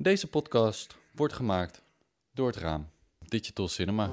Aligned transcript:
Deze 0.00 0.26
podcast 0.26 0.96
wordt 1.12 1.34
gemaakt 1.34 1.82
door 2.32 2.46
het 2.46 2.56
raam 2.56 2.88
Digital 3.18 3.68
Cinema. 3.68 4.10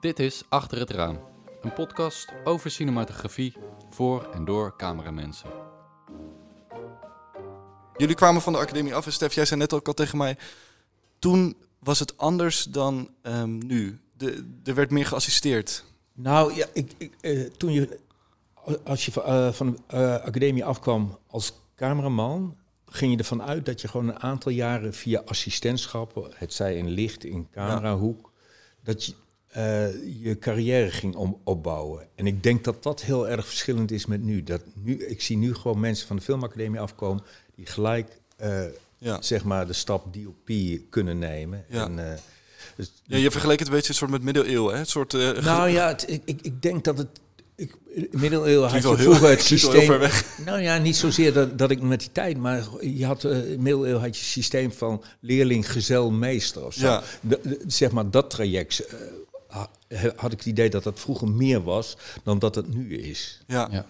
Dit 0.00 0.18
is 0.18 0.42
Achter 0.48 0.78
het 0.78 0.90
Raam, 0.90 1.20
een 1.62 1.72
podcast 1.72 2.32
over 2.44 2.70
cinematografie 2.70 3.56
voor 3.90 4.30
en 4.32 4.44
door 4.44 4.76
cameramensen. 4.76 5.50
Jullie 7.96 8.14
kwamen 8.14 8.42
van 8.42 8.52
de 8.52 8.58
academie 8.58 8.94
af 8.94 9.06
en 9.06 9.12
Stef, 9.12 9.34
jij 9.34 9.44
zei 9.44 9.60
net 9.60 9.72
ook 9.72 9.86
al 9.86 9.94
tegen 9.94 10.18
mij... 10.18 10.38
Toen 11.18 11.56
was 11.78 11.98
het 11.98 12.16
anders 12.18 12.62
dan 12.62 13.10
ehm, 13.22 13.58
nu. 13.66 14.00
De, 14.12 14.58
er 14.64 14.74
werd 14.74 14.90
meer 14.90 15.06
geassisteerd. 15.06 15.84
Nou, 16.16 16.54
ja, 16.54 16.66
ik, 16.72 16.92
ik, 16.96 17.12
eh, 17.20 17.40
toen 17.56 17.72
je, 17.72 17.98
als 18.84 19.04
je 19.04 19.12
van, 19.12 19.22
eh, 19.22 19.52
van 19.52 19.72
de 19.72 19.96
eh, 19.96 20.14
academie 20.14 20.64
afkwam 20.64 21.18
als 21.26 21.52
cameraman, 21.74 22.56
ging 22.86 23.12
je 23.12 23.18
ervan 23.18 23.42
uit 23.42 23.66
dat 23.66 23.80
je 23.80 23.88
gewoon 23.88 24.08
een 24.08 24.20
aantal 24.20 24.52
jaren 24.52 24.94
via 24.94 25.22
assistentschappen, 25.24 26.30
het 26.34 26.52
zij 26.52 26.76
in 26.76 26.88
licht, 26.88 27.24
in 27.24 27.48
camerahoek, 27.50 28.32
dat 28.82 29.04
je 29.04 29.14
je 30.20 30.36
carrière 30.38 30.90
ging 30.90 31.14
om, 31.14 31.40
opbouwen. 31.44 32.08
En 32.14 32.26
ik 32.26 32.42
denk 32.42 32.64
dat 32.64 32.82
dat 32.82 33.02
heel 33.02 33.28
erg 33.28 33.46
verschillend 33.46 33.90
is 33.90 34.06
met 34.06 34.22
nu. 34.22 34.42
Dat 34.42 34.62
nu. 34.74 35.06
Ik 35.06 35.22
zie 35.22 35.36
nu 35.36 35.54
gewoon 35.54 35.80
mensen 35.80 36.06
van 36.06 36.16
de 36.16 36.22
filmacademie 36.22 36.80
afkomen 36.80 37.24
die 37.54 37.66
gelijk 37.66 38.20
Ja. 38.98 39.22
zeg 39.22 39.44
maar 39.44 39.66
de 39.66 39.72
stap 39.72 40.14
DOP 40.14 40.50
kunnen 40.90 41.18
nemen. 41.18 41.64
Ja. 41.68 41.84
En, 41.84 42.18
dus, 42.76 42.92
Ja, 43.04 43.16
je 43.16 43.30
vergeleek 43.30 43.58
het 43.58 43.68
een 43.68 43.74
beetje 43.74 43.88
een 43.88 43.94
soort 43.94 44.10
met 44.10 44.22
middeleeuwen, 44.22 44.74
hè? 44.74 44.80
Een 44.80 44.86
soort... 44.86 45.14
eh, 45.14 45.32
nou 45.32 45.68
ja, 45.68 45.88
het, 45.88 46.04
ik, 46.10 46.22
ik, 46.24 46.38
ik 46.42 46.62
denk 46.62 46.84
dat 46.84 46.98
het. 46.98 47.08
Ik, 47.56 47.74
middeleeuwen 48.10 48.68
had 48.70 48.82
je 48.82 48.96
vroeger 48.96 49.28
het 49.28 49.42
systeem. 49.42 49.86
ver 49.86 49.98
weg. 49.98 50.38
Nou 50.44 50.60
ja, 50.60 50.78
niet 50.78 50.96
zozeer 50.96 51.32
dat, 51.32 51.58
dat 51.58 51.70
ik 51.70 51.80
met 51.82 52.00
die 52.00 52.12
tijd, 52.12 52.36
maar 52.38 52.64
je 52.80 53.04
had 53.06 53.24
eh, 53.24 53.30
de 53.30 53.56
middeleeuwen 53.58 54.00
had 54.00 54.16
je 54.18 54.24
systeem 54.24 54.72
van 54.72 55.02
leerling, 55.20 55.72
gezel, 55.72 56.10
meester 56.10 56.64
of 56.64 56.74
zo. 56.74 56.86
Ja. 56.86 57.02
De- 57.20 57.40
de- 57.42 57.64
zeg 57.66 57.90
maar 57.90 58.10
dat 58.10 58.30
traject. 58.30 58.78
eh, 58.86 58.96
ha- 59.48 59.70
had 60.16 60.32
ik 60.32 60.38
het 60.38 60.46
idee 60.46 60.70
dat 60.70 60.82
dat 60.82 61.00
vroeger 61.00 61.28
meer 61.28 61.62
was 61.62 61.96
dan 62.22 62.38
dat 62.38 62.54
het 62.54 62.74
nu 62.74 62.96
is. 62.98 63.40
Ja. 63.46 63.68
Ja. 63.70 63.86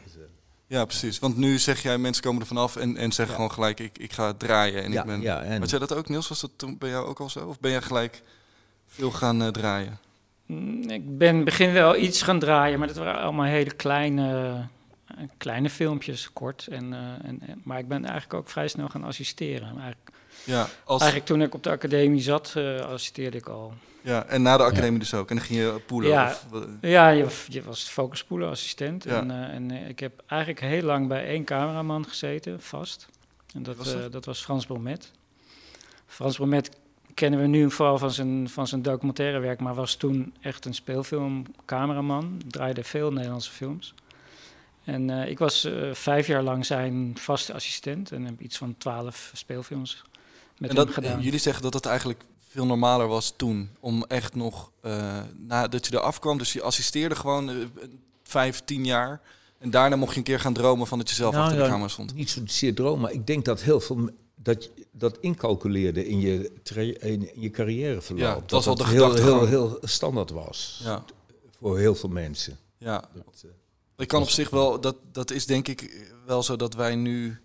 Ja. 0.68 0.84
precies. 0.84 1.18
Want 1.18 1.36
nu 1.36 1.58
zeg 1.58 1.82
jij, 1.82 1.98
mensen 1.98 2.22
komen 2.22 2.40
er 2.40 2.46
vanaf 2.46 2.76
en, 2.76 2.96
en 2.96 3.12
zeggen 3.12 3.34
gewoon 3.34 3.52
gelijk, 3.52 3.80
ik, 3.80 3.98
ik 3.98 4.12
ga 4.12 4.34
draaien. 4.34 4.82
En 4.82 4.92
Ja, 4.92 5.00
ik 5.00 5.06
ben... 5.06 5.20
ja, 5.20 5.42
en- 5.42 5.60
Had 5.60 5.70
jij 5.70 5.78
dat 5.78 5.94
ook, 5.94 6.08
Niels? 6.08 6.28
Was 6.28 6.40
dat 6.40 6.50
toen 6.56 6.78
bij 6.78 6.88
jou 6.90 7.06
ook 7.06 7.20
al 7.20 7.30
zo? 7.30 7.46
Of 7.46 7.60
ben 7.60 7.70
jij 7.70 7.82
gelijk 7.82 8.22
veel 8.86 9.10
gaan 9.10 9.42
eh, 9.42 9.48
draaien? 9.48 9.98
Mm, 10.46 10.90
Ik 10.90 11.18
ben 11.18 11.44
begin 11.44 11.72
wel 11.72 11.96
iets 11.96 12.22
gaan 12.22 12.38
draaien, 12.38 12.78
maar 12.78 12.88
dat 12.88 12.96
waren 12.96 13.20
allemaal 13.22 13.44
hele 13.44 13.70
kleine, 13.74 14.52
eh, 15.06 15.16
kleine 15.36 15.70
filmpjes, 15.70 16.32
kort. 16.32 16.66
En, 16.70 16.92
eh, 16.92 16.98
en, 17.28 17.40
en- 17.46 17.60
maar 17.64 17.78
ik 17.78 17.88
ben 17.88 18.04
eigenlijk 18.04 18.34
ook 18.34 18.48
vrij 18.50 18.68
snel 18.68 18.88
gaan 18.88 19.04
assisteren. 19.04 19.68
Eigenlijk, 19.68 20.10
Ja, 20.44 20.66
als, 20.84 21.00
eigenlijk 21.00 21.30
toen 21.30 21.42
ik 21.42 21.54
op 21.54 21.62
de 21.62 21.70
academie 21.70 22.20
zat, 22.20 22.56
assisteerde 22.88 23.36
ik 23.36 23.46
al. 23.48 23.74
ja, 24.02 24.24
en 24.26 24.42
na 24.42 24.56
de 24.56 24.62
academie 24.62 24.98
dus 24.98 25.14
ook. 25.14 25.30
En 25.30 25.36
dan 25.36 25.44
ging 25.44 25.58
je 25.58 25.80
poelen? 25.86 26.10
Ja. 26.10 26.36
Of, 26.52 26.64
Ja, 26.80 27.08
je, 27.08 27.26
je 27.48 27.62
was 27.62 27.82
focuspoelenassistent. 27.88 29.04
Ja. 29.04 29.20
En, 29.20 29.30
en 29.30 29.70
ik 29.70 30.00
heb 30.00 30.22
eigenlijk 30.26 30.60
heel 30.60 30.82
lang 30.82 31.08
bij 31.08 31.26
één 31.26 31.44
cameraman 31.44 32.06
gezeten, 32.08 32.60
vast. 32.62 33.08
En 33.54 33.62
dat, 33.62 33.76
was 33.76 33.92
dat? 33.92 34.12
dat 34.12 34.24
was 34.24 34.42
Frans 34.42 34.66
Bromet. 34.66 35.10
Frans 36.06 36.36
Bromet 36.36 36.70
kennen 37.16 37.40
we 37.40 37.46
nu 37.46 37.70
vooral 37.70 37.98
van 37.98 38.10
zijn, 38.10 38.48
van 38.48 38.66
zijn 38.66 38.82
documentaire 38.82 39.38
werk, 39.38 39.60
maar 39.60 39.74
was 39.74 39.94
toen 39.94 40.34
echt 40.40 40.64
een 40.64 40.74
speelfilmcameraman. 40.74 42.40
Draaide 42.46 42.84
veel 42.84 43.12
Nederlandse 43.12 43.50
films. 43.50 43.94
En 44.84 45.10
eh, 45.10 45.30
ik 45.30 45.38
was 45.38 45.64
eh, 45.64 45.92
vijf 45.92 46.26
jaar 46.26 46.42
lang 46.42 46.66
zijn 46.66 47.12
vaste 47.18 47.52
assistent 47.52 48.12
en 48.12 48.24
heb 48.24 48.40
iets 48.40 48.56
van 48.56 48.74
twaalf 48.78 49.30
speelfilms 49.34 50.04
met 50.58 50.70
en 50.70 50.76
hem 50.76 50.84
dat, 50.84 50.94
gedaan. 50.94 51.20
jullie 51.20 51.38
zeggen 51.38 51.62
dat 51.62 51.74
het 51.74 51.86
eigenlijk 51.86 52.24
veel 52.48 52.66
normaler 52.66 53.06
was 53.08 53.34
toen. 53.36 53.70
Om 53.80 54.04
echt 54.08 54.34
nog, 54.34 54.70
eh, 54.80 55.20
nadat 55.36 55.86
je 55.86 55.96
eraf 55.96 56.18
kwam, 56.18 56.38
dus 56.38 56.52
je 56.52 56.62
assisteerde 56.62 57.14
gewoon 57.14 57.50
eh, 57.50 57.56
vijf, 58.22 58.62
tien 58.64 58.84
jaar. 58.84 59.20
En 59.58 59.70
daarna 59.70 59.96
mocht 59.96 60.12
je 60.12 60.18
een 60.18 60.24
keer 60.24 60.40
gaan 60.40 60.52
dromen 60.52 60.86
van 60.86 60.98
dat 60.98 61.08
je 61.08 61.14
zelf 61.14 61.32
Nou, 61.32 61.44
achter 61.44 61.62
de 61.62 61.68
camera 61.68 61.88
stond. 61.88 62.14
Niet 62.14 62.30
zozeer 62.30 62.74
droom, 62.74 63.00
maar 63.00 63.12
ik 63.12 63.26
denk 63.26 63.44
dat 63.44 63.62
heel 63.62 63.80
veel 63.80 64.10
dat 64.42 64.70
dat 64.90 65.18
incalculeerde 65.20 66.06
in 66.08 66.20
je, 66.20 66.52
in, 67.00 67.34
in 67.34 67.40
je 67.40 67.50
carrièreverloop. 67.50 68.22
Ja, 68.22 68.34
dat 68.34 68.50
was 68.50 68.64
wel 68.64 68.74
de 68.74 68.86
heel, 68.86 69.14
heel, 69.14 69.46
heel 69.46 69.78
standaard 69.82 70.30
was 70.30 70.80
Ja, 70.84 71.04
voor 71.58 71.78
heel 71.78 71.94
veel 71.94 72.08
mensen. 72.08 72.58
ja. 72.78 73.04
Dat, 73.14 73.42
eh, 73.44 73.50
Ik 73.96 74.08
kan 74.08 74.22
op 74.22 74.28
zich 74.28 74.50
wel, 74.50 74.80
dat, 74.80 74.96
dat 75.12 75.30
is 75.30 75.46
denk 75.46 75.68
ik 75.68 76.08
wel 76.26 76.42
zo 76.42 76.56
dat 76.56 76.74
wij 76.74 76.94
nu, 76.94 77.40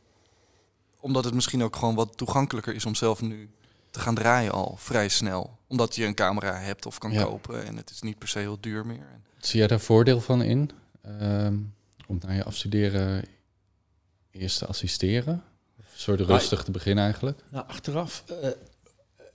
omdat 1.00 1.24
het 1.26 1.34
misschien 1.34 1.64
ook 1.64 1.76
gewoon 1.76 1.96
wat 1.96 2.18
toegankelijker 2.18 2.76
is 2.76 2.86
om 2.86 2.96
zelf 2.96 3.22
nu 3.22 3.50
te 3.90 4.00
gaan 4.00 4.16
draaien 4.16 4.52
al 4.52 4.76
vrij 4.78 5.08
snel. 5.10 5.58
Omdat 5.68 5.96
je 5.96 6.06
een 6.06 6.16
camera 6.16 6.56
hebt 6.60 6.86
of 6.86 6.98
kan 6.98 7.12
Ja. 7.12 7.24
kopen 7.24 7.66
en 7.66 7.78
het 7.78 7.90
is 7.90 8.02
niet 8.02 8.18
per 8.18 8.28
se 8.28 8.40
heel 8.40 8.58
duur 8.60 8.86
meer. 8.86 8.98
En- 9.14 9.24
Zie 9.38 9.60
jij 9.60 9.68
daar 9.68 9.80
voordeel 9.80 10.22
van 10.22 10.42
in? 10.42 10.72
Ehm, 11.02 11.58
om 12.08 12.18
na 12.20 12.32
je 12.34 12.44
afstuderen 12.44 13.26
eerst 14.32 14.58
te 14.58 14.66
assisteren? 14.66 15.44
Soort 16.02 16.20
rustig 16.20 16.64
te 16.64 16.72
beginnen 16.72 17.04
eigenlijk? 17.04 17.40
Nou, 17.50 17.68
achteraf 17.68 18.24
eh, 18.28 18.50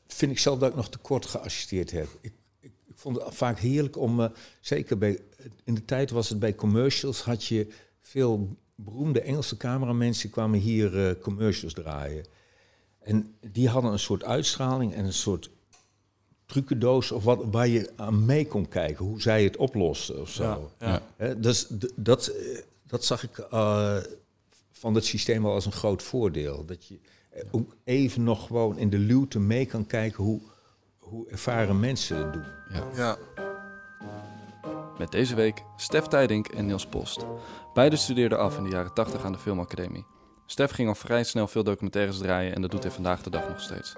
vind 0.07 0.33
ik 0.33 0.39
zelf 0.39 0.59
dat 0.59 0.69
ik 0.69 0.77
nog 0.77 0.89
te 0.91 0.99
kort 0.99 1.27
geassisteerd 1.27 1.91
heb. 1.91 2.09
Ik, 2.21 2.33
ik, 2.61 2.73
ik 2.87 2.99
vond 2.99 3.17
het 3.17 3.35
vaak 3.35 3.59
heerlijk 3.59 3.97
om, 3.97 4.21
eh, 4.21 4.29
zeker 4.61 4.99
bij, 4.99 5.21
in 5.65 5.75
de 5.75 5.85
tijd 5.85 6.11
was 6.11 6.29
het 6.29 6.39
bij 6.39 6.55
commercials, 6.55 7.23
had 7.23 7.45
je 7.45 7.69
veel 8.01 8.57
beroemde 8.75 9.21
Engelse 9.21 9.57
cameramensen 9.57 10.31
kwamen 10.31 10.59
hier 10.59 11.09
eh, 11.09 11.21
commercials 11.21 11.73
draaien. 11.73 12.25
En 12.99 13.35
die 13.41 13.69
hadden 13.69 13.93
een 13.93 13.99
soort 13.99 14.25
uitstraling 14.25 14.95
en 14.95 15.05
een 15.05 15.13
soort 15.13 15.51
trucendoos 16.47 17.13
of 17.13 17.25
wat, 17.25 17.45
waar 17.51 17.69
je 17.69 17.91
aan 17.97 18.25
mee 18.25 18.47
kon 18.47 18.69
kijken, 18.69 19.05
hoe 19.05 19.21
zij 19.21 19.45
het 19.45 19.57
oplosten 19.57 20.21
of 20.21 20.31
zo. 20.31 20.71
ja. 20.79 21.03
Dus 21.35 21.67
dat, 21.95 22.27
eh, 22.27 22.59
dat 22.87 23.05
zag 23.05 23.23
ik 23.23 23.39
eh, 23.39 23.97
van 24.87 24.95
het 24.95 25.05
systeem 25.05 25.43
wel 25.43 25.53
als 25.53 25.67
een 25.67 25.73
groot 25.73 26.03
voordeel. 26.03 26.65
Dat 26.65 26.87
je 26.87 26.99
eh, 27.31 27.43
ook 27.51 27.77
even 27.85 28.25
nog 28.25 28.47
gewoon 28.47 28.79
in 28.79 28.91
de 28.91 28.99
luwte 28.99 29.39
mee 29.39 29.67
kan 29.67 29.87
kijken 29.87 30.25
hoe, 30.25 30.41
hoe 30.99 31.29
ervaren 31.29 31.81
mensen 31.81 32.17
het 32.17 32.33
doen. 32.33 32.45
Ja. 32.69 32.87
Ja. 32.95 33.17
Met 34.99 35.11
deze 35.11 35.35
week 35.35 35.63
Stef 35.77 36.07
Tijdink 36.07 36.49
en 36.49 36.67
Niels 36.67 36.87
Post. 36.87 37.25
Beiden 37.75 37.99
studeerden 37.99 38.39
af 38.39 38.57
in 38.57 38.63
de 38.63 38.71
jaren 38.71 38.95
80 38.95 39.25
aan 39.25 39.33
de 39.33 39.39
Filmacademie. 39.39 40.07
Stef 40.47 40.71
ging 40.71 40.89
al 40.89 40.95
vrij 40.95 41.25
snel 41.25 41.49
veel 41.49 41.65
documentaires 41.65 42.19
draaien 42.19 42.55
en 42.55 42.61
dat 42.61 42.71
doet 42.71 42.83
hij 42.83 42.93
vandaag 42.93 43.23
de 43.23 43.31
dag 43.31 43.49
nog 43.49 43.61
steeds. 43.61 43.95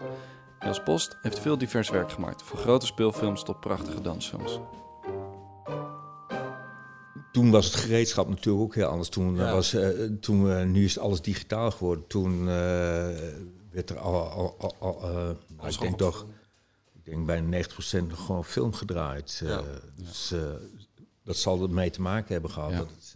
Niels 0.60 0.82
Post 0.82 1.16
heeft 1.22 1.38
veel 1.38 1.58
divers 1.58 1.90
werk 1.90 2.10
gemaakt, 2.10 2.42
van 2.42 2.58
grote 2.58 2.86
speelfilms 2.86 3.42
tot 3.42 3.60
prachtige 3.60 4.00
dansfilms. 4.00 4.60
Toen 7.32 7.50
was 7.50 7.64
het 7.66 7.74
gereedschap 7.74 8.28
natuurlijk 8.28 8.64
ook 8.64 8.74
heel 8.74 8.86
anders. 8.86 9.08
Toen, 9.08 9.36
Ja. 9.36 9.52
was, 9.52 9.74
eh, 9.74 9.88
toen 10.20 10.50
eh, 10.50 10.64
nu 10.64 10.84
is 10.84 10.98
alles 10.98 11.20
digitaal 11.20 11.70
geworden. 11.70 12.06
Toen 12.06 12.40
eh, 12.40 12.46
werd 13.70 13.90
er 13.90 13.98
al, 13.98 14.28
al, 14.28 14.54
al, 14.58 14.76
al, 14.78 15.00
nou, 15.56 15.68
ik 15.68 15.80
denk 15.80 15.98
toch, 15.98 16.26
ik 16.94 17.04
denk 17.04 17.26
bijna 17.26 17.46
90% 17.46 18.08
nog 18.08 18.24
gewoon 18.26 18.44
film 18.44 18.72
gedraaid. 18.72 19.42
Ja. 19.44 19.62
Dus 19.94 20.34
dat 21.24 21.36
zal 21.36 21.62
ermee 21.62 21.90
te 21.90 22.00
maken 22.00 22.32
hebben 22.32 22.50
gehad. 22.50 22.72
Dat 22.72 22.88
het, 22.88 23.14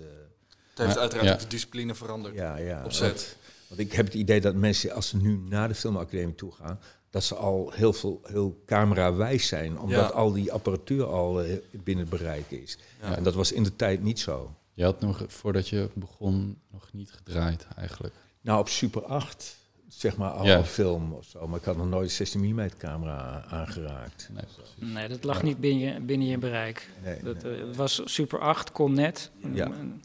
Het 0.74 0.86
heeft 0.86 0.98
uiteraard 0.98 1.32
ook 1.32 1.38
de 1.38 1.46
discipline 1.46 1.94
veranderd. 1.94 2.34
Ja, 2.34 2.56
ja. 2.56 2.84
Op 2.84 2.92
set. 2.92 3.08
Want, 3.08 3.36
want 3.68 3.80
ik 3.80 3.92
heb 3.92 4.04
het 4.04 4.14
idee 4.14 4.40
dat 4.40 4.54
mensen, 4.54 4.92
als 4.92 5.08
ze 5.08 5.16
nu 5.16 5.36
naar 5.36 5.68
de 5.68 5.74
filmacademie 5.74 6.34
toe 6.34 6.52
gaan, 6.52 6.80
dat 7.12 7.24
ze 7.24 7.34
al 7.34 7.70
heel 7.74 7.92
veel 7.92 8.20
heel 8.24 8.62
camerawijs 8.66 9.46
zijn, 9.46 9.78
omdat 9.80 10.08
Ja. 10.08 10.16
al 10.16 10.32
die 10.32 10.52
apparatuur 10.52 11.04
al 11.04 11.42
eh, 11.42 11.56
binnen 11.70 12.06
het 12.10 12.18
bereik 12.18 12.50
is. 12.50 12.78
Ja. 13.02 13.16
En 13.16 13.22
dat 13.22 13.34
was 13.34 13.52
in 13.52 13.62
de 13.62 13.76
tijd 13.76 14.02
niet 14.02 14.20
zo. 14.20 14.54
Je 14.74 14.84
had 14.84 15.00
nog, 15.00 15.24
voordat 15.26 15.68
je 15.68 15.88
begon, 15.94 16.58
nog 16.70 16.88
niet 16.92 17.10
gedraaid 17.12 17.66
eigenlijk. 17.76 18.14
Nou, 18.40 18.58
op 18.60 18.68
Super 18.68 19.04
8, 19.04 19.56
zeg 19.88 20.16
maar, 20.16 20.30
al 20.30 20.44
Ja. 20.46 20.56
een 20.58 20.64
film 20.64 21.12
of 21.12 21.24
zo, 21.24 21.48
maar 21.48 21.58
ik 21.58 21.64
had 21.64 21.76
nog 21.76 21.88
nooit 21.88 22.04
een 22.04 22.10
16 22.14 22.40
mm 22.40 22.68
camera 22.78 23.44
aangeraakt. 23.48 24.30
Nee, 24.78 25.08
dat 25.08 25.24
lag 25.24 25.42
niet 25.42 25.58
binnen 25.60 25.92
je, 25.94 26.00
binnen 26.00 26.28
je 26.28 26.38
bereik. 26.38 26.88
Nee, 27.04 27.22
Dat 27.22 27.42
nee. 27.42 27.54
eh, 27.60 27.66
het 27.66 27.76
was 27.76 28.00
Super 28.04 28.38
8, 28.38 28.72
kon 28.72 28.92
net. 28.94 29.30
Ja. 29.52 29.64
En 29.64 30.02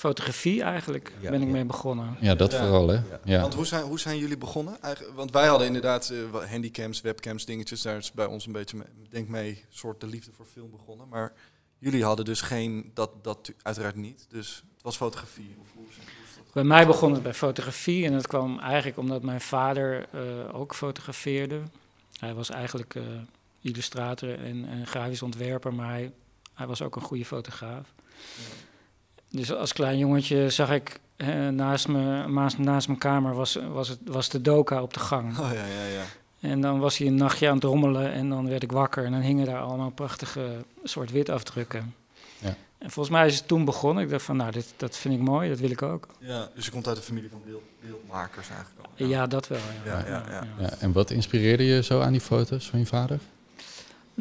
Fotografie 0.00 0.62
eigenlijk 0.62 1.12
Ja, 1.20 1.30
ben 1.30 1.40
ik 1.40 1.46
ja. 1.46 1.52
mee 1.52 1.64
begonnen. 1.64 2.16
Ja, 2.20 2.34
dat 2.34 2.52
Ja. 2.52 2.58
vooral 2.58 2.88
hè. 2.88 2.94
Ja. 2.94 3.20
Ja. 3.24 3.40
Want 3.40 3.54
hoe 3.54 3.66
zijn, 3.66 3.84
hoe 3.84 3.98
zijn 4.00 4.18
jullie 4.18 4.38
begonnen? 4.38 4.82
Eigen- 4.82 5.14
want 5.14 5.30
wij 5.30 5.46
hadden 5.46 5.66
inderdaad 5.66 6.10
eh, 6.10 6.18
wat 6.30 6.48
handycams, 6.48 7.00
webcams, 7.00 7.44
dingetjes. 7.44 7.82
Daar 7.82 7.96
is 7.96 8.12
bij 8.12 8.26
ons 8.26 8.46
een 8.46 8.52
beetje, 8.52 8.76
mee, 8.76 8.86
denk 9.10 9.28
mee, 9.28 9.64
soort 9.68 10.00
de 10.00 10.06
liefde 10.06 10.30
voor 10.36 10.46
film 10.52 10.70
begonnen. 10.70 11.08
Maar 11.08 11.32
jullie 11.78 12.04
hadden 12.04 12.24
dus 12.24 12.40
geen, 12.40 12.90
dat, 12.94 13.10
dat 13.24 13.52
uiteraard 13.62 13.94
niet. 13.96 14.26
Dus 14.28 14.62
het 14.74 14.82
was 14.82 14.96
fotografie. 14.96 15.56
Of 15.60 15.66
hoe, 15.74 15.84
is- 15.88 15.94
hoe 15.94 16.04
is 16.04 16.34
dat? 16.36 16.52
Bij 16.52 16.64
mij 16.64 16.86
begon 16.86 17.12
het 17.12 17.22
bij 17.22 17.34
fotografie 17.34 18.06
en 18.06 18.12
dat 18.12 18.26
kwam 18.26 18.58
eigenlijk 18.58 18.98
omdat 18.98 19.22
mijn 19.22 19.40
vader 19.40 20.06
eh, 20.12 20.20
ook 20.54 20.74
fotografeerde. 20.74 21.60
Hij 22.20 22.34
was 22.34 22.50
eigenlijk 22.50 22.94
eh, 22.94 23.02
illustrator 23.60 24.38
en, 24.44 24.68
en 24.68 24.86
grafisch 24.86 25.22
ontwerper, 25.22 25.74
maar 25.74 25.88
hij, 25.90 26.12
hij 26.54 26.66
was 26.66 26.82
ook 26.82 26.96
een 26.96 27.02
goede 27.02 27.24
fotograaf. 27.24 27.92
Dus 29.30 29.52
als 29.52 29.72
klein 29.72 29.98
jongetje 29.98 30.50
zag 30.50 30.70
ik 30.70 31.00
eh, 31.16 31.48
naast, 31.48 31.88
me, 31.88 32.26
naast, 32.28 32.58
naast 32.58 32.86
mijn 32.86 32.98
kamer 32.98 33.34
was, 33.34 33.58
was, 33.72 33.88
het, 33.88 33.98
was 34.04 34.28
de 34.28 34.42
doka 34.42 34.82
op 34.82 34.94
de 34.94 35.00
gang. 35.00 35.38
Oh 35.38 35.50
ja, 35.52 35.64
ja, 35.64 35.84
ja. 35.92 36.04
En 36.40 36.60
dan 36.60 36.78
was 36.78 36.98
hij 36.98 37.06
een 37.06 37.14
nachtje 37.14 37.48
aan 37.48 37.54
het 37.54 37.64
rommelen 37.64 38.12
en 38.12 38.28
dan 38.28 38.48
werd 38.48 38.62
ik 38.62 38.72
wakker 38.72 39.04
en 39.04 39.12
dan 39.12 39.20
hingen 39.20 39.46
daar 39.46 39.60
allemaal 39.60 39.90
prachtige 39.90 40.64
zwart-wit 40.82 41.28
afdrukken. 41.28 41.94
Ja. 42.38 42.56
En 42.78 42.90
volgens 42.90 43.14
mij 43.16 43.26
is 43.26 43.36
het 43.36 43.48
toen 43.48 43.64
begonnen. 43.64 44.04
Ik 44.04 44.10
dacht 44.10 44.24
van, 44.24 44.36
nou, 44.36 44.50
dit, 44.50 44.74
dat 44.76 44.96
vind 44.96 45.14
ik 45.14 45.20
mooi, 45.20 45.48
dat 45.48 45.58
wil 45.58 45.70
ik 45.70 45.82
ook. 45.82 46.06
ja. 46.18 46.48
Dus 46.54 46.64
je 46.64 46.70
komt 46.70 46.86
uit 46.86 46.96
de 46.96 47.02
familie 47.02 47.30
van 47.30 47.42
beeld, 47.46 47.62
beeldmakers 47.80 48.48
eigenlijk 48.48 48.86
al. 48.98 49.06
Ja, 49.06 49.26
dat 49.26 49.48
wel. 49.48 49.58
Ja. 49.84 49.98
Ja, 49.98 50.06
ja, 50.06 50.24
ja. 50.28 50.46
Ja, 50.58 50.70
en 50.78 50.92
wat 50.92 51.10
inspireerde 51.10 51.64
je 51.64 51.82
zo 51.82 52.00
aan 52.00 52.12
die 52.12 52.20
foto's 52.20 52.68
van 52.70 52.78
je 52.78 52.86
vader? 52.86 53.18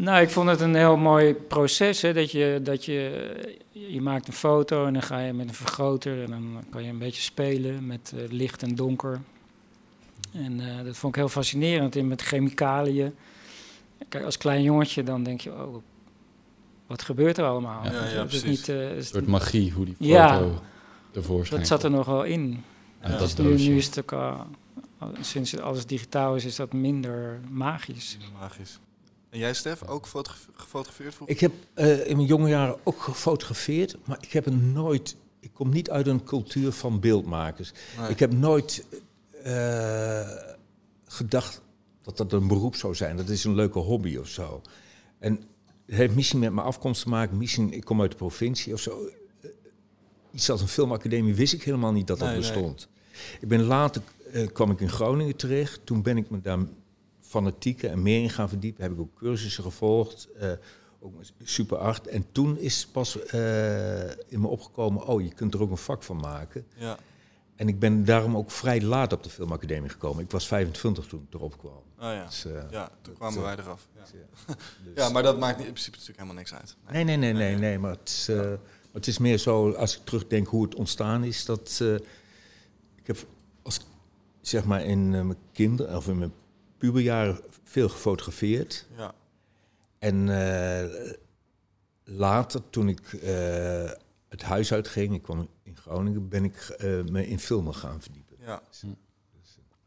Nou, 0.01 0.21
ik 0.21 0.29
vond 0.29 0.49
het 0.49 0.61
een 0.61 0.75
heel 0.75 0.97
mooi 0.97 1.33
proces. 1.33 2.01
Hè, 2.01 2.13
dat 2.13 2.31
je, 2.31 2.59
dat 2.63 2.85
je, 2.85 3.31
je 3.71 4.01
maakt 4.01 4.27
een 4.27 4.33
foto 4.33 4.85
en 4.85 4.93
dan 4.93 5.01
ga 5.01 5.19
je 5.19 5.33
met 5.33 5.47
een 5.47 5.53
vergroter 5.53 6.23
en 6.23 6.29
dan 6.29 6.63
kan 6.69 6.83
je 6.83 6.89
een 6.89 6.97
beetje 6.97 7.21
spelen 7.21 7.87
met 7.87 8.13
eh, 8.15 8.21
licht 8.31 8.63
en 8.63 8.75
donker. 8.75 9.21
En 10.33 10.59
eh, 10.59 10.85
dat 10.85 10.97
vond 10.97 11.15
ik 11.15 11.19
heel 11.19 11.29
fascinerend 11.29 11.95
in 11.95 12.07
met 12.07 12.21
chemicaliën. 12.21 13.15
Kijk, 14.09 14.23
als 14.23 14.37
klein 14.37 14.63
jongetje 14.63 15.03
dan 15.03 15.23
denk 15.23 15.41
je, 15.41 15.51
oh, 15.51 15.75
wat 16.87 17.01
gebeurt 17.01 17.37
er 17.37 17.45
allemaal? 17.45 17.83
Ja, 17.85 17.91
ja, 17.91 17.99
Het 17.99 18.33
is 18.33 18.39
precies. 18.41 18.43
niet, 18.43 18.69
eh, 18.69 18.75
het 18.83 18.91
Een 18.91 18.97
is- 18.97 19.07
soort 19.07 19.27
magie, 19.27 19.71
hoe 19.71 19.85
die 19.85 19.95
foto 19.99 20.07
Ja. 20.13 20.41
ervoor 21.13 21.45
schijnt. 21.45 21.67
dat 21.69 21.79
zat 21.79 21.91
er 21.91 21.97
nog 21.97 22.05
wel 22.05 22.23
in. 22.23 22.63
Ja, 23.01 23.09
dat 23.09 23.19
Dus 23.19 23.35
nu, 23.35 23.55
nu 23.69 23.77
is 23.77 23.85
het 23.85 23.99
ook 24.13 24.35
sinds 25.21 25.59
alles 25.59 25.85
digitaal 25.85 26.35
is, 26.35 26.45
is 26.45 26.55
dat 26.55 26.73
minder 26.73 27.39
magisch. 27.49 28.17
Magisch. 28.39 28.79
En 29.29 29.39
jij, 29.39 29.53
Stef, 29.53 29.83
ook 29.87 30.07
fotograf- 30.07 30.47
gefotografeerd 30.53 31.13
vroeger? 31.15 31.35
Ik 31.35 31.41
heb 31.41 31.51
eh, 31.73 32.07
in 32.07 32.15
mijn 32.15 32.27
jonge 32.27 32.49
jaren 32.49 32.77
ook 32.83 33.01
gefotografeerd, 33.01 33.97
maar 34.05 34.17
ik 34.21 34.31
heb 34.31 34.45
het 34.45 34.61
nooit. 34.61 35.15
Ik 35.39 35.53
kom 35.53 35.69
niet 35.69 35.89
uit 35.89 36.07
een 36.07 36.23
cultuur 36.23 36.71
van 36.71 36.99
beeldmakers. 36.99 37.71
Nee. 37.99 38.09
Ik 38.09 38.19
heb 38.19 38.31
nooit 38.33 38.85
eh, 39.43 40.29
gedacht 41.05 41.61
dat 42.01 42.17
dat 42.17 42.33
een 42.33 42.47
beroep 42.47 42.75
zou 42.75 42.95
zijn. 42.95 43.17
Dat 43.17 43.29
is 43.29 43.43
een 43.43 43.55
leuke 43.55 43.79
hobby 43.79 44.17
of 44.17 44.27
zo. 44.27 44.61
En 45.19 45.33
het 45.85 45.95
heeft 45.95 46.15
misschien 46.15 46.39
met 46.39 46.53
mijn 46.53 46.67
afkomst 46.67 47.01
te 47.01 47.09
maken. 47.09 47.37
Misschien, 47.37 47.73
ik 47.73 47.83
kom 47.85 48.01
uit 48.01 48.11
de 48.11 48.17
provincie 48.17 48.73
of 48.73 48.79
zo. 48.79 49.05
Eh, 49.41 49.49
Iets 50.31 50.49
als 50.49 50.61
een 50.61 50.67
filmacademie 50.67 51.35
wist 51.35 51.53
ik 51.53 51.63
helemaal 51.63 51.91
niet 51.91 52.07
dat 52.07 52.19
dat 52.19 52.27
Nee, 52.29 52.39
nee. 52.39 52.51
bestond. 52.51 52.87
Ik 53.41 53.47
ben 53.47 53.63
later, 53.63 54.01
kwam 54.53 54.71
ik 54.71 54.79
in 54.79 54.89
Groningen 54.89 55.35
terecht. 55.35 55.79
Toen 55.83 56.01
ben 56.01 56.17
ik 56.17 56.29
me 56.29 56.41
daar 56.41 56.59
fanatieker 57.29 57.89
en 57.91 58.01
meer 58.01 58.21
in 58.21 58.29
gaan 58.29 58.49
verdiepen. 58.49 58.83
Heb 58.83 58.91
ik 58.91 58.99
ook 58.99 59.15
cursussen 59.15 59.63
gevolgd. 59.63 60.27
eh, 60.39 60.51
ook 61.01 61.13
super 61.43 61.77
art. 61.77 62.07
En 62.07 62.25
toen 62.31 62.57
is 62.57 62.87
pas 62.87 63.19
eh, 63.25 64.09
in 64.09 64.41
me 64.41 64.47
opgekomen, 64.47 65.07
oh, 65.07 65.21
je 65.21 65.33
kunt 65.33 65.53
er 65.53 65.61
ook 65.61 65.69
een 65.71 65.77
vak 65.77 66.03
van 66.03 66.17
maken. 66.17 66.65
Ja. 66.75 66.97
En 67.55 67.67
ik 67.67 67.79
ben 67.79 68.05
daarom 68.05 68.37
ook 68.37 68.51
vrij 68.51 68.81
laat 68.81 69.13
op 69.13 69.23
de 69.23 69.29
filmacademie 69.29 69.89
gekomen. 69.89 70.23
Ik 70.23 70.31
was 70.31 70.47
25 70.47 71.05
toen 71.05 71.27
ik 71.27 71.33
erop 71.33 71.57
kwam. 71.57 71.73
Oh 71.73 71.83
ja. 71.97 72.25
Dus, 72.25 72.45
eh, 72.45 72.61
Ja, 72.71 72.91
toen 73.01 73.13
kwamen 73.13 73.41
wij 73.41 73.55
eraf. 73.57 73.87
Ja. 73.95 74.01
dus- 74.83 74.93
ja, 74.95 75.09
maar 75.13 75.23
dat 75.23 75.39
maakt 75.39 75.57
in 75.57 75.63
principe 75.63 75.91
natuurlijk 75.97 76.17
helemaal 76.19 76.37
niks 76.37 76.53
uit. 76.53 76.75
Nee, 76.91 77.03
nee, 77.03 77.17
nee, 77.17 77.33
nee, 77.33 77.55
nee. 77.55 77.79
Maar 77.79 77.91
het 77.91 78.25
maar 78.29 79.01
het 79.01 79.07
is 79.07 79.17
meer 79.17 79.37
zo, 79.37 79.71
als 79.71 79.97
ik 79.97 80.05
terugdenk 80.05 80.47
hoe 80.47 80.63
het 80.63 80.75
ontstaan 80.75 81.23
is, 81.23 81.45
dat 81.45 81.79
ik 82.95 83.07
heb 83.07 83.17
als 83.61 83.79
zeg 84.41 84.65
maar 84.65 84.85
in 84.85 85.09
mijn 85.09 85.35
kinder 85.51 85.95
of 85.95 86.07
in 86.07 86.17
mijn 86.17 86.33
puberjaren 86.79 87.39
veel 87.63 87.89
gefotografeerd. 87.89 88.85
Ja. 88.97 89.13
En 89.99 90.29
eh, 90.29 91.11
later, 92.03 92.69
toen 92.69 92.89
ik 92.89 93.13
eh, 93.13 93.91
het 94.29 94.41
huis 94.41 94.73
uitging, 94.73 95.13
ik 95.13 95.21
kwam 95.21 95.47
in 95.63 95.77
Groningen, 95.77 96.29
ben 96.29 96.43
ik 96.43 96.55
eh, 96.55 97.03
me 97.03 97.27
in 97.27 97.39
filmen 97.39 97.75
gaan 97.75 98.01
verdiepen. 98.01 98.37
Ja. 98.39 98.61
Hm. 98.79 98.87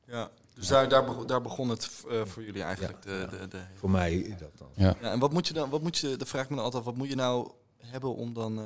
ja. 0.07 0.31
Dus 0.55 0.69
Daar, 0.69 0.89
daar, 0.89 1.05
begon, 1.05 1.27
daar 1.27 1.41
begon 1.41 1.69
het 1.69 2.05
eh, 2.09 2.25
voor 2.25 2.45
jullie 2.45 2.63
eigenlijk. 2.63 3.05
Ja, 3.05 3.11
de, 3.11 3.19
ja. 3.33 3.39
De, 3.39 3.49
de, 3.49 3.61
Voor 3.75 3.91
mij 3.91 4.37
dat 4.39 4.59
dan. 4.59 4.69
Ja. 4.75 4.97
Ja, 5.01 5.11
en 5.11 5.19
wat 5.19 5.33
moet 5.33 5.47
je 5.47 5.55
dan, 5.55 5.71
wat 5.71 5.83
moet 5.83 5.99
je, 5.99 6.17
dan 6.17 6.27
vraag 6.27 6.49
me 6.49 6.57
dan 6.57 6.65
altijd, 6.65 6.85
wat 6.85 6.97
moet 6.97 7.09
je 7.09 7.15
nou 7.15 7.51
hebben 7.77 8.15
om 8.15 8.35
dan 8.35 8.59
eh, 8.59 8.65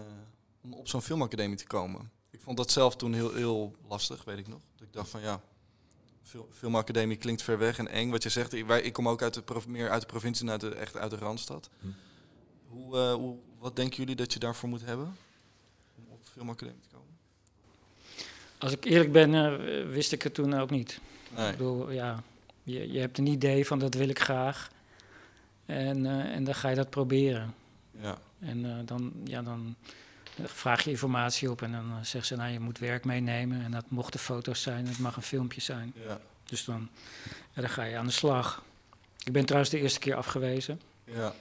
om 0.62 0.72
op 0.72 0.88
zo'n 0.88 1.02
filmacademie 1.02 1.56
te 1.56 1.66
komen? 1.66 2.10
Ik 2.30 2.40
vond 2.40 2.56
dat 2.56 2.70
zelf 2.70 2.96
toen 2.96 3.12
heel, 3.12 3.34
heel 3.34 3.76
lastig, 3.88 4.24
weet 4.24 4.38
ik 4.38 4.48
nog. 4.48 4.60
Dat 4.74 4.86
ik 4.86 4.92
dacht 4.92 5.08
van 5.08 5.20
ja, 5.20 5.40
filmacademie 6.50 7.16
klinkt 7.16 7.42
ver 7.42 7.58
weg 7.58 7.78
en 7.78 7.88
eng. 7.88 8.10
Wat 8.10 8.22
je 8.22 8.28
zegt, 8.28 8.52
ik, 8.52 8.66
wij, 8.66 8.82
ik 8.82 8.92
kom 8.92 9.08
ook 9.08 9.22
uit 9.22 9.34
de, 9.34 9.42
meer 9.68 9.90
uit 9.90 10.00
de 10.00 10.06
provincie 10.06 10.44
en 10.44 10.50
uit 10.50 10.60
de, 10.60 10.74
echt 10.74 10.96
uit 10.96 11.10
de 11.10 11.16
Randstad. 11.16 11.70
Hm. 11.80 11.86
Hoe, 12.68 12.96
eh, 12.96 13.12
hoe, 13.12 13.36
wat 13.58 13.76
denken 13.76 13.96
jullie 13.96 14.16
dat 14.16 14.32
je 14.32 14.38
daarvoor 14.38 14.68
moet 14.68 14.84
hebben? 14.84 15.16
Om 15.96 16.04
op 16.08 16.24
de 16.24 16.30
filmacademie 16.30 16.80
te 16.80 16.88
komen? 16.88 17.16
Als 18.58 18.72
ik 18.72 18.84
eerlijk 18.84 19.12
ben, 19.12 19.34
eh, 19.34 19.88
wist 19.88 20.12
ik 20.12 20.22
het 20.22 20.34
toen 20.34 20.54
ook 20.54 20.70
niet. 20.70 21.00
Nee. 21.36 21.50
Ik 21.50 21.56
bedoel, 21.56 21.90
ja, 21.90 22.22
je, 22.62 22.92
je 22.92 22.98
hebt 22.98 23.18
een 23.18 23.26
idee 23.26 23.66
van 23.66 23.78
dat 23.78 23.94
wil 23.94 24.08
ik 24.08 24.20
graag. 24.20 24.70
En, 25.66 26.06
eh, 26.06 26.34
en 26.34 26.44
dan 26.44 26.54
ga 26.54 26.68
je 26.68 26.76
dat 26.76 26.90
proberen. 26.90 27.54
Ja. 28.00 28.18
En 28.38 28.64
eh, 28.64 28.76
dan, 28.84 29.12
ja, 29.24 29.42
dan 29.42 29.76
vraag 30.44 30.82
je 30.84 30.90
informatie 30.90 31.50
op 31.50 31.62
en 31.62 31.72
dan 31.72 31.90
uh, 31.90 31.96
zegt 32.02 32.26
ze, 32.26 32.36
nou 32.36 32.52
je 32.52 32.60
moet 32.60 32.78
werk 32.78 33.04
meenemen. 33.04 33.62
En 33.64 33.70
dat 33.70 33.84
mochten 33.88 34.20
foto's 34.20 34.62
zijn, 34.62 34.86
het 34.86 34.98
mag 34.98 35.16
een 35.16 35.22
filmpje 35.22 35.60
zijn. 35.60 35.92
Ja. 36.06 36.20
Dus 36.44 36.64
dan, 36.64 36.88
ja, 37.52 37.60
dan 37.60 37.70
ga 37.70 37.82
je 37.82 37.96
aan 37.96 38.06
de 38.06 38.12
slag. 38.12 38.62
Ik 39.24 39.32
ben 39.32 39.44
trouwens 39.44 39.70
de 39.72 39.78
eerste 39.80 39.98
keer 39.98 40.14
afgewezen. 40.14 40.80
Ja. 41.04 41.32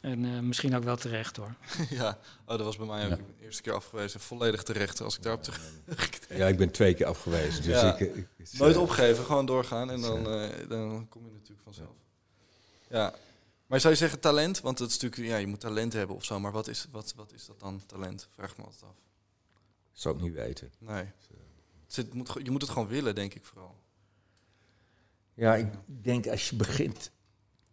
En 0.00 0.24
eh, 0.24 0.40
misschien 0.40 0.76
ook 0.76 0.84
wel 0.84 0.96
terecht 0.96 1.36
hoor. 1.36 1.54
ja. 1.90 2.18
Oh, 2.44 2.56
dat 2.56 2.60
was 2.60 2.76
bij 2.76 2.86
mij 2.86 3.04
ook 3.04 3.10
Ja. 3.10 3.16
de 3.16 3.44
eerste 3.44 3.62
keer 3.62 3.72
afgewezen. 3.72 4.20
Volledig 4.20 4.62
terecht 4.62 5.00
als 5.00 5.16
ik 5.16 5.22
daarop 5.22 5.42
terug... 5.42 5.60
Ja, 6.28 6.46
ik 6.46 6.56
ben 6.56 6.70
twee 6.70 6.94
keer 6.94 7.06
afgewezen. 7.06 7.62
Dus 7.62 7.80
Ja. 7.80 7.96
ik, 7.96 8.26
Nooit 8.52 8.74
eh, 8.74 8.80
opgeven, 8.80 9.24
gewoon 9.24 9.46
doorgaan 9.46 9.90
en 9.90 10.00
dan, 10.00 10.30
eh, 10.30 10.68
dan 10.68 11.06
kom 11.08 11.24
je 11.26 11.32
natuurlijk 11.32 11.60
vanzelf. 11.64 11.94
Ja. 12.90 13.14
Maar 13.68 13.80
zou 13.80 13.92
je 13.92 13.98
zeggen 13.98 14.20
talent? 14.20 14.60
Want 14.60 14.78
het 14.78 14.90
is 14.90 14.98
natuurlijk, 14.98 15.30
ja, 15.32 15.36
je 15.36 15.46
moet 15.46 15.60
talent 15.60 15.92
hebben 15.92 16.16
of 16.16 16.24
zo. 16.24 16.40
Maar 16.40 16.52
wat 16.52 16.68
is, 16.68 16.86
wat, 16.90 17.12
wat 17.16 17.32
is 17.32 17.46
dat 17.46 17.60
dan, 17.60 17.82
talent? 17.86 18.28
Vraag 18.30 18.56
me 18.56 18.64
altijd 18.64 18.82
af. 18.82 18.96
Zou 19.92 20.14
ik 20.16 20.20
niet 20.22 20.32
weten. 20.32 20.72
Nee. 20.78 21.04
Het 21.84 21.94
zit, 21.96 22.14
moet, 22.14 22.30
je 22.42 22.50
moet 22.50 22.60
het 22.62 22.70
gewoon 22.70 22.88
willen, 22.88 23.14
denk 23.14 23.34
ik 23.34 23.44
vooral. 23.44 23.76
Ja, 25.34 25.54
ik 25.56 25.66
denk 25.86 26.26
als 26.26 26.50
je 26.50 26.56
begint. 26.56 27.10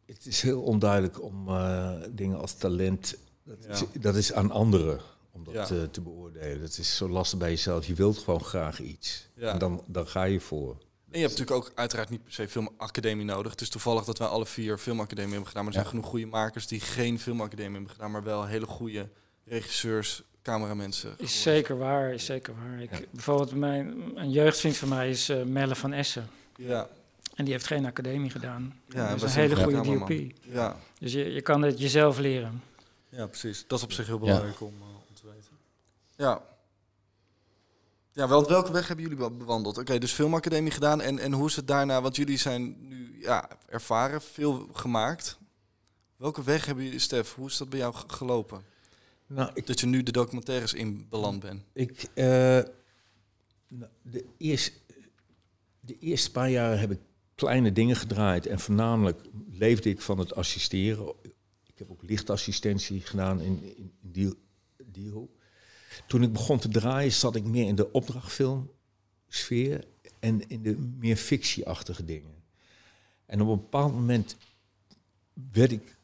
Het 0.05 0.25
is 0.25 0.41
heel 0.41 0.61
onduidelijk 0.61 1.21
om 1.21 1.47
eh, 1.47 2.01
dingen 2.11 2.39
als 2.39 2.53
talent. 2.53 3.15
Dat, 3.43 3.63
Ja. 3.63 3.69
is, 3.69 3.83
dat 3.99 4.15
is 4.15 4.33
aan 4.33 4.51
anderen 4.51 4.99
om 5.31 5.43
dat 5.43 5.53
Ja. 5.53 5.69
eh, 5.69 5.83
te 5.83 6.01
beoordelen. 6.01 6.61
Dat 6.61 6.77
is 6.77 6.95
zo 6.95 7.09
lastig 7.09 7.39
bij 7.39 7.49
jezelf. 7.49 7.85
Je 7.87 7.93
wilt 7.93 8.17
gewoon 8.17 8.43
graag 8.43 8.79
iets. 8.79 9.27
Ja. 9.35 9.51
En 9.53 9.59
dan, 9.59 9.83
dan 9.87 10.07
ga 10.07 10.23
je 10.23 10.39
voor. 10.39 10.77
En 11.15 11.21
je 11.21 11.27
hebt 11.27 11.39
natuurlijk 11.39 11.67
ook 11.67 11.77
uiteraard 11.77 12.09
niet 12.09 12.23
per 12.23 12.33
se 12.33 12.47
filmacademie 12.49 13.25
nodig. 13.25 13.51
Het 13.51 13.61
is 13.61 13.69
toevallig 13.69 14.03
dat 14.03 14.17
wij 14.17 14.27
alle 14.27 14.45
vier 14.45 14.77
filmacademie 14.77 15.29
hebben 15.31 15.47
gedaan. 15.47 15.63
Maar 15.65 15.73
er 15.73 15.79
zijn 15.79 15.83
Ja. 15.93 15.99
genoeg 15.99 16.09
goede 16.11 16.25
makers 16.25 16.67
die 16.67 16.79
geen 16.79 17.19
filmacademie 17.19 17.71
hebben 17.73 17.89
gedaan. 17.91 18.11
Maar 18.11 18.23
wel 18.23 18.45
hele 18.45 18.65
goede 18.65 19.09
regisseurs, 19.45 20.23
cameramensen. 20.41 21.13
Is 21.17 21.41
zeker 21.41 21.77
waar, 21.77 22.13
is 22.13 22.25
zeker 22.25 22.53
waar. 22.55 22.81
Ik, 22.81 23.07
Bijvoorbeeld 23.11 23.51
mijn, 23.55 24.11
een 24.15 24.31
jeugdvriend 24.31 24.77
van 24.77 24.87
mij 24.89 25.09
is 25.09 25.29
eh, 25.29 25.43
Melle 25.43 25.75
van 25.75 25.93
Essen. 25.93 26.27
Ja, 26.55 26.87
En 27.35 27.43
die 27.43 27.53
heeft 27.53 27.67
geen 27.67 27.85
academie 27.85 28.29
gedaan. 28.29 28.79
Ja, 28.89 29.09
dat 29.09 29.15
is 29.23 29.35
een 29.35 29.41
hele 29.41 29.55
goede. 29.63 29.81
DOP. 29.81 30.31
ja, 30.41 30.77
Dus 30.99 31.13
je, 31.13 31.33
je 31.33 31.41
kan 31.41 31.61
het 31.61 31.79
jezelf 31.79 32.17
leren. 32.17 32.61
ja, 33.09 33.27
precies. 33.27 33.63
Dat 33.67 33.77
is 33.77 33.83
op 33.83 33.91
zich 33.91 34.05
heel 34.07 34.19
belangrijk 34.19 34.61
om, 34.61 34.73
eh, 34.81 34.87
om 34.87 35.15
te 35.15 35.21
weten. 35.25 35.51
Ja. 36.15 36.41
Ja, 38.15 38.27
wel, 38.27 38.47
welke 38.47 38.71
weg 38.71 38.87
hebben 38.87 39.05
jullie 39.09 39.19
be- 39.29 39.35
bewandeld? 39.37 39.77
Oké, 39.77 39.97
dus 39.97 40.11
filmacademie 40.11 40.71
gedaan. 40.71 41.01
En, 41.01 41.19
en 41.19 41.31
hoe 41.33 41.47
is 41.47 41.55
het 41.55 41.67
daarna? 41.67 42.01
Want 42.01 42.15
jullie 42.15 42.37
zijn 42.37 42.87
nu 42.87 43.17
ja, 43.21 43.49
ervaren, 43.69 44.21
veel 44.21 44.69
gemaakt. 44.73 45.37
Welke 46.15 46.43
weg 46.43 46.65
hebben 46.65 46.83
jullie, 46.83 46.99
Stef? 46.99 47.33
Hoe 47.33 47.47
is 47.47 47.57
dat 47.57 47.69
bij 47.69 47.79
jou 47.79 47.93
ge- 47.93 48.03
gelopen? 48.09 48.61
Nou, 49.27 49.51
ik, 49.53 49.67
Dat 49.67 49.79
je 49.79 49.85
nu 49.85 50.03
de 50.03 50.11
documentaires 50.11 50.73
in 50.73 51.07
beland 51.09 51.39
bent. 51.39 51.63
ik, 51.73 52.05
eh, 52.13 52.25
nou, 53.67 53.91
de, 54.01 54.25
eerste, 54.37 54.71
de 55.79 55.97
eerste 55.99 56.31
paar 56.31 56.49
jaren 56.49 56.79
heb 56.79 56.91
ik 56.91 56.99
kleine 57.35 57.71
dingen 57.71 57.95
gedraaid. 57.95 58.45
En 58.45 58.59
voornamelijk 58.59 59.21
leefde 59.49 59.89
ik 59.89 60.01
van 60.01 60.17
het 60.19 60.35
assisteren. 60.35 61.13
Ik 61.65 61.77
heb 61.77 61.91
ook 61.91 62.01
lichtassistentie 62.03 63.01
gedaan 63.01 63.41
in, 63.41 63.63
in, 63.63 63.77
in 63.77 63.91
die, 64.01 64.33
die 64.85 65.09
hoek. 65.09 65.34
Toen 66.07 66.23
ik 66.23 66.33
begon 66.33 66.59
te 66.59 66.67
draaien, 66.67 67.11
zat 67.11 67.35
ik 67.35 67.43
meer 67.43 67.67
in 67.67 67.75
de 67.75 67.91
opdrachtfilmsfeer 67.91 69.85
en 70.19 70.49
in 70.49 70.61
de 70.61 70.77
meer 70.99 71.15
fictieachtige 71.15 72.05
dingen. 72.05 72.33
En 73.25 73.41
op 73.41 73.47
een 73.47 73.55
bepaald 73.55 73.93
moment 73.93 74.37
werd 75.51 75.71
ik, 75.71 75.97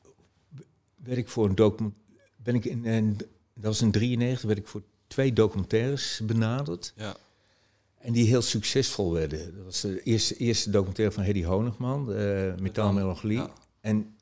werd 0.96 1.18
ik 1.18 1.28
voor 1.28 1.46
een 1.46 1.56
document, 1.56 1.94
ben 2.36 2.56
ik 2.56 2.66
in, 2.66 2.86
en 2.86 3.18
dat 3.54 3.64
was 3.64 3.82
in 3.82 3.92
93, 3.92 4.42
werd 4.42 4.60
ik 4.60 4.68
voor 4.68 4.84
twee 5.08 5.34
documentaires 5.34 6.22
benaderd. 6.24 6.94
Ja. 6.96 7.16
En 7.98 8.14
die 8.14 8.28
heel 8.28 8.42
succesvol 8.42 9.14
werden. 9.14 9.56
Dat 9.56 9.66
was 9.66 9.82
de 9.82 10.04
eerste, 10.04 10.38
eerste 10.38 10.70
documentaire 10.70 11.14
van 11.14 11.24
Hedy 11.24 11.44
Honigman, 11.44 12.12
uh, 12.12 12.56
Metaalmelancholie. 12.56 13.38
Ja. 13.38 13.54
En 13.82 14.16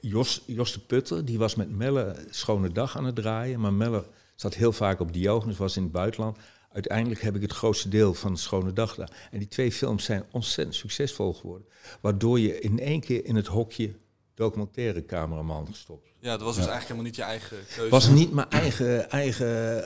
Jos, 0.00 0.42
Jos 0.46 0.72
de 0.72 0.80
Putter, 0.80 1.24
die 1.24 1.38
was 1.38 1.54
met 1.54 1.70
Melle 1.70 2.16
Schone 2.30 2.72
Dag 2.72 2.96
aan 2.96 3.04
het 3.04 3.14
draaien. 3.14 3.60
Maar 3.60 3.72
Melle 3.72 4.06
Zat 4.36 4.54
heel 4.54 4.72
vaak 4.72 5.00
op 5.00 5.12
Diogenes, 5.12 5.56
was 5.56 5.76
in 5.76 5.82
het 5.82 5.92
buitenland. 5.92 6.38
Uiteindelijk 6.72 7.20
heb 7.20 7.34
ik 7.34 7.42
het 7.42 7.52
grootste 7.52 7.88
deel 7.88 8.14
van 8.14 8.32
de 8.32 8.38
Schone 8.38 8.72
Dag 8.72 8.90
gedaan. 8.90 9.08
En 9.30 9.38
die 9.38 9.48
twee 9.48 9.72
films 9.72 10.04
zijn 10.04 10.24
ontzettend 10.30 10.76
succesvol 10.76 11.32
geworden. 11.34 11.66
Waardoor 12.00 12.40
je 12.40 12.60
in 12.60 12.78
één 12.78 13.00
keer 13.00 13.24
in 13.24 13.36
het 13.36 13.46
hokje 13.46 13.94
documentaire 14.34 15.04
cameraman 15.04 15.66
gestopt. 15.66 16.08
Ja, 16.20 16.30
dat 16.30 16.40
was 16.40 16.56
dus 16.56 16.66
eigenlijk 16.66 16.82
helemaal 16.82 17.04
niet 17.04 17.16
je 17.16 17.22
eigen 17.22 17.56
keuze. 17.74 17.90
was 17.90 18.08
niet 18.08 18.32
mijn 18.32 18.50
eigen, 18.50 19.10
eigen 19.10 19.84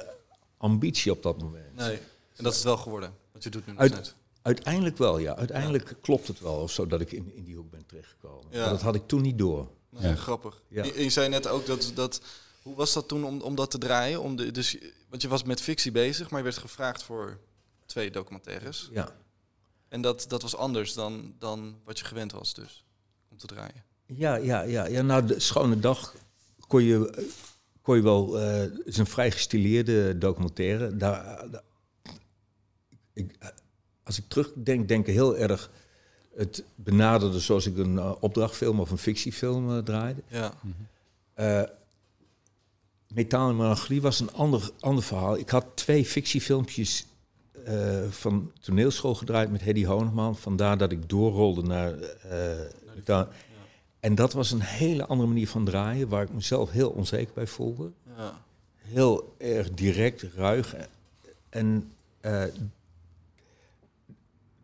ambitie 0.57 1.13
op 1.13 1.23
dat 1.23 1.43
moment. 1.43 1.77
Nee, 1.77 1.99
en 2.37 2.45
dat 2.45 2.53
is 2.53 2.59
het 2.59 2.67
wel 2.67 2.77
geworden. 2.77 3.15
Wat 3.33 3.43
je 3.43 3.51
doet 3.51 3.67
nu 3.67 3.73
Uit-. 3.77 4.15
Uiteindelijk 4.43 4.99
wel, 4.99 5.19
ja. 5.19 5.37
Uiteindelijk 5.37 5.97
klopt 6.01 6.29
het 6.29 6.41
wel, 6.41 6.55
of 6.55 6.71
zo, 6.71 6.87
dat 6.87 7.01
ik 7.01 7.13
in, 7.13 7.33
in 7.35 7.45
die 7.45 7.57
hoek 7.57 7.71
ben 7.71 7.87
terechtgekomen. 7.87 8.47
Ja. 8.51 8.61
Maar 8.61 8.69
dat 8.69 8.83
had 8.83 8.95
ik 8.95 9.07
toen 9.07 9.23
niet 9.23 9.39
door. 9.39 9.69
Nee, 9.91 10.09
Ja. 10.11 10.15
Grappig. 10.15 10.63
Ja. 10.69 10.85
Je, 10.85 11.03
je 11.03 11.11
zei 11.11 11.29
net 11.29 11.49
ook 11.49 11.67
dat, 11.67 11.93
dat... 11.95 12.21
Hoe 12.63 12.75
was 12.75 12.93
dat 12.93 13.09
toen 13.09 13.25
om, 13.25 13.41
om 13.41 13.55
dat 13.55 13.71
te 13.71 13.79
draaien? 13.79 14.21
Om 14.23 14.37
de, 14.37 14.51
dus, 14.51 14.77
want 15.09 15.23
je 15.23 15.29
was 15.29 15.43
met 15.43 15.61
fictie 15.61 15.93
bezig, 15.93 16.31
maar 16.31 16.39
je 16.39 16.45
werd 16.45 16.59
gevraagd 16.59 17.03
voor 17.03 17.39
twee 17.87 18.11
documentaires. 18.11 18.89
Ja. 18.93 19.17
En 19.89 20.01
dat, 20.01 20.25
dat 20.29 20.43
was 20.43 20.57
anders 20.57 20.95
dan, 20.95 21.35
dan 21.39 21.77
wat 21.85 21.99
je 21.99 22.05
gewend 22.05 22.33
was 22.33 22.55
dus, 22.55 22.85
om 23.29 23.37
te 23.39 23.47
draaien. 23.47 23.85
Ja, 24.07 24.35
ja, 24.35 24.63
ja, 24.63 24.87
ja. 24.87 25.03
Nou, 25.03 25.27
de 25.27 25.41
Schone 25.41 25.79
Dag 25.81 26.15
kon 26.67 26.83
je, 26.83 27.27
kon 27.83 27.97
je 27.97 28.03
wel... 28.03 28.39
eh, 28.41 28.53
Het 28.59 28.81
is 28.85 28.97
een 28.97 29.07
vrij 29.07 29.31
gestileerde 29.31 30.19
documentaire. 30.19 30.97
Daar, 30.97 31.51
daar- 31.51 31.63
ik, 33.13 33.37
eh, 33.39 33.49
als 34.03 34.19
ik 34.19 34.25
terugdenk, 34.29 34.89
denk 34.89 35.07
ik 35.07 35.15
heel 35.15 35.37
erg 35.37 35.71
het 36.37 36.65
benaderde 36.75 37.41
zoals 37.41 37.67
ik 37.67 37.77
een 37.77 37.99
eh, 37.99 38.13
opdrachtfilm 38.21 38.81
of 38.81 38.91
een 38.91 38.99
fictiefilm 38.99 39.77
eh, 39.77 39.79
draaide. 39.83 40.23
Ja, 40.29 40.53
Metaal 43.15 43.49
en 43.49 43.57
Melancholie 43.57 44.01
was 44.03 44.21
een 44.21 44.33
ander, 44.33 44.71
ander 44.81 45.05
verhaal. 45.05 45.39
Ik 45.39 45.49
had 45.51 45.67
twee 45.75 46.05
fictiefilmpjes 46.05 47.07
eh, 47.65 48.03
van 48.11 48.53
toneelschool 48.61 49.15
gedraaid 49.15 49.51
met 49.51 49.61
Hedy 49.61 49.85
Honeman. 49.85 50.37
Vandaar 50.37 50.79
dat 50.79 50.93
ik 50.93 51.09
doorrolde 51.09 51.63
naar... 51.63 51.95
Metaal. 52.95 53.29
En 54.01 54.15
dat 54.15 54.33
was 54.33 54.51
een 54.51 54.61
hele 54.61 55.07
andere 55.07 55.29
manier 55.29 55.49
van 55.49 55.65
draaien, 55.65 56.09
waar 56.09 56.23
ik 56.23 56.33
mezelf 56.33 56.71
heel 56.71 56.91
onzeker 56.91 57.35
bij 57.35 57.47
voelde. 57.47 57.91
ja. 58.17 58.41
Heel 58.77 59.35
erg 59.39 59.71
direct, 59.71 60.23
ruig. 60.35 60.75
En 61.49 61.93
eh, 62.21 62.45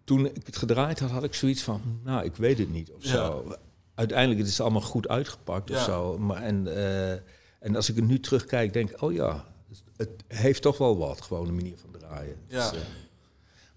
toen 0.04 0.26
ik 0.26 0.46
het 0.46 0.56
gedraaid 0.56 1.00
had, 1.00 1.10
had 1.10 1.24
ik 1.24 1.34
zoiets 1.34 1.62
van, 1.62 1.80
nou, 2.04 2.24
ik 2.24 2.36
weet 2.36 2.58
het 2.58 2.70
niet 2.72 2.90
of 2.92 3.02
Ja. 3.04 3.10
zo. 3.10 3.54
Uiteindelijk 3.94 4.38
het 4.38 4.48
is 4.48 4.52
het 4.56 4.62
allemaal 4.62 4.88
goed 4.88 5.08
uitgepakt 5.08 5.70
of 5.70 5.78
zo. 5.82 6.18
Maar, 6.18 6.42
en, 6.42 6.66
en 7.66 7.76
als 7.76 7.88
ik 7.90 7.96
er 7.96 8.02
nu 8.02 8.20
terugkijk, 8.20 8.72
denk 8.72 8.90
ik, 8.90 9.00
oh 9.02 9.12
ja, 9.12 9.44
het 9.96 10.10
heeft 10.28 10.62
toch 10.62 10.78
wel 10.78 10.96
wat, 10.98 11.20
gewoon 11.22 11.48
een 11.48 11.54
manier 11.54 11.78
van 11.78 11.90
draaien. 11.90 12.36
Ja. 12.46 12.70
Dus, 12.70 12.80
eh, 12.80 12.86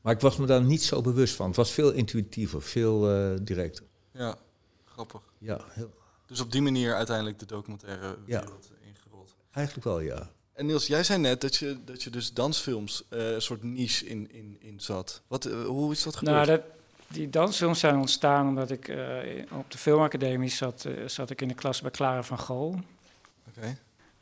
maar 0.01 0.13
ik 0.13 0.19
was 0.19 0.37
me 0.37 0.45
daar 0.45 0.63
niet 0.63 0.83
zo 0.83 1.01
bewust 1.01 1.35
van. 1.35 1.47
Het 1.47 1.55
was 1.55 1.71
veel 1.71 1.91
intuïtiever, 1.91 2.61
veel 2.61 3.09
eh, 3.11 3.37
directer. 3.41 3.85
ja, 4.11 4.35
grappig. 4.85 5.21
Ja, 5.37 5.59
heel, 5.69 5.91
Dus 6.25 6.39
op 6.39 6.51
die 6.51 6.61
manier 6.61 6.95
uiteindelijk 6.95 7.39
de 7.39 7.45
documentaire 7.45 8.17
Ja. 8.25 8.39
wereld 8.41 8.71
ingerold. 8.85 9.35
eigenlijk 9.51 9.85
wel, 9.85 9.99
ja. 9.99 10.29
En 10.53 10.65
Niels, 10.65 10.87
jij 10.87 11.03
zei 11.03 11.19
net 11.19 11.41
dat 11.41 11.55
je, 11.55 11.77
dat 11.85 12.03
je 12.03 12.09
dus 12.09 12.33
dansfilms 12.33 13.03
eh, 13.09 13.31
een 13.31 13.41
soort 13.41 13.63
niche 13.63 14.05
in, 14.05 14.31
in, 14.31 14.57
in 14.59 14.79
zat. 14.79 15.21
Wat, 15.27 15.43
hoe 15.43 15.91
is 15.91 16.03
dat 16.03 16.15
gebeurd? 16.15 16.35
Nou, 16.35 16.47
dat, 16.47 16.61
die 17.07 17.29
dansfilms 17.29 17.79
zijn 17.79 17.95
ontstaan 17.97 18.47
omdat 18.47 18.71
ik 18.71 18.87
eh, 18.87 18.97
op 19.51 19.71
de 19.71 19.77
filmacademie 19.77 20.49
zat, 20.49 20.85
zat 21.05 21.29
ik 21.29 21.41
in 21.41 21.47
de 21.47 21.53
klas 21.53 21.81
bij 21.81 21.91
Clara 21.91 22.23
van 22.23 22.39
Gool. 22.39 22.79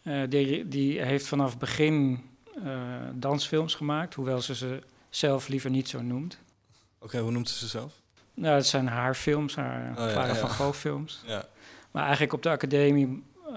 Eh, 0.02 0.22
die, 0.30 0.68
die 0.68 1.02
heeft 1.02 1.28
vanaf 1.28 1.58
begin 1.58 2.24
eh, 2.64 2.74
dansfilms 3.14 3.76
gemaakt, 3.76 4.14
hoewel 4.14 4.42
ze 4.42 4.56
ze 4.56 4.80
zelf 5.10 5.48
liever 5.48 5.70
niet 5.70 5.90
zo 5.90 6.02
noemt. 6.02 6.38
Oké, 7.00 7.20
hoe 7.20 7.32
noemt 7.32 7.50
ze 7.50 7.58
ze 7.58 7.68
zelf? 7.68 7.94
Nou, 8.34 8.56
het 8.56 8.66
zijn 8.68 8.88
haar 8.88 9.16
films, 9.16 9.56
haar 9.56 9.90
Oh, 9.90 9.98
ja, 9.98 10.12
Clara 10.12 10.28
ja. 10.28 10.36
van 10.36 10.50
Gogh 10.50 10.78
films. 10.78 11.22
Ja. 11.26 11.46
Maar 11.92 12.04
eigenlijk 12.04 12.34
op 12.34 12.44
de 12.44 12.50
academie 12.50 13.24
eh 13.48 13.54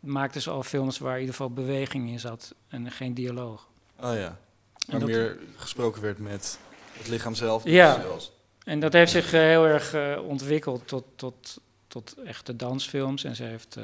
maakte 0.00 0.40
ze 0.40 0.50
al 0.50 0.62
films 0.62 0.98
waar 0.98 1.14
in 1.14 1.20
ieder 1.20 1.34
geval 1.34 1.50
beweging 1.50 2.08
in 2.10 2.20
zat 2.20 2.54
en 2.68 2.90
geen 2.90 3.14
dialoog. 3.14 3.68
Oh 4.00 4.14
ja. 4.14 4.38
Waar 4.86 5.04
meer 5.04 5.38
gesproken 5.56 6.02
werd 6.02 6.18
met 6.18 6.58
het 6.92 7.08
lichaam 7.08 7.34
zelf. 7.34 7.62
dus 7.62 7.72
Ja. 7.72 8.00
zelfs. 8.00 8.32
En 8.64 8.80
dat 8.80 8.92
heeft 8.92 9.12
zich 9.12 9.30
heel 9.30 9.66
erg 9.66 10.18
ontwikkeld 10.20 10.88
tot, 10.88 11.04
tot, 11.16 11.60
tot 11.88 12.14
echte 12.24 12.56
dansfilms. 12.56 13.24
En 13.24 13.36
ze 13.36 13.44
heeft 13.44 13.76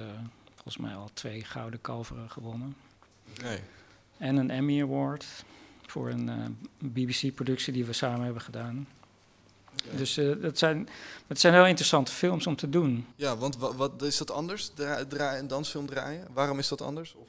volgens 0.64 0.86
mij 0.86 0.94
al 0.94 1.10
twee 1.14 1.44
gouden 1.44 1.80
kalveren 1.80 2.30
gewonnen. 2.30 2.76
Nee. 3.42 3.58
En 4.18 4.36
een 4.36 4.50
Emmy 4.50 4.82
Award 4.82 5.26
voor 5.86 6.10
een 6.10 6.28
eh, 6.28 6.44
BBC-productie 6.78 7.72
die 7.72 7.84
we 7.84 7.92
samen 7.92 8.24
hebben 8.24 8.42
gedaan. 8.42 8.86
Dus 9.96 10.16
eh, 10.16 10.30
dat 10.40 10.58
zijn, 10.58 10.88
het 11.26 11.40
zijn 11.40 11.54
heel 11.54 11.66
interessante 11.66 12.12
films 12.12 12.46
om 12.46 12.56
te 12.56 12.68
doen. 12.68 13.06
Ja, 13.16 13.36
want 13.36 13.56
wat, 13.56 13.74
wat 13.74 14.02
is 14.02 14.18
dat 14.18 14.30
anders? 14.30 14.70
Dra 15.08 15.38
een 15.38 15.46
dansfilm 15.46 15.86
draaien? 15.86 16.26
Waarom 16.32 16.58
is 16.58 16.68
dat 16.68 16.82
anders? 16.82 17.14
Of 17.14 17.28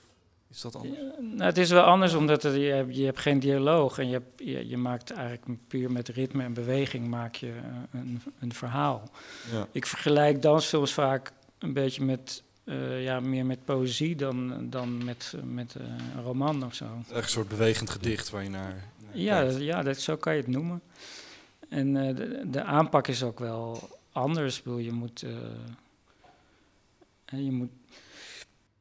is 0.49 0.61
dat 0.61 0.75
anders? 0.75 0.99
Ja, 0.99 1.13
nou, 1.21 1.43
het 1.43 1.57
is 1.57 1.69
wel 1.69 1.83
anders 1.83 2.13
omdat 2.13 2.41
je, 2.41 2.49
hebt, 2.49 2.95
je 2.95 3.05
hebt 3.05 3.19
geen 3.19 3.39
dialoog 3.39 3.97
en 3.97 4.07
je, 4.07 4.13
hebt, 4.13 4.31
je, 4.35 4.67
je 4.67 4.77
maakt 4.77 5.11
eigenlijk 5.11 5.67
puur 5.67 5.91
met 5.91 6.07
ritme 6.07 6.43
en 6.43 6.53
beweging 6.53 7.07
maak 7.07 7.35
je 7.35 7.47
eh, 7.47 7.99
een, 7.99 8.21
een 8.39 8.53
verhaal. 8.53 9.09
Ja. 9.51 9.67
Ik 9.71 9.85
vergelijk 9.85 10.41
dansfilms 10.41 10.93
vaak 10.93 11.31
een 11.57 11.73
beetje 11.73 12.03
met, 12.03 12.43
eh, 12.65 13.03
ja, 13.03 13.19
meer 13.19 13.45
met 13.45 13.65
poëzie 13.65 14.15
dan, 14.15 14.69
dan 14.69 15.03
met, 15.05 15.33
met 15.43 15.75
eh, 15.75 15.83
een 16.15 16.23
roman 16.23 16.65
of 16.65 16.73
zo. 16.73 16.85
Echt 17.13 17.23
een 17.23 17.29
soort 17.29 17.47
bewegend 17.47 17.89
gedicht 17.89 18.29
waar 18.29 18.43
je 18.43 18.49
naar. 18.49 18.83
naar 19.03 19.17
Ja, 19.17 19.43
dat- 19.43 19.57
ja 19.61 19.83
dat, 19.83 19.97
zo 19.99 20.15
kan 20.17 20.33
je 20.35 20.39
het 20.41 20.49
noemen. 20.49 20.81
En 21.69 21.97
eh, 22.07 22.15
de, 22.15 22.41
de 22.45 22.63
aanpak 22.63 23.07
is 23.07 23.23
ook 23.23 23.39
wel 23.39 23.89
anders. 24.11 24.57
Ik 24.57 24.63
bedoel, 24.63 24.79
je 24.79 24.91
moet, 24.91 25.19
je 27.25 27.51
moet 27.51 27.69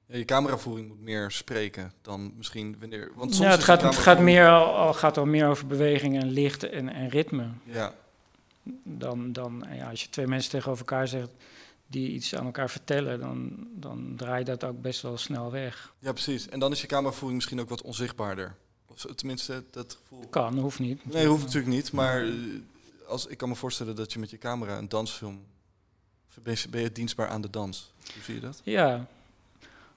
Ja, 0.07 0.17
je 0.17 0.25
cameravoering 0.25 0.89
moet 0.89 1.01
meer 1.03 1.31
spreken 1.31 1.93
dan 2.03 2.33
misschien 2.37 2.77
wanneer. 2.81 3.11
Want 3.15 3.35
soms 3.35 3.47
ja, 3.47 3.53
het 3.55 3.65
gaat, 3.65 3.83
het 3.83 3.97
gaat, 3.97 4.19
meer 4.21 4.49
al, 4.49 4.75
al, 4.75 4.95
gaat 4.95 5.17
al 5.19 5.27
meer 5.27 5.47
over 5.49 5.67
beweging 5.67 6.21
en 6.21 6.31
licht 6.31 6.63
en, 6.63 6.89
en 6.89 7.09
ritme. 7.09 7.47
Ja, 7.65 7.95
Dan, 8.83 9.33
dan 9.33 9.65
ja, 9.73 9.91
als 9.91 10.03
je 10.03 10.09
twee 10.09 10.27
mensen 10.27 10.51
tegenover 10.51 10.81
elkaar 10.87 11.09
zegt 11.09 11.31
die 11.87 12.09
iets 12.11 12.35
aan 12.35 12.45
elkaar 12.45 12.71
vertellen, 12.71 13.21
dan, 13.21 13.67
dan 13.75 14.13
draai 14.17 14.39
je 14.39 14.45
dat 14.45 14.65
ook 14.65 14.81
best 14.83 15.03
wel 15.03 15.17
snel 15.19 15.51
weg. 15.51 15.93
ja, 15.99 16.13
precies. 16.13 16.49
En 16.49 16.59
dan 16.59 16.73
is 16.73 16.81
je 16.81 16.87
cameravoering 16.87 17.35
misschien 17.35 17.61
ook 17.61 17.69
wat 17.69 17.83
onzichtbaarder. 17.83 18.55
Of 18.87 19.07
tenminste, 19.15 19.65
dat 19.71 19.99
gevoel. 20.03 20.27
Kan, 20.29 20.59
hoeft 20.59 20.79
niet. 20.79 21.13
Nee, 21.13 21.27
hoeft 21.27 21.43
natuurlijk 21.45 21.75
niet. 21.75 21.93
Maar 21.93 22.23
eh, 22.23 22.33
als, 23.09 23.27
ik 23.27 23.39
kan 23.39 23.49
me 23.49 23.55
voorstellen 23.55 23.97
dat 23.97 24.13
je 24.13 24.19
met 24.19 24.31
je 24.31 24.39
camera 24.39 24.79
een 24.79 24.89
dansfilm. 24.89 25.41
Ben 26.43 26.55
je, 26.63 26.69
ben 26.69 26.81
je 26.81 26.93
dienstbaar 26.93 27.29
aan 27.29 27.41
de 27.41 27.51
dans? 27.51 27.93
Hoe 28.15 28.23
zie 28.23 28.35
je 28.35 28.41
dat? 28.41 28.61
Ja, 28.65 29.07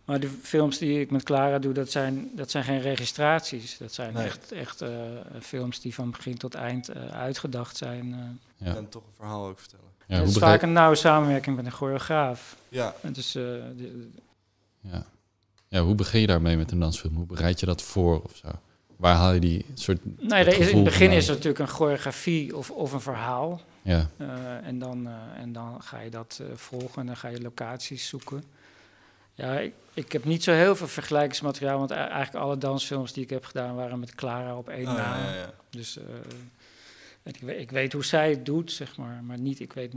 maar 0.06 0.20
de 0.20 0.30
films 0.30 0.78
die 0.78 1.00
ik 1.00 1.12
met 1.12 1.24
Clara 1.24 1.60
doe, 1.60 1.74
dat 1.74 1.92
zijn, 1.92 2.30
dat 2.36 2.52
zijn 2.52 2.64
geen 2.64 2.82
registraties. 2.82 3.78
Dat 3.78 3.94
zijn 3.94 4.14
Nee. 4.14 4.26
echt, 4.26 4.52
echt 4.52 4.82
eh, 4.82 4.90
films 5.42 5.80
die 5.82 5.94
van 5.94 6.12
begin 6.12 6.38
tot 6.38 6.54
eind 6.56 6.90
eh, 6.90 7.08
uitgedacht 7.08 7.78
zijn. 7.78 8.14
eh. 8.58 8.68
Ja. 8.68 8.76
En 8.76 8.90
toch 8.90 9.04
een 9.04 9.14
verhaal 9.16 9.48
ook 9.48 9.60
vertellen. 9.60 9.86
Ja, 10.08 10.16
het 10.18 10.28
is 10.28 10.34
begrijp- 10.34 10.54
vaak 10.54 10.62
een 10.70 10.74
nauwe 10.74 10.96
samenwerking 10.96 11.56
met 11.56 11.66
een 11.66 11.72
choreograaf. 11.72 12.56
Ja, 12.70 12.96
En 13.02 13.14
Dus, 13.14 13.36
eh, 13.36 13.44
de- 13.44 14.10
ja. 14.82 15.06
ja, 15.68 15.82
hoe 15.82 15.96
begin 15.96 16.22
je 16.22 16.28
daarmee 16.28 16.58
met 16.58 16.72
een 16.72 16.80
dansfilm? 16.80 17.16
Hoe 17.16 17.26
bereid 17.26 17.60
je 17.60 17.66
dat 17.66 17.82
voor 17.82 18.22
of 18.22 18.36
zo? 18.36 18.48
Waar 18.96 19.16
haal 19.16 19.34
je 19.34 19.40
die 19.40 19.66
soort... 19.74 20.00
nee, 20.22 20.44
het 20.44 20.48
is, 20.58 20.70
in 20.70 20.76
het 20.76 20.84
begin 20.84 21.00
vandaan? 21.00 21.18
is 21.18 21.28
er 21.28 21.34
natuurlijk 21.34 21.60
een 21.60 21.68
choreografie 21.76 22.58
of, 22.58 22.72
of 22.72 22.92
een 22.94 23.02
verhaal. 23.02 23.62
Ja, 23.82 24.10
Eh, 24.18 24.28
en, 24.68 24.80
dan, 24.80 25.08
eh, 25.08 25.14
en 25.42 25.54
dan 25.54 25.82
ga 25.84 26.00
je 26.00 26.10
dat 26.10 26.40
eh, 26.42 26.48
volgen 26.56 27.02
en 27.02 27.06
dan 27.06 27.18
ga 27.18 27.28
je 27.28 27.42
locaties 27.42 28.08
zoeken. 28.08 28.44
Ja, 29.34 29.60
ik, 29.60 29.74
ik 29.94 30.12
heb 30.12 30.24
niet 30.26 30.44
zo 30.44 30.52
heel 30.52 30.76
veel 30.76 30.88
vergelijkingsmateriaal, 30.88 31.78
want 31.78 31.92
eigenlijk 31.92 32.36
alle 32.36 32.58
dansfilms 32.58 33.14
die 33.14 33.24
ik 33.24 33.30
heb 33.30 33.46
gedaan 33.46 33.76
waren 33.76 34.00
met 34.00 34.16
Clara 34.16 34.58
op 34.58 34.70
één 34.70 34.88
Oh, 34.88 34.94
na. 34.94 35.18
ja, 35.18 35.26
ja, 35.30 35.36
ja. 35.36 35.54
Dus 35.70 35.98
eh, 35.98 36.04
ik, 37.28 37.40
weet, 37.40 37.60
ik 37.60 37.72
weet 37.72 37.94
hoe 37.94 38.06
zij 38.06 38.30
het 38.30 38.46
doet, 38.46 38.72
zeg 38.72 38.98
maar, 38.98 39.24
maar 39.24 39.40
niet, 39.40 39.60
ik 39.60 39.74
weet... 39.74 39.94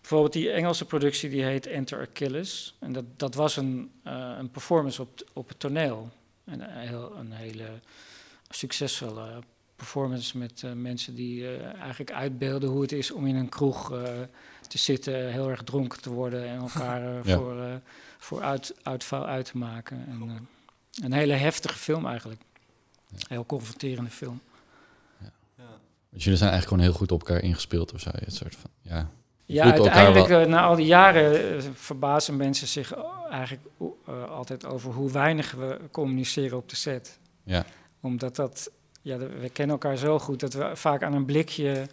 Bijvoorbeeld 0.00 0.32
die 0.32 0.50
Engelse 0.50 0.84
productie, 0.84 1.30
die 1.30 1.42
heet 1.42 1.66
Enter 1.66 2.08
Achilles. 2.10 2.76
En 2.80 2.92
dat, 2.92 3.04
dat 3.16 3.34
was 3.34 3.56
een, 3.56 3.90
eh, 4.04 4.34
een 4.38 4.50
performance 4.50 5.02
op, 5.02 5.28
op 5.32 5.48
het 5.48 5.58
toneel. 5.58 6.10
En 6.44 6.60
een, 6.60 6.88
heel, 6.88 7.16
een 7.16 7.32
hele 7.32 7.68
succesvolle 8.48 9.42
performance 9.76 10.38
met 10.38 10.62
eh, 10.62 10.72
mensen 10.72 11.14
die 11.14 11.56
eh, 11.56 11.74
eigenlijk 11.74 12.12
uitbeelden 12.12 12.68
hoe 12.68 12.82
het 12.82 12.92
is 12.92 13.10
om 13.10 13.26
in 13.26 13.36
een 13.36 13.48
kroeg 13.48 13.92
eh, 13.92 14.20
te 14.70 14.78
zitten, 14.78 15.32
heel 15.32 15.48
erg 15.50 15.62
dronken 15.62 16.00
te 16.00 16.10
worden 16.10 16.46
en 16.48 16.58
elkaar 16.58 17.02
eh, 17.02 17.24
Ja. 17.24 17.36
voor, 17.36 17.60
eh, 17.62 17.74
voor 18.18 18.42
uit, 18.42 18.74
uitval 18.82 19.26
uit 19.26 19.44
te 19.44 19.58
maken. 19.58 20.06
En, 20.08 20.22
eh, 20.28 20.34
een 21.04 21.12
hele 21.12 21.32
heftige 21.32 21.78
film 21.78 22.06
eigenlijk. 22.06 22.40
Heel 23.28 23.46
confronterende 23.46 24.10
film. 24.10 24.40
Dus 26.10 26.22
jullie 26.24 26.38
zijn 26.38 26.50
eigenlijk 26.50 26.68
gewoon 26.68 26.82
heel 26.82 26.92
goed 27.06 27.12
op 27.12 27.28
elkaar 27.28 27.42
ingespeeld 27.42 27.92
of 27.92 28.00
zo. 28.00 28.10
Het 28.14 28.34
soort 28.34 28.56
van, 28.56 28.70
ja, 28.82 29.10
Ja, 29.44 29.72
uiteindelijk, 29.72 30.26
wel- 30.28 30.40
eh, 30.40 30.46
na 30.48 30.62
al 30.64 30.76
die 30.76 30.86
jaren, 30.86 31.56
eh, 31.56 31.64
verbazen 31.74 32.36
mensen 32.36 32.66
zich 32.68 32.94
eigenlijk 33.30 33.66
eh, 34.06 34.30
altijd 34.30 34.66
over 34.66 34.92
hoe 34.92 35.10
weinig 35.10 35.52
we 35.52 35.78
communiceren 35.90 36.56
op 36.56 36.68
de 36.68 36.76
set. 36.76 37.18
Ja. 37.44 37.64
Omdat 38.00 38.36
dat, 38.36 38.70
ja, 39.02 39.16
we 39.18 39.48
kennen 39.52 39.76
elkaar 39.76 39.96
zo 39.96 40.18
goed 40.18 40.40
dat 40.40 40.52
we 40.52 40.70
vaak 40.74 41.02
aan 41.02 41.12
een 41.12 41.24
blikje 41.24 41.86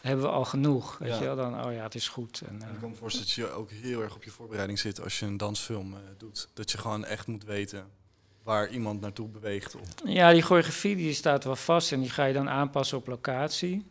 hebben 0.00 0.24
we 0.24 0.30
al 0.30 0.44
genoeg. 0.44 0.98
Weet 0.98 1.08
Ja. 1.10 1.18
je 1.18 1.24
wel, 1.24 1.36
dan, 1.36 1.64
oh 1.64 1.72
ja, 1.72 1.82
het 1.82 1.94
is 1.94 2.08
goed. 2.08 2.42
En, 2.48 2.62
eh, 2.62 2.68
En 2.68 2.74
ik 2.74 2.80
kan 2.80 2.90
me 2.90 2.96
voorstellen 2.96 3.26
dat 3.26 3.36
je 3.36 3.50
ook 3.50 3.70
heel 3.70 4.02
erg 4.02 4.14
op 4.14 4.24
je 4.24 4.30
voorbereiding 4.30 4.78
zit 4.78 5.02
als 5.02 5.18
je 5.18 5.26
een 5.26 5.36
dansfilm 5.36 5.92
eh, 5.92 5.98
doet. 6.18 6.48
Dat 6.54 6.70
je 6.70 6.78
gewoon 6.78 7.04
echt 7.04 7.26
moet 7.26 7.44
weten 7.44 7.84
waar 8.42 8.68
iemand 8.70 9.00
naartoe 9.00 9.28
beweegt. 9.28 9.74
Of, 9.74 9.88
Ja, 10.04 10.32
die 10.32 10.42
choreografie 10.42 10.96
die 10.96 11.12
staat 11.12 11.44
wel 11.44 11.56
vast 11.56 11.92
en 11.92 12.00
die 12.00 12.10
ga 12.10 12.24
je 12.24 12.32
dan 12.32 12.48
aanpassen 12.48 12.98
op 12.98 13.06
locatie. 13.06 13.86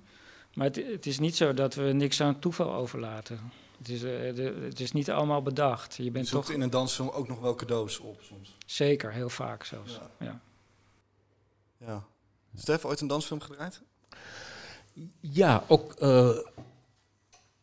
Maar 0.53 0.65
het, 0.65 0.75
het 0.75 1.06
is 1.06 1.20
niet 1.20 1.36
zo 1.36 1.53
dat 1.53 1.75
we 1.75 1.82
niks 1.84 2.22
aan 2.22 2.39
toeval 2.39 2.74
overlaten. 2.74 3.39
Het 3.77 3.89
is, 3.89 4.03
eh, 4.03 4.36
de, 4.36 4.60
het 4.63 4.79
is 4.79 4.91
niet 4.91 5.12
allemaal 5.12 5.41
bedacht. 5.41 5.96
Je 5.96 6.03
je 6.03 6.12
bent 6.12 6.27
zoekt 6.27 6.46
toch 6.46 6.56
in 6.56 6.62
een 6.62 6.70
dansfilm 6.70 7.10
ook 7.10 7.27
nog 7.27 7.39
wel 7.39 7.56
cadeaus 7.56 8.00
op 8.00 8.22
soms. 8.22 8.56
zeker, 8.65 9.12
heel 9.12 9.29
vaak 9.29 9.63
zelfs. 9.63 9.94
Ja. 9.94 10.25
Ja. 10.25 10.41
Ja. 11.77 12.03
Stef, 12.56 12.86
ooit 12.86 13.01
een 13.01 13.08
dansfilm 13.08 13.39
gedraaid? 13.41 13.82
Ja, 15.20 15.63
ook. 15.68 15.94
eh, 15.94 16.29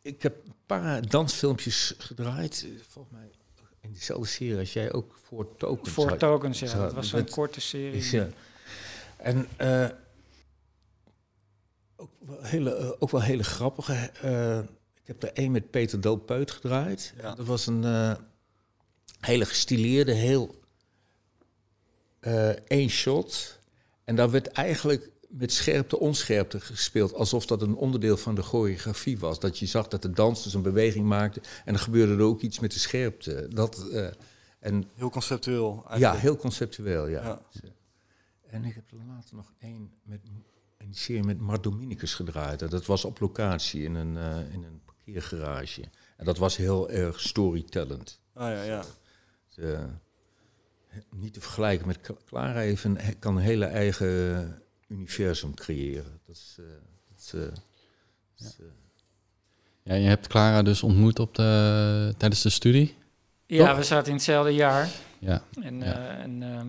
ik 0.02 0.22
heb 0.22 0.44
een 0.44 0.54
paar 0.66 1.06
dansfilmpjes 1.08 1.94
gedraaid. 1.98 2.62
eh, 2.66 2.70
Volgens 2.88 3.14
mij 3.14 3.30
in 3.86 3.92
dezelfde 3.92 4.26
serie 4.26 4.58
als 4.58 4.72
jij 4.72 4.92
ook 4.92 5.18
voor 5.22 5.56
Tokens. 5.56 5.90
Voor 5.90 6.16
tokens, 6.16 6.58
ja. 6.58 6.74
Dat 6.78 6.92
was 6.92 7.08
zo'n 7.08 7.28
korte 7.30 7.60
serie. 7.60 7.98
is, 7.98 8.10
ja. 8.10 8.28
En 9.16 9.46
eh, 9.56 9.88
ook, 11.96 12.10
wel 12.18 12.42
hele, 12.42 12.74
eh, 12.76 12.90
ook 12.98 13.10
wel 13.10 13.22
hele 13.22 13.44
grappige. 13.44 13.92
eh, 14.22 14.58
ik 15.02 15.06
heb 15.06 15.22
er 15.22 15.32
één 15.32 15.52
met 15.52 15.70
Peter 15.70 16.00
Delpeut 16.00 16.50
gedraaid. 16.50 17.14
Ja. 17.16 17.34
Dat 17.34 17.46
was 17.46 17.66
een 17.66 17.84
eh, 17.84 18.14
hele 19.20 19.44
gestileerde, 19.44 20.12
heel 20.12 20.60
eh, 22.20 22.48
één 22.50 22.88
shot. 22.88 23.58
En 24.04 24.16
daar 24.16 24.30
werd 24.30 24.46
eigenlijk 24.46 25.10
met 25.28 25.52
scherpte, 25.52 25.98
onscherpte 25.98 26.60
gespeeld. 26.60 27.14
Alsof 27.14 27.46
dat 27.46 27.62
een 27.62 27.74
onderdeel 27.74 28.16
van 28.16 28.34
de 28.34 28.42
choreografie 28.42 29.18
was. 29.18 29.40
Dat 29.40 29.58
je 29.58 29.66
zag 29.66 29.88
dat 29.88 30.02
de 30.02 30.10
dansers 30.10 30.54
een 30.54 30.62
beweging 30.62 31.06
maakten. 31.06 31.42
En 31.64 31.72
dan 31.72 31.82
gebeurde 31.82 32.12
er 32.14 32.20
ook 32.20 32.40
iets 32.40 32.58
met 32.60 32.72
de 32.72 32.78
scherpte. 32.78 33.48
Dat, 33.50 33.88
eh, 33.88 34.06
en 34.58 34.84
Heel 34.94 35.10
conceptueel 35.10 35.80
ja, 35.84 35.90
eigenlijk. 35.90 36.20
heel 36.22 36.36
conceptueel, 36.36 37.06
ja. 37.08 37.22
Ja. 37.22 37.40
En 38.46 38.64
ik 38.64 38.74
heb 38.74 38.90
er 38.90 38.96
later 39.08 39.36
nog 39.36 39.52
één 39.58 39.90
met 40.02 40.20
een 40.78 40.94
serie 40.94 41.22
met 41.24 41.38
Mart 41.40 41.62
Dominicus 41.62 42.14
gedraaid. 42.14 42.62
En 42.62 42.68
Dat 42.70 42.86
was 42.86 43.04
op 43.04 43.20
locatie 43.20 43.82
in 43.82 43.94
een, 43.94 44.16
eh, 44.16 44.52
in 44.52 44.62
een 44.62 44.80
parkeergarage. 44.84 45.82
En 46.16 46.24
dat 46.24 46.38
was 46.38 46.56
heel 46.56 46.90
erg 46.90 47.20
storytellend. 47.20 48.20
Ah, 48.32 48.48
ja, 48.50 48.62
ja. 48.62 48.84
Eh, 49.56 49.84
niet 51.10 51.32
te 51.34 51.40
vergelijken 51.40 51.86
met 51.86 52.00
Cla- 52.00 52.16
Clara 52.26 52.62
even 52.62 52.96
he- 52.96 53.12
kan 53.12 53.36
een 53.36 53.42
hele 53.42 53.64
eigen 53.64 54.62
universum 54.88 55.54
creëren. 55.54 56.20
Dat 56.26 56.36
is, 56.36 56.56
eh, 56.58 56.64
dat 57.08 57.18
is, 57.18 57.32
eh, 57.32 57.40
dat 57.40 58.48
is, 58.48 58.56
eh, 58.60 58.66
Ja, 59.82 59.94
je 59.94 60.06
hebt 60.08 60.26
Clara 60.26 60.62
dus 60.62 60.82
ontmoet 60.82 61.18
op 61.18 61.34
de, 61.34 62.14
tijdens 62.16 62.42
de 62.42 62.50
studie. 62.50 62.94
Ja, 63.46 63.66
Toch? 63.68 63.76
we 63.76 63.82
zaten 63.82 64.08
in 64.08 64.14
hetzelfde 64.14 64.50
jaar. 64.54 64.88
Ja, 65.18 65.42
En, 65.62 65.78
Ja. 65.80 66.18
en 66.18 66.42
ehm, 66.42 66.66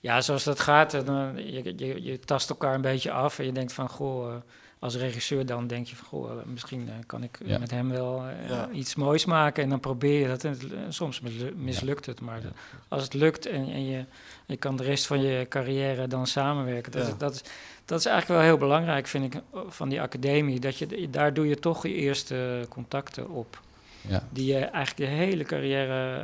ja, 0.00 0.20
zoals 0.20 0.44
dat 0.44 0.60
gaat, 0.60 0.90
dan, 1.06 1.36
je, 1.36 1.74
je, 1.76 2.02
je 2.02 2.18
tast 2.18 2.50
elkaar 2.50 2.74
een 2.74 2.80
beetje 2.80 3.10
af 3.10 3.38
en 3.38 3.44
je 3.44 3.52
denkt 3.52 3.72
van, 3.72 3.88
goh, 3.88 4.34
als 4.78 4.96
regisseur 4.96 5.46
dan 5.46 5.66
denk 5.66 5.86
je 5.86 5.96
van, 5.96 6.06
goh, 6.06 6.30
misschien 6.44 6.88
eh, 6.88 6.94
kan 7.06 7.22
ik 7.22 7.38
Ja. 7.44 7.58
met 7.58 7.70
hem 7.70 7.90
wel 7.90 8.24
eh, 8.26 8.48
Ja. 8.48 8.68
iets 8.72 8.94
moois 8.94 9.24
maken. 9.24 9.62
En 9.62 9.68
dan 9.68 9.80
probeer 9.80 10.20
je 10.20 10.26
dat 10.28 10.44
en 10.44 10.50
het- 10.50 10.62
eh, 10.72 10.78
soms 10.88 11.20
mislu- 11.20 11.54
mislukt 11.56 12.06
het, 12.06 12.20
maar 12.20 12.40
Ja. 12.42 12.48
als 12.88 13.02
het 13.02 13.14
lukt 13.14 13.46
en, 13.46 13.68
en 13.72 13.86
je, 13.86 14.04
je 14.46 14.56
kan 14.56 14.76
de 14.76 14.82
rest 14.82 15.06
van 15.06 15.20
je 15.22 15.46
carrière 15.48 16.06
dan 16.08 16.26
samenwerken, 16.26 16.92
dat, 16.92 17.14
dat, 17.20 17.34
is, 17.34 17.42
dat 17.84 17.98
is 17.98 18.06
eigenlijk 18.06 18.40
wel 18.40 18.48
heel 18.50 18.58
belangrijk, 18.58 19.06
vind 19.06 19.34
ik, 19.34 19.40
van 19.68 19.88
die 19.88 20.00
academie. 20.00 20.60
Dat 20.60 20.78
je, 20.78 21.10
daar 21.10 21.34
doe 21.34 21.48
je 21.48 21.56
toch 21.58 21.82
je 21.82 21.94
eerste 21.94 22.66
contacten 22.68 23.28
op 23.30 23.60
ja. 24.00 24.22
die 24.30 24.46
je 24.46 24.58
eigenlijk 24.58 25.10
je 25.10 25.16
hele 25.16 25.44
carrière 25.44 26.16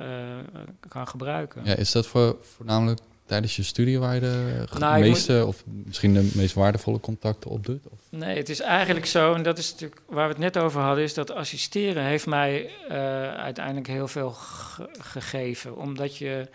eh, 0.54 0.60
kan 0.88 1.08
gebruiken. 1.08 1.60
ja, 1.64 1.74
is 1.76 1.92
dat 1.92 2.06
voor, 2.06 2.36
voornamelijk 2.40 3.00
tijdens 3.26 3.56
je 3.56 3.62
studie 3.62 3.98
waar 3.98 4.14
je 4.14 4.20
de 4.20 4.64
Nou, 4.78 5.00
meeste 5.00 5.44
of 5.46 5.62
misschien 5.66 6.14
de 6.14 6.30
meest 6.34 6.54
waardevolle 6.54 7.00
contacten 7.00 7.50
op 7.50 7.66
doet? 7.66 7.82
Of? 7.90 7.98
Nee, 8.10 8.36
het 8.36 8.48
is 8.48 8.60
eigenlijk 8.60 9.06
zo, 9.06 9.34
en 9.34 9.42
dat 9.42 9.58
is 9.58 9.70
natuurlijk 9.72 10.00
waar 10.06 10.24
we 10.26 10.32
het 10.32 10.42
net 10.42 10.58
over 10.58 10.80
hadden, 10.80 11.04
is 11.04 11.14
dat 11.14 11.30
assisteren 11.30 12.02
heeft 12.04 12.26
mij 12.26 12.70
eh, 12.88 12.96
uiteindelijk 13.34 13.86
heel 13.86 14.08
veel 14.08 14.30
ge- 14.30 14.88
gegeven. 14.98 15.76
Omdat 15.76 16.16
je 16.16 16.48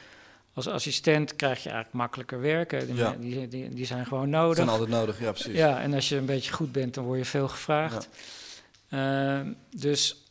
als 0.54 0.68
assistent 0.68 1.36
krijg 1.36 1.58
je 1.64 1.70
eigenlijk 1.70 1.98
makkelijker 1.98 2.42
werken. 2.42 2.86
Die, 2.86 2.96
Ja. 2.96 3.16
die, 3.20 3.48
die, 3.48 3.70
die 3.70 3.86
zijn 3.86 4.06
gewoon 4.06 4.32
Dat 4.32 4.42
nodig. 4.42 4.56
zijn 4.56 4.70
altijd 4.70 4.90
nodig, 4.90 5.20
ja 5.20 5.32
precies. 5.32 5.54
Ja, 5.56 5.82
en 5.82 5.94
als 5.94 6.10
je 6.10 6.16
een 6.16 6.26
beetje 6.26 6.52
goed 6.54 6.72
bent, 6.72 6.94
dan 6.94 7.04
word 7.04 7.18
je 7.20 7.26
veel 7.26 7.48
gevraagd. 7.48 8.10
Ehm, 8.90 9.48
dus, 9.76 10.24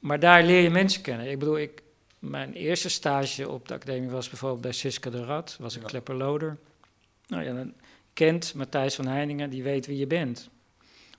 maar 0.00 0.18
daar 0.20 0.42
leer 0.42 0.60
je 0.62 0.70
mensen 0.70 1.02
kennen. 1.02 1.30
Ik 1.30 1.38
bedoel, 1.38 1.58
ik, 1.58 1.82
mijn 2.30 2.52
eerste 2.52 2.88
stage 2.88 3.48
op 3.48 3.68
de 3.68 3.74
academie 3.74 4.10
was 4.10 4.28
bijvoorbeeld 4.28 4.60
bij 4.60 4.72
Siska 4.72 5.10
de 5.10 5.24
Rad, 5.24 5.56
was 5.60 5.74
een 5.74 5.80
Ja. 5.80 5.86
klepperloder. 5.86 6.56
Nou 7.26 7.44
ja, 7.44 7.52
dan 7.52 7.72
kent 8.12 8.54
Matthijs 8.54 8.94
van 8.94 9.06
Heiningen, 9.06 9.50
die 9.50 9.62
weet 9.62 9.86
wie 9.86 9.98
je 9.98 10.06
bent. 10.06 10.48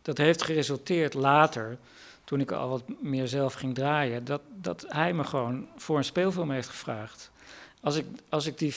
Dat 0.01 0.17
heeft 0.17 0.41
geresulteerd 0.43 1.13
later, 1.13 1.77
toen 2.23 2.39
ik 2.39 2.51
al 2.51 2.69
wat 2.69 2.83
meer 3.01 3.27
zelf 3.27 3.53
ging 3.53 3.75
draaien, 3.75 4.25
dat, 4.25 4.41
dat 4.61 4.85
hij 4.87 5.13
me 5.13 5.23
gewoon 5.23 5.67
voor 5.77 5.97
een 5.97 6.03
speelfilm 6.03 6.51
heeft 6.51 6.69
gevraagd. 6.69 7.31
Als 7.81 7.95
ik, 7.95 8.05
als 8.29 8.45
ik 8.45 8.57
die... 8.57 8.73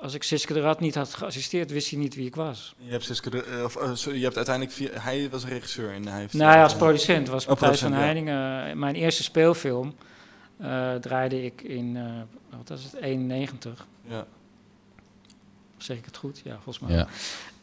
Als 0.00 0.14
ik 0.14 0.22
Siska 0.22 0.54
de 0.54 0.60
Rad 0.60 0.80
niet 0.80 0.94
had 0.94 1.14
geassisteerd, 1.14 1.70
wist 1.70 1.90
hij 1.90 1.98
niet 1.98 2.14
wie 2.14 2.26
ik 2.26 2.34
was. 2.34 2.74
Je 2.78 2.90
hebt, 2.90 3.04
Siske 3.04 3.30
de, 3.30 3.42
eh, 3.42 3.64
of, 3.64 3.76
eh, 3.76 3.94
sorry, 3.94 4.18
je 4.18 4.24
hebt 4.24 4.36
uiteindelijk 4.36 4.76
via, 4.76 4.88
hij 4.92 5.30
was 5.30 5.44
regisseur 5.44 5.92
en 5.92 6.06
hij 6.08 6.20
heeft. 6.20 6.32
Nou 6.32 6.52
ja, 6.56 6.62
als 6.62 6.72
eh, 6.72 6.78
producent 6.78 7.28
was 7.28 7.42
Oh, 7.42 7.48
Matthijs 7.48 7.80
van 7.80 7.92
Heiningen. 7.92 8.78
Mijn 8.78 8.94
eerste 8.94 9.22
speelfilm 9.22 9.94
eh, 10.56 10.94
draaide 10.94 11.44
ik 11.44 11.62
in, 11.62 11.96
eh, 11.96 12.56
wat 12.56 12.68
was 12.68 12.82
het, 12.82 12.94
91. 12.94 13.86
Ja. 14.02 14.26
Zeg 15.76 15.96
ik 15.96 16.04
het 16.04 16.16
goed? 16.16 16.40
Ja, 16.44 16.54
volgens 16.54 16.78
mij. 16.78 16.96
Ja. 16.96 17.06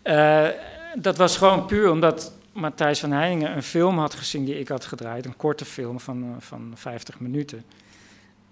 Eh, 0.02 0.60
dat 1.02 1.18
was 1.18 1.38
gewoon 1.38 1.66
puur 1.66 1.92
omdat 1.92 2.32
Matthijs 2.54 3.00
van 3.00 3.12
Heiningen 3.12 3.56
een 3.56 3.64
film 3.64 4.00
had 4.00 4.14
gezien 4.14 4.46
die 4.46 4.60
ik 4.60 4.68
had 4.68 4.86
gedraaid. 4.86 5.26
Een 5.26 5.38
korte 5.38 5.66
film 5.66 6.00
van, 6.00 6.24
eh, 6.24 6.30
van 6.40 6.72
50 6.76 7.20
minuten. 7.20 7.64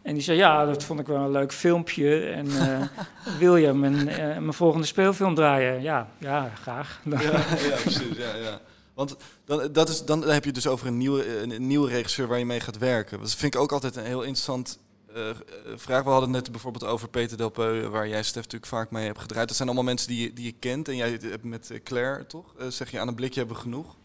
En 0.01 0.13
die 0.13 0.23
zei, 0.23 0.38
ja, 0.38 0.65
dat 0.65 0.84
vond 0.84 0.99
ik 0.99 1.08
wel 1.08 1.23
een 1.23 1.32
leuk 1.32 1.54
filmpje. 1.54 2.25
En 2.25 2.47
eh, 2.47 2.82
wil 3.39 3.56
je 3.56 3.73
mijn, 3.73 4.10
eh, 4.10 4.17
mijn 4.17 4.54
volgende 4.54 4.88
speelfilm 4.88 5.36
draaien? 5.36 5.82
Ja, 5.82 6.08
ja 6.17 6.51
graag. 6.62 6.99
Ja, 7.04 7.21
ja, 7.21 7.75
precies. 7.82 8.17
Ja, 8.17 8.36
ja. 8.36 8.60
Want 9.08 9.16
dan, 9.46 9.72
dat 9.72 9.90
is, 9.90 10.06
dan 10.06 10.22
heb 10.22 10.42
je 10.44 10.46
het 10.52 10.56
dus 10.56 10.68
over 10.68 10.88
een 10.88 10.98
nieuwe, 10.98 11.24
eh, 11.24 11.42
een, 11.42 11.68
nieuwe 11.68 11.90
regisseur 11.90 12.28
waar 12.28 12.40
je 12.40 12.46
mee 12.46 12.60
gaat 12.60 12.78
werken. 12.78 13.20
Dat 13.20 13.36
vind 13.36 13.56
ik 13.56 13.62
ook 13.62 13.72
altijd 13.72 13.96
een 13.96 14.04
heel 14.06 14.22
interessant 14.22 14.80
eh, 15.14 15.30
eh, 15.30 15.36
vraag. 15.76 16.04
We 16.04 16.10
hadden 16.10 16.34
het 16.34 16.44
net 16.44 16.52
bijvoorbeeld 16.52 16.86
over 16.86 17.10
Peter 17.10 17.38
Delpeu, 17.38 17.88
waar 17.88 18.08
jij 18.08 18.24
Stef 18.24 18.36
natuurlijk 18.44 18.66
vaak 18.72 18.92
mee 18.92 19.06
hebt 19.06 19.20
gedraaid. 19.22 19.48
Dat 19.48 19.58
zijn 19.58 19.68
allemaal 19.68 19.88
mensen 19.88 20.08
die, 20.08 20.22
je- 20.22 20.34
die 20.34 20.46
je 20.46 20.52
kent. 20.60 20.88
En 20.88 20.96
jij 20.96 21.10
hebt 21.22 21.44
met 21.44 21.80
Claire, 21.84 22.26
toch? 22.26 22.54
Zeg 22.70 22.92
je 22.92 23.00
aan 23.00 23.08
een 23.08 23.16
blikje 23.16 23.40
hebben 23.40 23.58
we 23.58 23.62
genoeg? 23.62 23.96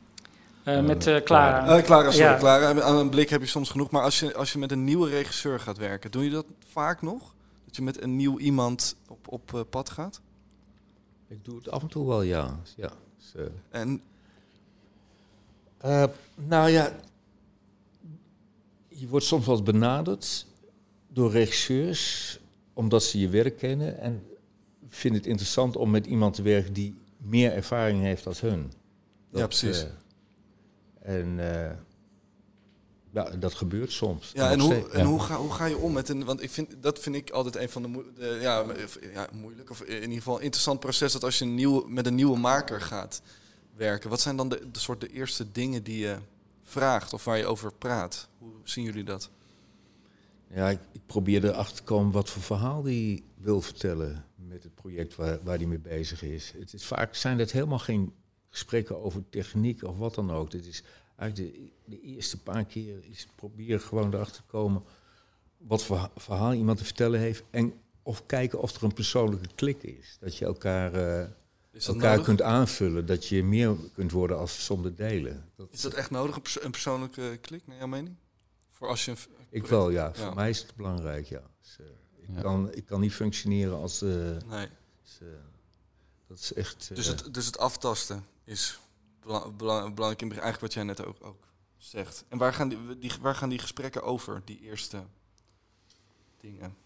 Eh, 0.65 0.81
met 0.81 1.07
eh, 1.07 1.23
Clara. 1.23 1.83
Clara, 1.83 2.11
sorry, 2.11 2.27
Ja. 2.27 2.39
Clara. 2.39 2.81
Aan 2.83 2.97
een 2.97 3.11
blik 3.11 3.29
heb 3.31 3.41
je 3.41 3.47
soms 3.47 3.71
genoeg. 3.71 3.91
Maar 3.91 4.03
als 4.03 4.21
je, 4.21 4.35
als 4.35 4.53
je 4.53 4.59
met 4.59 4.73
een 4.73 4.85
nieuwe 4.85 5.09
regisseur 5.09 5.61
gaat 5.61 5.77
werken, 5.79 6.11
doe 6.11 6.25
je 6.25 6.31
dat 6.31 6.47
vaak 6.69 7.03
nog? 7.03 7.35
Dat 7.65 7.77
je 7.77 7.83
met 7.83 8.03
een 8.03 8.17
nieuw 8.17 8.39
iemand 8.39 8.97
op, 9.09 9.33
op 9.33 9.67
pad 9.71 9.91
gaat? 9.91 10.21
ik 11.29 11.45
doe 11.45 11.57
het 11.57 11.71
af 11.71 11.83
en 11.83 11.89
toe 11.89 12.07
wel, 12.07 12.23
ja. 12.23 12.59
ja. 12.77 12.91
Dus, 13.19 13.35
eh, 13.35 13.81
En 13.81 14.01
Eh, 15.79 16.05
nou 16.35 16.71
ja, 16.71 16.93
je 18.89 19.09
wordt 19.09 19.27
soms 19.27 19.47
wel 19.47 19.55
eens 19.55 19.65
benaderd 19.65 20.47
door 21.09 21.31
regisseurs 21.31 22.39
omdat 22.73 23.05
ze 23.05 23.21
je 23.21 23.29
werk 23.29 23.59
kennen 23.59 23.99
en 23.99 24.27
vinden 24.89 25.21
het 25.21 25.31
interessant 25.31 25.77
om 25.77 25.91
met 25.91 26.07
iemand 26.07 26.35
te 26.35 26.43
werken 26.43 26.73
die 26.73 26.95
meer 27.17 27.53
ervaring 27.53 28.01
heeft 28.01 28.27
als 28.27 28.41
hun. 28.41 28.73
Ja, 29.31 29.47
precies. 29.47 29.87
eh, 31.03 31.19
en 31.19 31.55
eh, 31.55 31.77
ja, 33.11 33.31
dat 33.39 33.55
gebeurt 33.55 33.93
soms. 33.93 34.31
Ja, 34.35 34.51
en, 34.51 34.61
hoe, 34.61 34.73
steeds, 34.73 34.93
en 34.93 35.01
ja. 35.01 35.07
hoe, 35.07 35.21
ga, 35.21 35.37
hoe 35.37 35.53
ga 35.53 35.65
je 35.65 35.77
om 35.77 35.93
met 35.93 36.09
een... 36.09 36.25
Want 36.25 36.43
ik 36.43 36.51
vind, 36.51 36.75
dat 36.81 36.99
vind 36.99 37.17
ik 37.17 37.31
altijd 37.31 37.57
een 37.57 37.69
van 37.69 37.83
de, 37.83 38.39
ja, 38.41 38.65
ja, 39.13 39.29
moeilijk, 39.33 39.71
of 39.71 39.81
in 39.83 40.03
ieder 40.03 40.17
geval 40.17 40.39
interessant 40.39 40.81
proces... 40.81 41.13
dat 41.13 41.25
als 41.25 41.39
je 41.39 41.45
een 41.45 41.55
nieuwe, 41.55 41.89
met 41.89 42.07
een 42.07 42.15
nieuwe 42.15 42.39
maker 42.39 42.81
gaat 42.81 43.23
wat 44.09 44.21
zijn 44.21 44.37
dan 44.37 44.49
de, 44.49 44.69
soort 44.73 45.01
de 45.01 45.13
eerste 45.13 45.53
dingen 45.53 45.83
die 45.83 45.99
je 45.99 46.17
vraagt 46.63 47.13
of 47.13 47.25
waar 47.25 47.39
je 47.39 47.47
over 47.47 47.73
praat? 47.73 48.29
Hoe 48.39 48.53
zien 48.65 48.85
jullie 48.85 49.05
dat? 49.05 49.31
Ja, 50.49 50.69
ik, 50.69 50.81
ik 50.93 51.01
probeer 51.07 51.45
erachter 51.45 51.77
te 51.77 51.83
komen 51.83 52.13
wat 52.13 52.31
voor 52.31 52.43
verhaal 52.43 52.83
die 52.83 53.25
wil 53.37 53.61
vertellen 53.61 54.25
met 54.35 54.63
het 54.63 54.75
project 54.75 55.17
waar, 55.17 55.39
waar 55.43 55.59
die 55.59 55.67
mee 55.67 55.79
bezig 55.79 56.23
is. 56.23 56.53
Het 56.59 56.85
vaak 56.85 57.15
zijn 57.15 57.39
het 57.39 57.53
helemaal 57.53 57.79
geen 57.79 58.13
gesprekken 58.49 59.03
over 59.03 59.23
techniek 59.31 59.83
of 59.83 59.99
wat 59.99 60.15
dan 60.15 60.31
ook. 60.31 60.53
Het 60.53 60.67
is 60.67 60.83
Eigenlijk 61.17 61.55
de, 61.55 61.71
de 61.85 62.01
eerste 62.01 62.43
paar 62.43 62.65
keer 62.65 62.99
is 63.11 63.29
proberen 63.35 63.81
gewoon 63.81 64.15
erachter 64.15 64.43
te 64.43 64.49
komen 64.49 64.83
wat 65.57 65.85
voor 65.85 66.11
verhaal 66.17 66.53
iemand 66.53 66.79
te 66.79 66.85
vertellen 66.85 67.21
heeft. 67.21 67.43
En 67.51 67.75
of 68.03 68.27
kijken 68.27 68.61
of 68.61 68.75
er 68.75 68.83
een 68.83 68.93
persoonlijke 68.93 69.49
klik 69.55 69.83
is. 69.83 70.17
Dat 70.21 70.37
je 70.37 70.45
elkaar, 70.45 70.95
eh, 70.95 71.19
dat, 71.21 71.31
elkaar 71.87 72.11
nodig? 72.11 72.25
kunt 72.25 72.43
aanvullen. 72.43 73.07
Dat 73.07 73.27
je 73.27 73.45
meer 73.45 73.77
kunt 73.93 74.13
worden 74.13 74.39
als 74.39 74.65
zonder 74.65 74.95
delen. 74.95 75.51
Dat, 75.57 75.69
Is 75.73 75.81
dat 75.81 75.95
echt 75.95 76.11
nodig, 76.11 76.37
een, 76.37 76.65
een 76.65 76.71
persoonlijke 76.71 77.39
klik, 77.41 77.67
naar 77.67 77.77
jouw 77.77 77.87
mening? 77.87 78.17
Voor 78.71 78.89
als 78.89 79.05
je 79.05 79.11
een 79.11 79.17
ik 79.51 79.67
wel, 79.67 79.91
ja. 79.91 80.15
Voor 80.15 80.35
mij 80.35 80.51
is 80.51 80.59
het 80.61 80.75
belangrijk, 80.75 81.27
ja. 81.27 81.43
Dus, 81.63 81.77
eh, 81.79 81.87
ik, 82.23 82.29
Ja. 82.35 82.41
kan, 82.41 82.73
ik 82.75 82.87
kan 82.87 83.01
niet 83.01 83.13
functioneren 83.13 83.77
als... 83.77 84.03
eh, 84.03 84.09
Nee. 84.47 84.69
dus, 85.03 85.19
eh, 85.21 85.27
dat 86.27 86.39
is 86.39 86.53
echt... 86.53 86.95
Dus 86.95 87.07
het, 87.07 87.35
dus 87.35 87.47
het 87.47 87.59
aftasten 87.59 88.27
is 88.45 88.79
bela- 89.21 89.51
bela- 89.51 89.91
belangrijk 89.91 90.23
in. 90.23 90.31
Eigenlijk 90.31 90.61
wat 90.61 90.73
jij 90.75 90.83
net 90.83 91.05
ook, 91.05 91.17
ook 91.25 91.45
zegt. 91.77 92.25
En 92.29 92.39
waar 92.39 92.53
gaan 92.55 92.69
die, 92.69 92.99
die, 92.99 93.13
waar 93.21 93.35
gaan 93.35 93.49
die 93.49 93.59
gesprekken 93.59 94.03
over, 94.03 94.43
die 94.45 94.61
eerste 94.61 95.05
dingen 96.41 96.77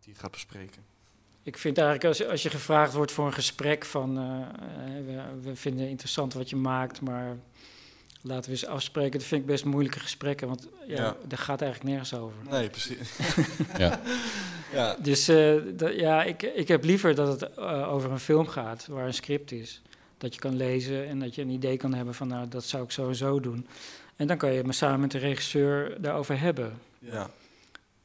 die 0.00 0.12
je 0.14 0.18
gaat 0.20 0.30
bespreken? 0.30 0.84
Ik 1.46 1.58
vind 1.58 1.78
eigenlijk 1.78 2.06
als, 2.08 2.26
als 2.28 2.42
je 2.42 2.50
gevraagd 2.50 2.92
wordt 2.92 3.12
voor 3.12 3.26
een 3.26 3.32
gesprek 3.32 3.84
van 3.84 4.18
eh, 4.18 4.24
eh, 4.24 5.04
we, 5.06 5.22
we 5.50 5.56
vinden 5.56 5.80
het 5.80 5.90
interessant 5.90 6.34
wat 6.34 6.50
je 6.50 6.56
maakt, 6.56 7.00
maar 7.00 7.36
laten 8.22 8.44
we 8.44 8.50
eens 8.50 8.66
afspreken. 8.66 9.18
Dat 9.18 9.28
vind 9.28 9.40
ik 9.40 9.46
best 9.46 9.64
moeilijke 9.64 10.00
gesprekken, 10.00 10.48
want 10.48 10.68
ja, 10.86 10.94
Ja. 10.96 11.16
daar 11.28 11.38
gaat 11.38 11.62
eigenlijk 11.62 11.90
nergens 11.90 12.14
over. 12.14 12.36
Nee, 12.50 12.68
precies. 12.70 13.10
Ja. 13.78 14.00
ja. 14.72 14.96
Dus 15.02 15.28
eh, 15.28 15.54
dat- 15.74 15.94
ja, 15.94 16.22
ik, 16.22 16.42
ik 16.42 16.68
heb 16.68 16.84
liever 16.84 17.14
dat 17.14 17.40
het 17.40 17.58
over 17.58 18.10
een 18.10 18.18
film 18.20 18.46
gaat 18.46 18.86
waar 18.86 19.06
een 19.06 19.14
script 19.14 19.52
is. 19.52 19.82
Dat 20.18 20.34
je 20.34 20.40
kan 20.40 20.56
lezen 20.56 21.06
en 21.08 21.18
dat 21.18 21.34
je 21.34 21.42
een 21.42 21.48
idee 21.50 21.76
kan 21.76 21.94
hebben 21.94 22.14
van 22.14 22.28
nou, 22.28 22.48
dat 22.48 22.64
zou 22.64 22.84
ik 22.84 22.90
zo 22.90 23.08
en 23.08 23.14
zo 23.16 23.40
doen. 23.40 23.66
En 24.16 24.26
dan 24.26 24.36
kan 24.36 24.50
je 24.50 24.56
het 24.56 24.64
maar 24.64 24.74
samen 24.74 25.00
met 25.00 25.10
de 25.10 25.18
regisseur 25.18 26.00
daarover 26.00 26.40
hebben. 26.40 26.78
ja. 26.98 27.30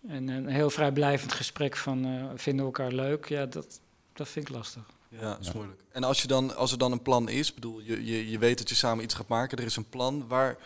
En 0.08 0.28
een 0.28 0.48
heel 0.48 0.70
vrijblijvend 0.70 1.34
gesprek 1.34 1.78
van 1.78 2.06
eh, 2.06 2.26
vinden 2.36 2.66
we 2.66 2.72
elkaar 2.72 2.92
leuk, 2.92 3.26
ja, 3.28 3.46
dat, 3.46 3.80
dat 4.14 4.28
vind 4.28 4.50
ik 4.50 4.56
lastig. 4.56 4.84
Ja, 5.10 5.20
dat 5.22 5.40
is 5.40 5.48
Ja. 5.48 5.54
moeilijk. 5.56 5.82
En 5.92 6.04
als, 6.04 6.22
je 6.22 6.28
dan, 6.28 6.56
als 6.56 6.72
er 6.72 6.78
dan 6.78 6.92
een 6.92 7.02
plan 7.02 7.30
is, 7.30 7.54
bedoel, 7.54 7.80
je, 7.80 8.06
je, 8.06 8.30
je 8.30 8.38
weet 8.38 8.58
dat 8.58 8.70
je 8.70 8.76
samen 8.76 9.04
iets 9.04 9.14
gaat 9.14 9.28
maken, 9.28 9.58
er 9.58 9.64
is 9.64 9.76
een 9.76 9.90
plan. 9.90 10.28
Waar, 10.28 10.58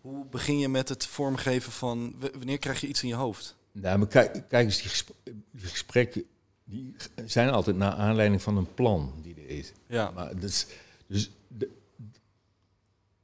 hoe 0.00 0.24
begin 0.26 0.58
je 0.58 0.68
met 0.68 0.88
het 0.88 1.06
vormgeven 1.06 1.72
van, 1.72 2.14
wanneer 2.36 2.58
krijg 2.58 2.80
je 2.80 2.86
iets 2.86 3.02
in 3.02 3.08
je 3.08 3.14
hoofd? 3.14 3.56
Nou, 3.72 3.98
maar 3.98 4.08
kijk, 4.08 4.32
kijk 4.48 4.64
eens, 4.66 4.80
die, 4.80 4.88
gesp- 4.90 5.10
die 5.50 5.66
gesprekken 5.66 6.24
die 6.64 6.94
zijn 7.26 7.50
altijd 7.50 7.76
naar 7.76 7.92
aanleiding 7.92 8.42
van 8.42 8.56
een 8.56 8.74
plan 8.74 9.12
die 9.22 9.34
er 9.34 9.48
is. 9.48 9.72
Ja, 9.86 10.10
Maar 10.10 10.36
dus, 10.38 10.66
dus 11.06 11.30
de, 11.48 11.70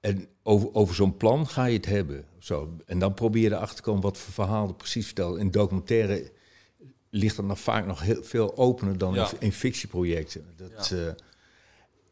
en 0.01 0.27
over, 0.43 0.75
over 0.75 0.95
zo'n 0.95 1.17
plan 1.17 1.47
ga 1.49 1.65
je 1.65 1.77
het 1.77 1.87
hebben. 1.87 2.25
Zo. 2.47 2.77
En 2.87 2.99
dan 2.99 3.15
probeer 3.15 3.43
je 3.43 3.51
erachter 3.55 3.77
te 3.77 3.83
komen 3.83 4.03
wat 4.03 4.19
voor 4.19 4.33
verhaal 4.33 4.69
er 4.69 4.75
precies 4.75 5.07
vertelt. 5.07 5.39
In 5.39 5.51
documentaire 5.51 6.31
ligt 7.11 7.37
dat 7.37 7.45
nog 7.45 7.61
vaak 7.61 7.87
nog 7.87 8.01
heel 8.01 8.25
veel 8.25 8.57
opener 8.57 8.99
dan 8.99 9.15
Ja. 9.15 9.31
in, 9.31 9.37
in 9.41 9.53
fictieprojecten. 9.53 10.45
Dat, 10.57 10.91
eh, 10.91 11.09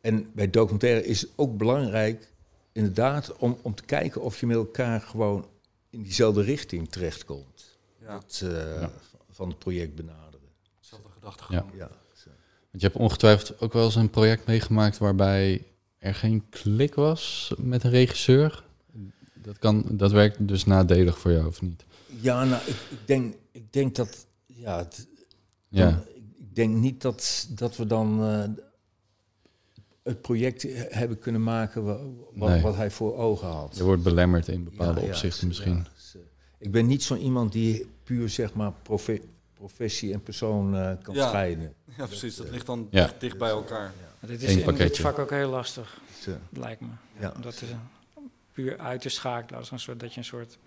en 0.00 0.30
bij 0.32 0.50
documentaire 0.50 1.04
is 1.06 1.20
het 1.20 1.30
ook 1.36 1.56
belangrijk, 1.56 2.32
inderdaad, 2.72 3.36
om, 3.36 3.58
om 3.62 3.74
te 3.74 3.84
kijken 3.84 4.20
of 4.22 4.40
je 4.40 4.46
met 4.46 4.56
elkaar 4.56 5.00
gewoon 5.00 5.46
in 5.90 6.02
diezelfde 6.02 6.42
richting 6.42 6.88
terechtkomt. 6.90 7.78
ja. 8.00 8.06
Dat, 8.18 8.40
eh, 8.44 8.80
Ja. 8.80 8.90
Van 9.30 9.48
het 9.48 9.58
project 9.58 9.94
benaderen. 9.94 10.48
Zelfde 10.80 11.08
gedachtegang. 11.10 11.64
Ja. 11.76 11.88
Want 12.70 12.82
je 12.82 12.86
hebt 12.86 12.96
ongetwijfeld 12.96 13.60
ook 13.60 13.72
wel 13.72 13.84
eens 13.84 13.94
een 13.94 14.10
project 14.10 14.46
meegemaakt 14.46 14.98
waarbij 14.98 15.64
er 15.98 16.14
geen 16.14 16.44
klik 16.50 16.94
was 16.94 17.52
met 17.58 17.84
een 17.84 17.90
regisseur. 17.90 18.63
Dat, 19.44 19.58
kan, 19.58 19.84
dat 19.90 20.12
werkt 20.12 20.48
dus 20.48 20.64
nadelig 20.64 21.18
voor 21.18 21.32
jou, 21.32 21.46
of 21.46 21.62
niet? 21.62 21.84
Ja, 22.20 22.44
nou, 22.44 22.62
ik, 22.66 22.76
ik, 22.90 22.98
denk, 23.06 23.34
ik 23.52 23.72
denk 23.72 23.94
dat. 23.94 24.26
Ja, 24.46 24.78
het, 24.78 25.06
Ja, 25.68 25.90
dan- 25.90 26.04
ik 26.38 26.54
denk 26.54 26.76
niet 26.76 27.00
dat, 27.02 27.46
dat 27.50 27.76
we 27.76 27.86
dan 27.86 28.22
eh, 28.22 28.44
het 30.02 30.20
project 30.20 30.66
hebben 30.88 31.18
kunnen 31.18 31.42
maken 31.42 31.84
wa- 31.84 31.98
wat, 32.34 32.48
Nee. 32.48 32.62
wat 32.62 32.76
hij 32.76 32.90
voor 32.90 33.16
ogen 33.16 33.48
had. 33.48 33.76
je 33.76 33.82
wordt 33.84 34.02
belemmerd 34.02 34.48
in 34.48 34.64
bepaalde 34.64 35.00
Ja, 35.00 35.06
opzichten 35.06 35.40
ja, 35.40 35.46
misschien. 35.46 35.86
dus, 35.94 36.14
eh, 36.14 36.20
ik 36.58 36.70
ben 36.70 36.86
niet 36.86 37.02
zo 37.02 37.16
iemand 37.16 37.52
die 37.52 37.86
puur 38.04 38.28
zeg 38.28 38.54
maar 38.54 38.72
profe- 38.82 39.22
professie 39.54 40.12
en 40.12 40.22
persoon 40.22 40.76
eh, 40.76 40.92
kan 41.02 41.14
Ja. 41.14 41.28
scheiden. 41.28 41.74
Ja, 41.96 42.06
precies. 42.06 42.36
Dat 42.36 42.50
ligt 42.50 42.66
dan 42.66 42.88
Ja. 42.90 43.02
dicht, 43.04 43.20
dicht 43.20 43.38
bij 43.38 43.50
elkaar. 43.50 43.92
Dit 44.20 44.42
Eén 44.42 44.48
is 44.48 44.56
in 44.66 44.74
dit 44.74 44.98
vak 44.98 45.18
ook 45.18 45.30
heel 45.30 45.50
lastig, 45.50 46.00
lijkt 46.50 46.80
me. 46.80 46.86
ja. 47.20 47.32
Om 47.36 47.42
dat 47.42 47.54
eh, 47.62 47.68
puur 48.54 48.78
uit 48.78 49.00
te 49.00 49.08
schakelen, 49.08 49.58
als 49.58 49.70
een 49.70 49.78
soort, 49.78 50.00
dat 50.00 50.12
je 50.12 50.18
een 50.18 50.24
soort 50.24 50.58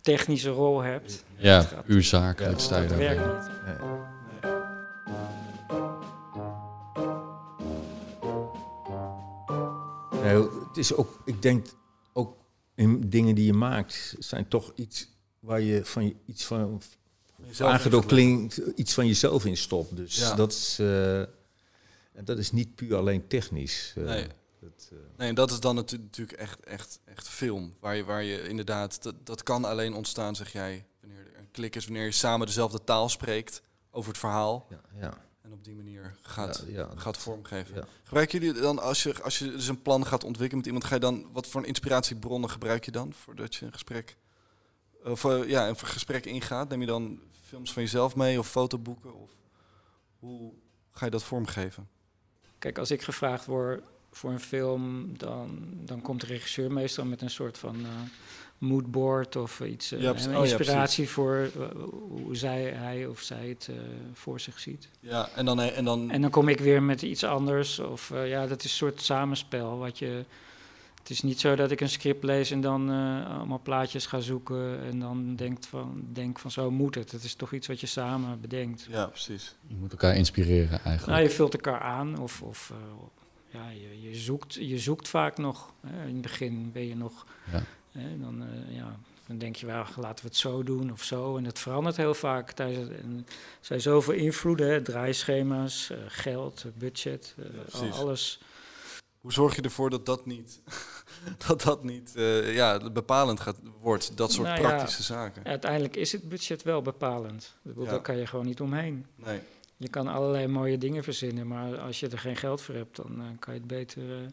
technische 0.00 0.50
rol 0.50 0.80
hebt. 0.80 1.24
Ja, 1.36 1.60
zakelijk 1.60 2.52
Ja, 2.52 2.58
sta 2.58 2.76
je 2.80 2.88
Dat 2.88 2.98
daarbij. 2.98 3.16
werkt 3.16 3.48
niet. 3.48 3.64
nee. 3.64 3.76
Nee, 10.22 10.42
het 10.68 10.76
is 10.76 10.94
ook, 10.94 11.22
ik 11.24 11.42
denk 11.42 11.66
ook 12.12 12.36
in 12.74 13.08
dingen 13.10 13.34
die 13.34 13.46
je 13.46 13.52
maakt, 13.52 14.14
zijn 14.18 14.48
toch 14.48 14.72
iets 14.74 15.08
waar 15.40 15.60
je 15.60 15.84
van 15.84 16.04
je, 16.06 16.16
iets 16.26 16.44
van 16.44 16.80
ingelegd. 17.48 18.06
klinkt, 18.06 18.56
iets 18.74 18.94
van 18.94 19.06
jezelf 19.06 19.44
in 19.44 19.56
stopt. 19.56 19.96
Dus 19.96 20.16
Ja. 20.18 20.34
dat 20.34 20.52
is 20.52 20.76
eh, 20.80 21.18
en 22.12 22.24
dat 22.24 22.38
is 22.38 22.52
niet 22.52 22.74
puur 22.74 22.96
alleen 22.96 23.26
technisch. 23.26 23.92
eh, 23.96 24.04
Nee. 24.04 24.26
Dat, 24.70 24.88
eh, 24.92 24.98
Nee, 25.16 25.28
en 25.28 25.34
dat 25.34 25.50
is 25.50 25.60
dan 25.60 25.74
natu- 25.74 25.96
natuurlijk 25.98 26.38
echt, 26.38 26.60
echt, 26.64 27.00
echt 27.04 27.28
film. 27.28 27.74
Waar 27.80 27.96
je, 27.96 28.04
waar 28.04 28.22
je 28.22 28.48
inderdaad, 28.48 29.02
dat, 29.02 29.14
dat 29.26 29.42
kan 29.42 29.64
alleen 29.64 29.94
ontstaan, 29.94 30.36
zeg 30.36 30.52
jij, 30.52 30.86
wanneer 31.00 31.18
er 31.32 31.38
een 31.38 31.50
klik 31.50 31.76
is, 31.76 31.84
wanneer 31.84 32.04
je 32.04 32.10
samen 32.12 32.46
dezelfde 32.46 32.84
taal 32.84 33.08
spreekt 33.08 33.62
over 33.90 34.08
het 34.10 34.18
verhaal. 34.18 34.66
ja, 34.70 34.80
ja, 35.00 35.24
En 35.42 35.52
op 35.52 35.64
die 35.64 35.74
manier 35.74 36.16
gaat, 36.22 36.64
ja, 36.66 36.72
ja, 36.78 36.90
gaat 36.96 37.16
vormgeven. 37.18 37.74
ja. 37.74 37.84
Gebruiken 38.02 38.40
jullie 38.40 38.60
dan, 38.60 38.78
als 38.78 39.02
je, 39.02 39.22
als 39.22 39.38
je 39.38 39.50
dus 39.50 39.68
een 39.68 39.82
plan 39.82 40.06
gaat 40.06 40.24
ontwikkelen 40.24 40.56
met 40.56 40.66
iemand, 40.66 40.84
ga 40.84 40.94
je 40.94 41.00
dan, 41.00 41.32
wat 41.32 41.46
voor 41.46 41.60
een 41.60 41.66
inspiratiebronnen 41.66 42.50
gebruik 42.50 42.84
je 42.84 42.90
dan 42.90 43.12
voordat 43.12 43.54
je 43.54 43.66
een 43.66 43.72
gesprek, 43.72 44.16
of 45.04 45.24
eh, 45.24 45.48
ja, 45.48 45.68
een 45.68 45.76
gesprek 45.78 46.26
ingaat? 46.26 46.68
Neem 46.68 46.80
je 46.80 46.86
dan 46.86 47.20
films 47.44 47.72
van 47.72 47.82
jezelf 47.82 48.16
mee 48.16 48.38
of 48.38 48.48
fotoboeken? 48.50 49.14
Of 49.14 49.30
hoe 50.18 50.52
ga 50.92 51.04
je 51.04 51.10
dat 51.10 51.22
vormgeven? 51.24 51.88
Kijk, 52.58 52.78
als 52.78 52.90
ik 52.90 53.02
gevraagd 53.02 53.44
word 53.46 53.84
voor 54.16 54.30
een 54.30 54.40
film, 54.40 55.12
dan, 55.18 55.58
dan 55.84 56.02
komt 56.02 56.20
de 56.20 56.26
regisseur 56.26 56.72
meestal 56.72 57.04
met 57.04 57.22
een 57.22 57.30
soort 57.30 57.58
van 57.58 57.74
eh 57.74 57.90
moodboard 58.58 59.36
of 59.36 59.60
iets. 59.60 59.92
eh, 59.92 60.00
Ja, 60.00 60.10
Oh, 60.10 60.16
ja, 60.18 60.38
inspiratie 60.42 61.08
voor 61.08 61.50
eh, 61.60 61.66
hoe 62.08 62.36
zij, 62.36 62.62
hij 62.62 63.06
of 63.06 63.20
zij 63.20 63.48
het 63.48 63.68
eh, 63.70 63.76
voor 64.12 64.40
zich 64.40 64.58
ziet. 64.60 64.88
Ja, 65.00 65.28
en 65.34 65.44
dan, 65.44 65.60
en 65.60 65.84
dan 65.84 66.10
En 66.10 66.20
dan 66.20 66.30
kom 66.30 66.48
ik 66.48 66.58
weer 66.60 66.82
met 66.82 67.02
iets 67.02 67.24
anders. 67.24 67.78
Of 67.78 68.10
eh, 68.10 68.28
ja, 68.28 68.46
dat 68.46 68.58
is 68.58 68.64
een 68.64 68.76
soort 68.76 69.02
samenspel. 69.02 69.78
Wat 69.78 69.98
je, 69.98 70.24
het 70.98 71.10
is 71.10 71.22
niet 71.22 71.40
zo 71.40 71.54
dat 71.56 71.70
ik 71.70 71.80
een 71.80 71.88
script 71.88 72.24
lees 72.24 72.50
en 72.50 72.60
dan 72.60 72.90
eh, 72.90 73.36
allemaal 73.36 73.60
plaatjes 73.62 74.06
ga 74.06 74.20
zoeken. 74.20 74.80
En 74.84 74.98
dan 75.00 75.36
denkt 75.36 75.66
van, 75.66 76.04
denk 76.12 76.38
van 76.38 76.50
zo 76.50 76.70
moet 76.70 76.94
het. 76.94 77.12
Het 77.12 77.24
is 77.24 77.34
toch 77.34 77.52
iets 77.52 77.66
wat 77.66 77.80
je 77.80 77.86
samen 77.86 78.40
bedenkt. 78.40 78.86
ja, 78.90 79.06
precies. 79.06 79.54
Je 79.66 79.74
moet 79.74 79.90
elkaar 79.90 80.16
inspireren 80.16 80.70
eigenlijk. 80.70 81.06
Nou, 81.06 81.22
je 81.22 81.30
vult 81.30 81.54
elkaar 81.54 81.80
aan 81.80 82.18
of, 82.18 82.42
of 82.42 82.70
eh, 82.70 82.76
ja, 83.56 83.70
je, 83.70 84.02
je, 84.08 84.14
zoekt, 84.14 84.54
je 84.54 84.78
zoekt 84.78 85.08
vaak 85.08 85.38
nog. 85.38 85.72
Hè. 85.86 86.06
In 86.06 86.12
het 86.12 86.22
begin 86.22 86.72
ben 86.72 86.86
je 86.86 86.96
nog, 86.96 87.26
Ja. 87.52 87.62
hè, 87.92 88.18
dan, 88.20 88.42
eh, 88.42 88.76
ja, 88.76 88.98
dan 89.26 89.38
denk 89.38 89.56
je 89.56 89.66
wel, 89.66 89.84
laten 89.96 90.24
we 90.24 90.30
het 90.30 90.36
zo 90.36 90.62
doen 90.62 90.92
of 90.92 91.02
zo. 91.02 91.36
En 91.36 91.44
het 91.44 91.58
verandert 91.58 91.96
heel 91.96 92.14
vaak. 92.14 92.52
Tijdens 92.52 92.88
het, 92.88 93.00
en 93.00 93.24
er 93.26 93.34
zijn 93.60 93.80
zoveel 93.80 94.14
invloeden, 94.14 94.68
hè, 94.68 94.82
draaischema's, 94.82 95.90
eh, 95.90 95.98
geld, 96.06 96.64
eh, 96.64 96.70
budget, 96.78 97.34
eh, 97.72 97.92
alles. 97.92 98.40
Hoe 99.20 99.32
zorg 99.34 99.56
je 99.56 99.62
ervoor 99.62 99.90
dat 99.90 100.06
dat 100.06 100.26
niet, 100.26 100.60
dat 101.46 101.62
dat 101.62 101.84
niet 101.84 102.14
eh, 102.16 102.54
ja, 102.54 102.90
bepalend 102.90 103.40
gaat, 103.40 103.56
wordt, 103.80 104.16
dat 104.16 104.32
soort 104.32 104.48
Nou 104.48 104.60
ja, 104.60 104.68
praktische 104.68 105.02
zaken? 105.02 105.44
Uiteindelijk 105.44 105.96
is 105.96 106.12
het 106.12 106.28
budget 106.28 106.62
wel 106.62 106.82
bepalend. 106.82 107.56
Daar 107.62 108.00
kan 108.00 108.16
je 108.16 108.26
gewoon 108.26 108.46
niet 108.46 108.60
omheen. 108.60 109.06
Nee. 109.14 109.40
Je 109.76 109.88
kan 109.88 110.06
allerlei 110.08 110.46
mooie 110.46 110.78
dingen 110.78 111.04
verzinnen, 111.04 111.46
maar 111.46 111.78
als 111.78 112.00
je 112.00 112.08
er 112.08 112.18
geen 112.18 112.36
geld 112.36 112.60
voor 112.60 112.74
hebt, 112.74 112.96
dan 112.96 113.20
eh, 113.20 113.26
kan 113.38 113.54
je 113.54 113.60
het 113.60 113.68
beter 113.68 114.22
eh, 114.22 114.28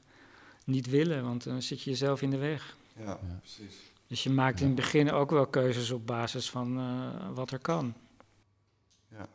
niet 0.66 0.90
willen, 0.90 1.24
want 1.24 1.44
dan 1.44 1.62
zit 1.62 1.82
je 1.82 1.90
jezelf 1.90 2.22
in 2.22 2.30
de 2.30 2.38
weg. 2.38 2.78
Ja, 2.98 3.04
Ja. 3.06 3.40
precies. 3.40 3.92
Dus 4.08 4.24
je 4.24 4.30
maakt 4.30 4.60
in 4.60 4.66
het 4.66 4.76
begin 4.76 5.12
ook 5.12 5.32
wel 5.32 5.48
keuzes 5.48 5.92
op 5.92 6.08
basis 6.08 6.50
van 6.50 6.78
eh, 6.78 7.30
wat 7.34 7.52
er 7.52 7.60
kan. 7.60 7.94
Ja. 9.12 9.28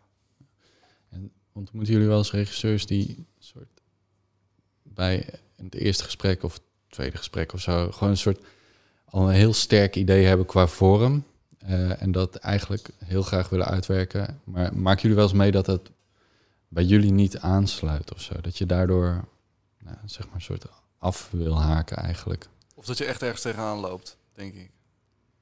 En 1.10 1.32
ontmoeten 1.52 1.92
jullie 1.92 2.08
wel 2.08 2.18
eens 2.18 2.32
regisseurs 2.32 2.86
die 2.86 3.26
soort 3.38 3.68
bij 4.82 5.28
het 5.56 5.74
eerste 5.74 6.04
gesprek 6.04 6.42
of 6.42 6.52
het 6.52 6.62
tweede 6.88 7.16
gesprek 7.16 7.52
of 7.52 7.60
zo 7.60 7.90
gewoon 7.90 8.08
een 8.10 8.16
soort 8.16 8.44
al 9.04 9.28
een 9.28 9.34
heel 9.34 9.52
sterk 9.52 9.96
idee 9.96 10.24
hebben 10.24 10.46
qua 10.46 10.66
vorm 10.66 11.24
eh, 11.58 12.02
en 12.02 12.12
dat 12.12 12.36
eigenlijk 12.36 12.88
heel 13.04 13.22
graag 13.22 13.48
willen 13.48 13.66
uitwerken. 13.66 14.40
Maar 14.44 14.76
maken 14.76 15.02
jullie 15.02 15.16
wel 15.16 15.26
eens 15.26 15.36
mee 15.36 15.50
dat 15.50 15.66
het 15.66 15.90
bij 16.68 16.84
jullie 16.84 17.12
niet 17.12 17.38
aansluit 17.38 18.14
of 18.14 18.20
zo? 18.20 18.40
Dat 18.40 18.58
je 18.58 18.66
daardoor 18.66 19.24
nou, 19.78 19.96
zeg 20.04 20.26
maar 20.26 20.34
een 20.34 20.40
soort 20.40 20.64
af 20.98 21.28
wil 21.30 21.60
haken 21.60 21.96
eigenlijk? 21.96 22.48
Of 22.74 22.86
dat 22.86 22.98
je 22.98 23.04
echt 23.04 23.22
ergens 23.22 23.42
tegenaan 23.42 23.78
loopt, 23.78 24.16
denk 24.32 24.54
ik. 24.54 24.70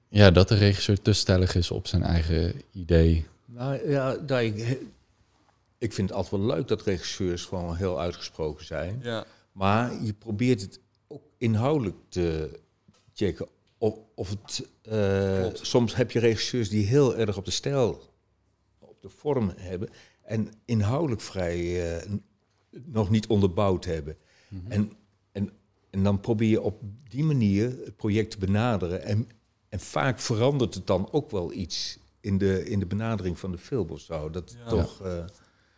Ja, 0.08 0.30
dat 0.30 0.48
de 0.48 0.54
regisseur 0.54 1.02
te 1.02 1.12
stellig 1.12 1.54
is 1.54 1.70
op 1.70 1.86
zijn 1.86 2.02
eigen 2.02 2.62
idee. 2.72 3.26
Nou 3.44 3.90
ja, 3.90 4.16
daar, 4.16 4.44
ik, 4.44 4.78
ik 5.78 5.92
vind 5.92 6.08
het 6.08 6.18
altijd 6.18 6.40
wel 6.42 6.56
leuk 6.56 6.68
dat 6.68 6.82
regisseurs 6.82 7.44
gewoon 7.44 7.76
heel 7.76 8.00
uitgesproken 8.00 8.66
zijn. 8.66 9.00
Ja, 9.02 9.24
Maar 9.52 10.02
je 10.02 10.12
probeert 10.12 10.60
het 10.60 10.80
ook 11.06 11.22
inhoudelijk 11.38 11.96
te 12.08 12.60
checken. 13.14 13.48
Of, 13.78 13.94
of 14.14 14.30
het, 14.30 14.66
eh, 14.82 15.46
soms 15.52 15.94
heb 15.94 16.10
je 16.10 16.18
regisseurs 16.18 16.68
die 16.68 16.86
heel 16.86 17.16
erg 17.16 17.36
op 17.36 17.44
de 17.44 17.50
stijl, 17.50 18.02
op 18.78 19.02
de 19.02 19.08
vorm 19.08 19.52
hebben. 19.56 19.88
En 20.26 20.48
inhoudelijk 20.64 21.20
vrij 21.20 21.90
eh, 21.96 22.10
nog 22.84 23.10
niet 23.10 23.26
onderbouwd 23.26 23.84
hebben. 23.84 24.16
en, 24.68 24.92
en, 25.32 25.50
en 25.90 26.02
dan 26.02 26.20
probeer 26.20 26.48
je 26.48 26.60
op 26.60 26.82
die 27.08 27.24
manier 27.24 27.64
het 27.84 27.96
project 27.96 28.30
te 28.30 28.38
benaderen. 28.38 29.02
En, 29.02 29.28
en 29.68 29.80
vaak 29.80 30.18
verandert 30.20 30.74
het 30.74 30.86
dan 30.86 31.08
ook 31.12 31.30
wel 31.30 31.52
iets 31.52 31.98
in 32.20 32.38
de, 32.38 32.64
in 32.68 32.78
de 32.78 32.86
benadering 32.86 33.38
van 33.38 33.50
de 33.50 33.58
film 33.58 33.88
of 33.90 34.00
zo. 34.00 34.30
Dat 34.30 34.56
Ja. 34.58 34.68
toch... 34.68 35.02
eh, 35.04 35.24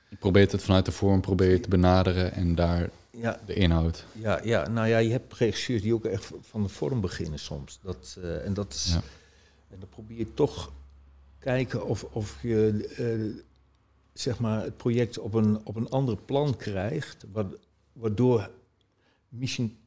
Je 0.08 0.16
probeert 0.16 0.52
het 0.52 0.62
vanuit 0.62 0.84
de 0.84 0.92
vorm 0.92 1.20
probeer 1.20 1.50
je 1.50 1.60
te 1.60 1.68
benaderen 1.68 2.32
en 2.32 2.54
daar 2.54 2.90
ja, 3.10 3.40
de 3.46 3.54
inhoud. 3.54 4.04
Ja, 4.12 4.40
ja, 4.44 4.68
nou 4.68 4.88
ja, 4.88 4.98
je 4.98 5.10
hebt 5.10 5.34
regisseurs 5.34 5.82
die 5.82 5.94
ook 5.94 6.04
echt 6.04 6.30
van 6.40 6.62
de 6.62 6.68
vorm 6.68 7.00
beginnen 7.00 7.38
soms. 7.38 7.78
Dat, 7.82 8.16
eh, 8.22 8.44
en, 8.46 8.54
dat 8.54 8.72
is, 8.74 8.90
Ja. 8.92 9.00
en 9.70 9.78
dan 9.80 9.88
probeer 9.88 10.18
je 10.18 10.34
toch 10.34 10.72
kijken 11.38 11.86
of, 11.86 12.04
of 12.04 12.38
je 12.42 13.44
zeg 14.20 14.38
maar 14.38 14.62
het 14.62 14.76
project 14.76 15.18
op 15.18 15.34
een, 15.34 15.60
op 15.66 15.76
een 15.76 15.88
ander 15.88 16.16
plan 16.16 16.56
krijgt. 16.56 17.24
wa- 17.32 17.46
Waardoor 17.92 18.50
misschien, 19.28 19.78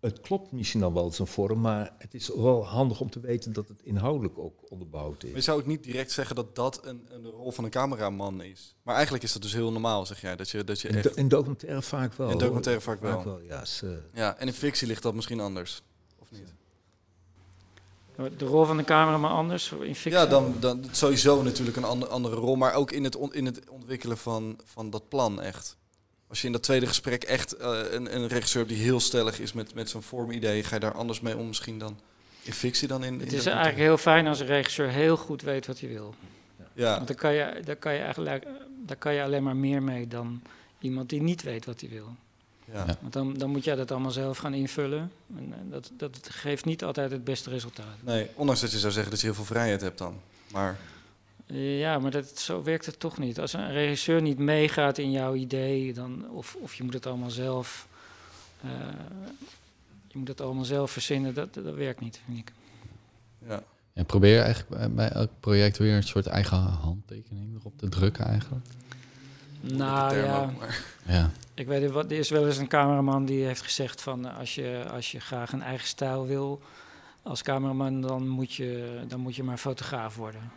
het 0.00 0.20
klopt 0.20 0.52
misschien 0.52 0.80
dan 0.80 0.94
wel 0.94 1.10
zijn 1.12 1.28
vorm, 1.28 1.60
maar 1.60 1.94
het 1.98 2.14
is 2.14 2.28
wel 2.28 2.66
handig 2.66 3.00
om 3.00 3.10
te 3.10 3.20
weten 3.20 3.52
dat 3.52 3.68
het 3.68 3.82
inhoudelijk 3.82 4.38
ook 4.38 4.70
onderbouwd 4.70 5.22
maar 5.22 5.30
je 5.30 5.36
is. 5.36 5.44
zou 5.44 5.60
ook 5.60 5.66
niet 5.66 5.84
direct 5.84 6.10
zeggen 6.12 6.36
dat 6.36 6.54
dat 6.56 6.86
een, 6.86 7.06
een 7.10 7.26
rol 7.26 7.50
van 7.52 7.64
een 7.64 7.70
cameraman 7.70 8.42
is. 8.42 8.74
Maar 8.82 8.94
eigenlijk 8.94 9.24
is 9.24 9.32
dat 9.32 9.42
dus 9.42 9.52
heel 9.52 9.72
normaal, 9.72 10.06
zeg 10.06 10.20
jij. 10.20 10.36
Dat 10.36 10.50
je, 10.50 10.64
dat 10.64 10.80
je 10.80 10.88
In, 10.88 10.94
echt... 10.94 11.04
do- 11.04 11.12
in 11.14 11.28
documentaire 11.28 11.82
vaak 11.82 12.14
wel. 12.14 12.30
In 12.30 12.38
documentaire 12.38 12.80
vaak 12.82 13.00
wel. 13.00 13.40
ja. 13.40 13.64
ze- 13.64 14.02
Ja, 14.14 14.36
en 14.38 14.46
in 14.46 14.52
fictie 14.52 14.86
ligt 14.86 15.02
dat 15.02 15.14
misschien 15.14 15.40
anders. 15.40 15.82
Of 16.18 16.30
niet? 16.30 16.54
De 18.36 18.44
rol 18.44 18.64
van 18.64 18.76
de 18.76 18.84
cameraman 18.84 19.30
anders 19.30 19.72
in 19.72 19.78
fictie? 19.94 20.10
Ja, 20.12 20.26
dan, 20.26 20.54
dan 20.60 20.84
sowieso 20.90 21.42
natuurlijk 21.42 21.76
een 21.76 21.84
ander, 21.84 22.08
andere 22.08 22.36
rol. 22.36 22.56
Maar 22.56 22.74
ook 22.74 22.92
in 22.92 23.04
het, 23.04 23.16
on- 23.16 23.34
in 23.34 23.46
het 23.46 23.68
ontwikkelen 23.68 24.18
van, 24.18 24.58
van 24.64 24.90
dat 24.90 25.08
plan 25.08 25.40
echt. 25.42 25.76
Als 26.28 26.40
je 26.40 26.46
in 26.46 26.52
dat 26.52 26.62
tweede 26.62 26.86
gesprek 26.86 27.24
echt 27.24 27.52
eh, 27.56 27.78
een, 27.90 28.14
een 28.16 28.26
regisseur 28.28 28.66
die 28.66 28.76
heel 28.76 29.00
stellig 29.00 29.40
is 29.40 29.52
met, 29.52 29.74
met 29.74 29.90
zo'n 29.90 30.02
vormidee, 30.02 30.64
ga 30.64 30.74
je 30.74 30.80
daar 30.80 30.94
anders 30.94 31.20
mee 31.20 31.36
om 31.36 31.46
misschien 31.46 31.78
dan 31.78 32.00
in 32.42 32.52
fictie 32.52 32.88
dan 32.88 33.04
in... 33.04 33.14
in 33.14 33.20
Het 33.20 33.32
is 33.32 33.46
eigenlijk 33.46 33.78
heel 33.78 33.96
fijn 33.96 34.26
als 34.26 34.40
een 34.40 34.46
regisseur 34.46 34.88
heel 34.88 35.16
goed 35.16 35.42
weet 35.42 35.66
wat 35.66 35.80
hij 35.80 35.88
wil. 35.88 36.14
Ja, 36.74 36.94
Want 36.94 37.06
dan 37.06 37.16
kan 37.16 37.32
je, 37.32 37.60
daar 37.64 37.76
kan 37.76 37.92
je 37.94 37.98
eigenlijk 38.00 38.46
daar 38.86 38.96
kan 38.96 39.14
je 39.14 39.22
alleen 39.22 39.42
maar 39.42 39.56
meer 39.56 39.82
mee 39.82 40.06
dan 40.08 40.42
iemand 40.78 41.08
die 41.08 41.22
niet 41.22 41.42
weet 41.42 41.64
wat 41.64 41.80
hij 41.80 41.90
wil. 41.90 42.16
Ja. 42.72 42.86
Want 43.00 43.12
dan, 43.12 43.34
dan 43.34 43.50
moet 43.50 43.64
jij 43.64 43.74
dat 43.74 43.90
allemaal 43.90 44.10
zelf 44.10 44.38
gaan 44.38 44.54
invullen. 44.54 45.10
En, 45.36 45.52
en 45.58 45.70
dat, 45.70 45.90
dat 45.96 46.18
geeft 46.30 46.64
niet 46.64 46.84
altijd 46.84 47.10
het 47.10 47.24
beste 47.24 47.50
resultaat. 47.50 47.96
Nee, 48.00 48.28
ondanks 48.34 48.60
dat 48.60 48.72
je 48.72 48.78
zou 48.78 48.92
zeggen 48.92 49.10
dat 49.10 49.20
je 49.20 49.26
heel 49.26 49.34
veel 49.34 49.44
vrijheid 49.44 49.80
hebt 49.80 49.98
dan. 49.98 50.20
Maar 50.52 50.76
Ja, 51.46 51.98
maar 51.98 52.10
dat, 52.10 52.38
zo 52.38 52.62
werkt 52.62 52.86
het 52.86 53.00
toch 53.00 53.18
niet. 53.18 53.40
Als 53.40 53.52
een 53.52 53.72
regisseur 53.72 54.22
niet 54.22 54.38
meegaat 54.38 54.98
in 54.98 55.10
jouw 55.10 55.34
idee, 55.34 55.92
dan, 55.92 56.30
of, 56.30 56.56
of 56.60 56.74
je 56.74 56.82
moet 56.82 56.94
het 56.94 57.06
allemaal 57.06 57.30
zelf. 57.30 57.86
eh, 58.60 58.70
je 60.08 60.18
moet 60.18 60.28
het 60.28 60.40
allemaal 60.40 60.64
zelf 60.64 60.90
verzinnen, 60.90 61.34
dat, 61.34 61.54
dat 61.54 61.74
werkt 61.74 62.00
niet, 62.00 62.20
vind 62.26 62.38
ik. 62.38 62.52
ja, 63.48 63.62
En 63.92 64.06
probeer 64.06 64.40
eigenlijk 64.42 64.68
bij- 64.78 64.90
bij 64.90 65.08
elk 65.08 65.30
project 65.40 65.78
weer 65.78 65.94
een 65.96 66.02
soort 66.02 66.26
eigen 66.26 66.58
handtekening 66.58 67.56
erop 67.58 67.78
te 67.78 67.88
drukken 67.88 68.24
eigenlijk. 68.24 68.66
Nou 69.62 70.10
term 70.10 70.24
ja, 70.24 70.42
ook, 70.42 70.58
maar- 70.58 70.84
Ja, 71.06 71.30
ik 71.54 71.66
weet 71.66 71.82
het, 71.82 71.90
wat- 71.90 72.10
er 72.10 72.18
is 72.18 72.30
wel 72.30 72.46
eens 72.46 72.56
een 72.58 72.68
cameraman 72.68 73.24
die 73.24 73.44
heeft 73.44 73.62
gezegd 73.62 74.02
van 74.02 74.28
eh, 74.28 74.38
als 74.38 74.54
je, 74.54 74.84
als 74.92 75.12
je 75.12 75.20
graag 75.20 75.52
een 75.52 75.62
eigen 75.62 75.86
stijl 75.86 76.26
wil 76.26 76.60
als 77.22 77.42
cameraman, 77.42 78.00
dan 78.00 78.28
moet 78.28 78.52
je, 78.54 79.00
dan 79.08 79.20
moet 79.20 79.36
je 79.36 79.42
maar 79.42 79.56
fotograaf 79.58 80.16
worden. 80.16 80.50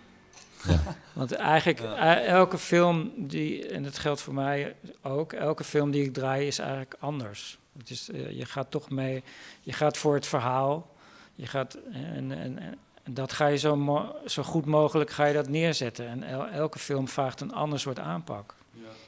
ja. 0.67 0.79
Want 1.13 1.31
eigenlijk 1.31 1.79
Ja. 1.79 1.95
eh, 2.21 2.27
elke 2.27 2.57
film 2.57 3.11
die, 3.17 3.67
en 3.67 3.83
dat 3.83 3.97
geldt 3.97 4.21
voor 4.21 4.33
mij 4.33 4.75
ook, 5.01 5.33
elke 5.33 5.63
film 5.63 5.91
die 5.91 6.03
ik 6.03 6.13
draai 6.13 6.47
is 6.47 6.59
eigenlijk 6.59 6.95
anders. 6.99 7.57
Het 7.77 7.89
is, 7.89 8.09
eh, 8.09 8.31
je 8.37 8.45
gaat 8.45 8.71
toch 8.71 8.89
mee, 8.89 9.23
je 9.61 9.73
gaat 9.73 9.97
voor 9.97 10.13
het 10.13 10.27
verhaal. 10.27 10.93
Je 11.35 11.47
gaat, 11.47 11.77
en, 11.91 12.31
en, 12.31 12.57
en 12.59 12.77
dat 13.09 13.33
ga 13.33 13.47
je 13.47 13.57
zo, 13.57 13.75
mo- 13.75 14.15
zo 14.25 14.43
goed 14.43 14.65
mogelijk 14.65 15.09
ga 15.09 15.25
je 15.25 15.33
dat 15.33 15.47
neerzetten. 15.49 16.07
En 16.07 16.23
el- 16.23 16.47
elke 16.47 16.79
film 16.79 17.07
vraagt 17.07 17.41
een 17.41 17.53
ander 17.53 17.79
soort 17.79 17.99
aanpak. 17.99 18.55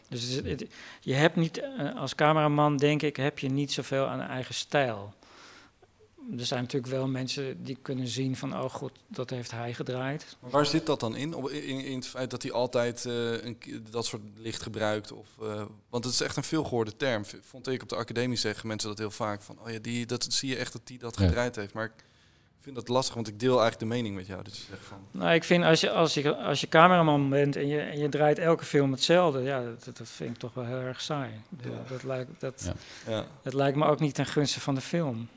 Dus 0.10 0.24
het, 0.30 0.46
het- 0.46 0.65
je 1.02 1.13
hebt 1.13 1.36
niet, 1.36 1.60
eh, 1.60 1.96
als 1.96 2.15
cameraman 2.15 2.78
denk 2.78 3.02
ik, 3.02 3.15
heb 3.15 3.39
je 3.39 3.50
niet 3.50 3.72
zoveel 3.72 4.06
aan 4.06 4.22
eigen 4.22 4.54
stijl. 4.56 5.13
Er 6.38 6.46
zijn 6.46 6.62
natuurlijk 6.63 6.91
wel 6.93 7.08
mensen 7.08 7.63
die 7.63 7.78
kunnen 7.82 8.08
zien 8.08 8.36
van, 8.36 8.54
oh 8.63 8.70
god, 8.70 8.91
dat 9.08 9.30
heeft 9.30 9.52
hij 9.52 9.74
gedraaid. 9.74 10.38
Maar 10.39 10.52
waar 10.52 10.65
zit 10.65 10.86
dat 10.86 11.00
dan 11.00 11.15
in? 11.15 11.34
Op- 11.34 11.50
In, 11.50 11.86
in 11.86 11.96
het 11.96 12.08
feit 12.08 12.30
dat 12.32 12.41
hij 12.43 12.52
altijd 12.52 13.06
eh, 13.06 13.43
een, 13.43 13.58
dat 13.91 14.06
soort 14.06 14.22
licht 14.36 14.62
gebruikt? 14.62 15.12
Of, 15.12 15.28
eh, 15.41 15.63
want 15.89 16.04
het 16.04 16.13
is 16.13 16.22
echt 16.22 16.38
een 16.38 16.43
veelgehoorde 16.43 16.96
term. 16.96 17.24
Vond 17.41 17.67
ik 17.67 17.82
op 17.82 17.89
de 17.89 17.96
academie 17.96 18.38
zeggen 18.38 18.67
mensen 18.67 18.89
dat 18.89 18.98
heel 18.98 19.12
vaak. 19.12 19.41
Van, 19.41 19.60
oh 19.60 19.70
ja, 19.72 19.80
die, 19.80 20.06
dat 20.06 20.26
zie 20.30 20.50
je 20.50 20.56
echt 20.58 20.74
dat 20.74 20.88
die 20.88 20.98
dat 21.00 21.20
Ja. 21.20 21.26
gedraaid 21.26 21.56
heeft. 21.56 21.74
Maar 21.74 21.91
vind 22.73 22.86
dat 22.88 22.88
lastig, 22.95 23.15
want 23.15 23.27
ik 23.27 23.39
deel 23.39 23.60
eigenlijk 23.60 23.80
de 23.80 23.86
mening 23.95 24.15
met 24.15 24.27
jou. 24.27 24.43
Dus 24.43 24.67
van, 24.82 24.97
Nou, 25.12 25.34
ik 25.34 25.43
vind 25.43 25.63
als 25.63 25.82
je, 25.82 25.91
als 25.91 26.13
je, 26.13 26.36
als 26.36 26.62
je 26.62 26.67
cameraman 26.67 27.30
bent 27.30 27.56
en 27.56 27.67
je, 27.67 27.80
en 27.80 27.99
je 27.99 28.10
draait 28.10 28.39
elke 28.39 28.65
film 28.65 28.91
hetzelfde, 28.91 29.41
ja, 29.41 29.63
dat, 29.63 29.97
dat 29.97 30.08
vind 30.10 30.30
ik 30.30 30.38
toch 30.38 30.53
wel 30.53 30.65
heel 30.65 30.80
erg 30.80 31.01
saai. 31.01 31.30
Ik 31.58 31.65
Ja. 31.65 31.69
Dat, 31.89 32.03
lijkt, 32.03 32.30
dat, 32.39 32.71
Ja. 33.06 33.12
ja, 33.13 33.25
dat 33.41 33.53
lijkt 33.53 33.77
me 33.77 33.86
ook 33.86 33.99
niet 33.99 34.13
ten 34.15 34.25
gunste 34.25 34.60
van 34.60 34.75
de 34.75 34.82
film. 34.82 35.27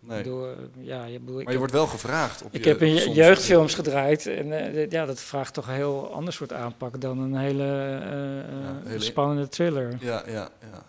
nee. 0.00 0.18
Ik 0.20 0.26
eh, 0.26 0.42
ja, 0.80 1.04
je 1.04 1.18
bedoel, 1.18 1.40
ik 1.40 1.44
Maar 1.44 1.54
je 1.54 1.58
heb- 1.58 1.58
wordt 1.58 1.72
wel 1.72 1.86
gevraagd. 1.86 2.42
Op 2.42 2.54
ik 2.54 2.62
je, 2.64 2.68
heb 2.70 2.82
in 2.82 3.12
jeugdfilms 3.12 3.74
gedraaid 3.74 4.26
en 4.26 4.52
eh, 4.74 4.90
ja, 4.90 5.04
dat 5.06 5.20
vraagt 5.20 5.54
toch 5.54 5.68
een 5.68 5.74
heel 5.74 6.12
ander 6.12 6.32
soort 6.32 6.52
aanpak 6.52 7.00
dan 7.00 7.18
een 7.18 7.36
hele, 7.36 7.62
eh, 7.64 8.38
eh, 8.38 8.44
Ja, 8.62 8.88
hele- 8.88 9.00
spannende 9.00 9.48
thriller. 9.48 9.96
Ja, 10.00 10.22
ja, 10.26 10.48
ja. 10.60 10.82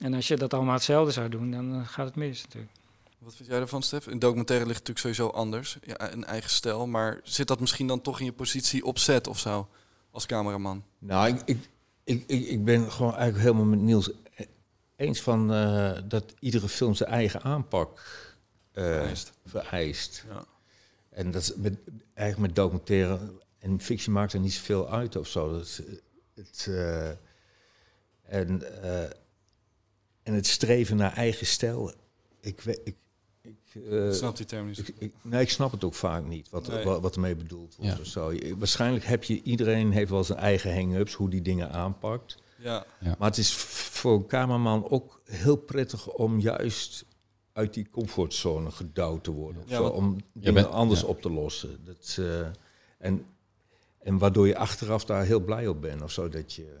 En 0.00 0.14
als 0.14 0.28
je 0.28 0.36
dat 0.36 0.54
allemaal 0.54 0.74
hetzelfde 0.74 1.12
zou 1.12 1.28
doen, 1.28 1.50
dan 1.50 1.74
eh, 1.74 1.88
gaat 1.88 2.06
het 2.06 2.16
mis 2.16 2.42
natuurlijk. 2.42 2.72
Wat 3.24 3.34
vind 3.34 3.48
jij 3.48 3.60
ervan, 3.60 3.82
Stef? 3.82 4.06
Een 4.06 4.18
documentaire 4.18 4.66
ligt 4.66 4.78
natuurlijk 4.86 5.16
sowieso 5.16 5.36
anders. 5.36 5.78
Ja, 5.82 6.12
een 6.12 6.24
eigen 6.24 6.50
stijl. 6.50 6.86
Maar 6.86 7.20
zit 7.22 7.48
dat 7.48 7.60
misschien 7.60 7.86
dan 7.86 8.00
toch 8.00 8.18
in 8.18 8.24
je 8.24 8.32
positie 8.32 8.84
op 8.84 8.98
set 8.98 9.26
of 9.26 9.38
zo? 9.38 9.68
Als 10.10 10.26
cameraman? 10.26 10.84
Nou, 10.98 11.28
ik, 11.28 11.42
ik, 12.04 12.24
ik, 12.26 12.46
ik, 12.48 12.64
ben 12.64 12.92
gewoon 12.92 13.14
eigenlijk 13.14 13.44
helemaal 13.44 13.64
met 13.64 13.80
Niels 13.80 14.10
eens 14.96 15.20
van 15.20 15.52
eh, 15.52 15.98
dat 16.04 16.34
iedere 16.38 16.68
film 16.68 16.94
zijn 16.94 17.10
eigen 17.10 17.42
aanpak 17.42 17.98
eh, 18.72 18.84
Vereist. 18.84 19.32
vereist. 19.46 20.24
Ja. 20.28 20.44
En 21.10 21.30
dat 21.30 21.42
is 21.42 21.54
met, 21.54 21.78
eigenlijk 22.14 22.48
met 22.48 22.56
documentaire 22.56 23.18
en 23.58 23.80
fictie 23.80 24.10
maakt 24.12 24.32
er 24.32 24.40
niet 24.40 24.52
zoveel 24.52 24.90
uit 24.90 25.16
of 25.16 25.28
zo. 25.28 25.52
Dat 25.52 25.80
het, 26.34 26.66
eh, 26.68 27.08
en, 28.22 28.62
en 30.22 30.34
het 30.34 30.46
streven 30.46 30.96
naar 30.96 31.12
eigen 31.12 31.46
stijl. 31.46 31.92
Ik, 32.40 32.64
ik, 32.64 32.96
ik, 33.74 33.90
eh, 33.90 34.10
snap 34.10 34.36
die 34.36 34.46
term 34.46 34.66
niet. 34.66 34.76
zo 34.76 34.82
ik, 34.86 34.94
ik, 34.98 35.12
nee, 35.22 35.40
ik 35.40 35.50
snap 35.50 35.72
het 35.72 35.84
ook 35.84 35.94
vaak 35.94 36.24
niet, 36.26 36.50
wat, 36.50 36.68
Nee. 36.68 36.84
wat, 36.84 37.00
wat 37.00 37.14
ermee 37.14 37.34
bedoeld 37.36 37.76
wordt 37.76 37.92
Ja. 37.92 37.98
of 38.00 38.06
zo. 38.06 38.32
Je- 38.32 38.56
Waarschijnlijk 38.58 39.04
heb 39.04 39.24
je, 39.24 39.42
iedereen 39.42 39.92
heeft 39.92 40.10
wel 40.10 40.24
zijn 40.24 40.38
eigen 40.38 40.74
hang-ups, 40.74 41.14
hoe 41.14 41.30
die 41.30 41.42
dingen 41.42 41.70
aanpakt. 41.72 42.42
Ja, 42.58 42.86
Maar 43.18 43.28
het 43.28 43.38
is 43.38 43.52
voor 43.54 44.14
een 44.14 44.26
kamerman 44.26 44.90
ook 44.90 45.20
heel 45.24 45.56
prettig 45.56 46.08
om 46.08 46.38
juist 46.40 47.04
uit 47.52 47.74
die 47.74 47.88
comfortzone 47.90 48.70
gedouwd 48.70 49.24
te 49.24 49.30
worden. 49.30 49.62
Ja, 49.66 49.76
zo, 49.76 49.86
om 49.86 50.16
dingen 50.32 50.54
bent- 50.54 50.66
anders 50.70 51.00
ja. 51.00 51.06
op 51.06 51.22
te 51.22 51.30
lossen. 51.30 51.84
Dat, 51.84 52.16
eh, 52.20 52.46
en, 52.98 53.24
en 53.98 54.18
waardoor 54.18 54.46
je 54.46 54.56
achteraf 54.56 55.04
daar 55.04 55.24
heel 55.24 55.40
blij 55.40 55.66
op 55.66 55.80
bent. 55.80 56.02
Of 56.02 56.10
zo, 56.12 56.28
dat 56.28 56.52
je 56.54 56.76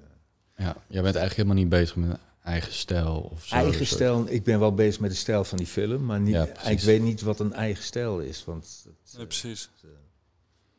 ja. 0.56 0.64
Jij 0.88 1.02
bent 1.02 1.16
eigenlijk 1.16 1.34
helemaal 1.36 1.56
niet 1.56 1.68
bezig 1.68 1.96
met 1.96 2.18
eigen 2.44 2.72
stijl 2.72 3.28
of 3.32 3.44
zo. 3.44 3.54
eigen 3.54 3.86
stijl... 3.86 4.24
Ik 4.28 4.44
ben 4.44 4.58
wel 4.58 4.74
bezig 4.74 5.00
met 5.00 5.10
de 5.10 5.16
stijl 5.16 5.44
van 5.44 5.58
die 5.58 5.66
film. 5.66 6.04
Maar 6.04 6.20
niet, 6.20 6.34
Ja, 6.34 6.46
ik 6.68 6.80
weet 6.80 7.02
niet 7.02 7.20
wat 7.20 7.40
een 7.40 7.52
eigen 7.52 7.84
stijl 7.84 8.18
is. 8.20 8.44
Want 8.44 8.82
het, 8.84 9.16
nee, 9.16 9.26
precies. 9.26 9.68
eh, 9.82 9.88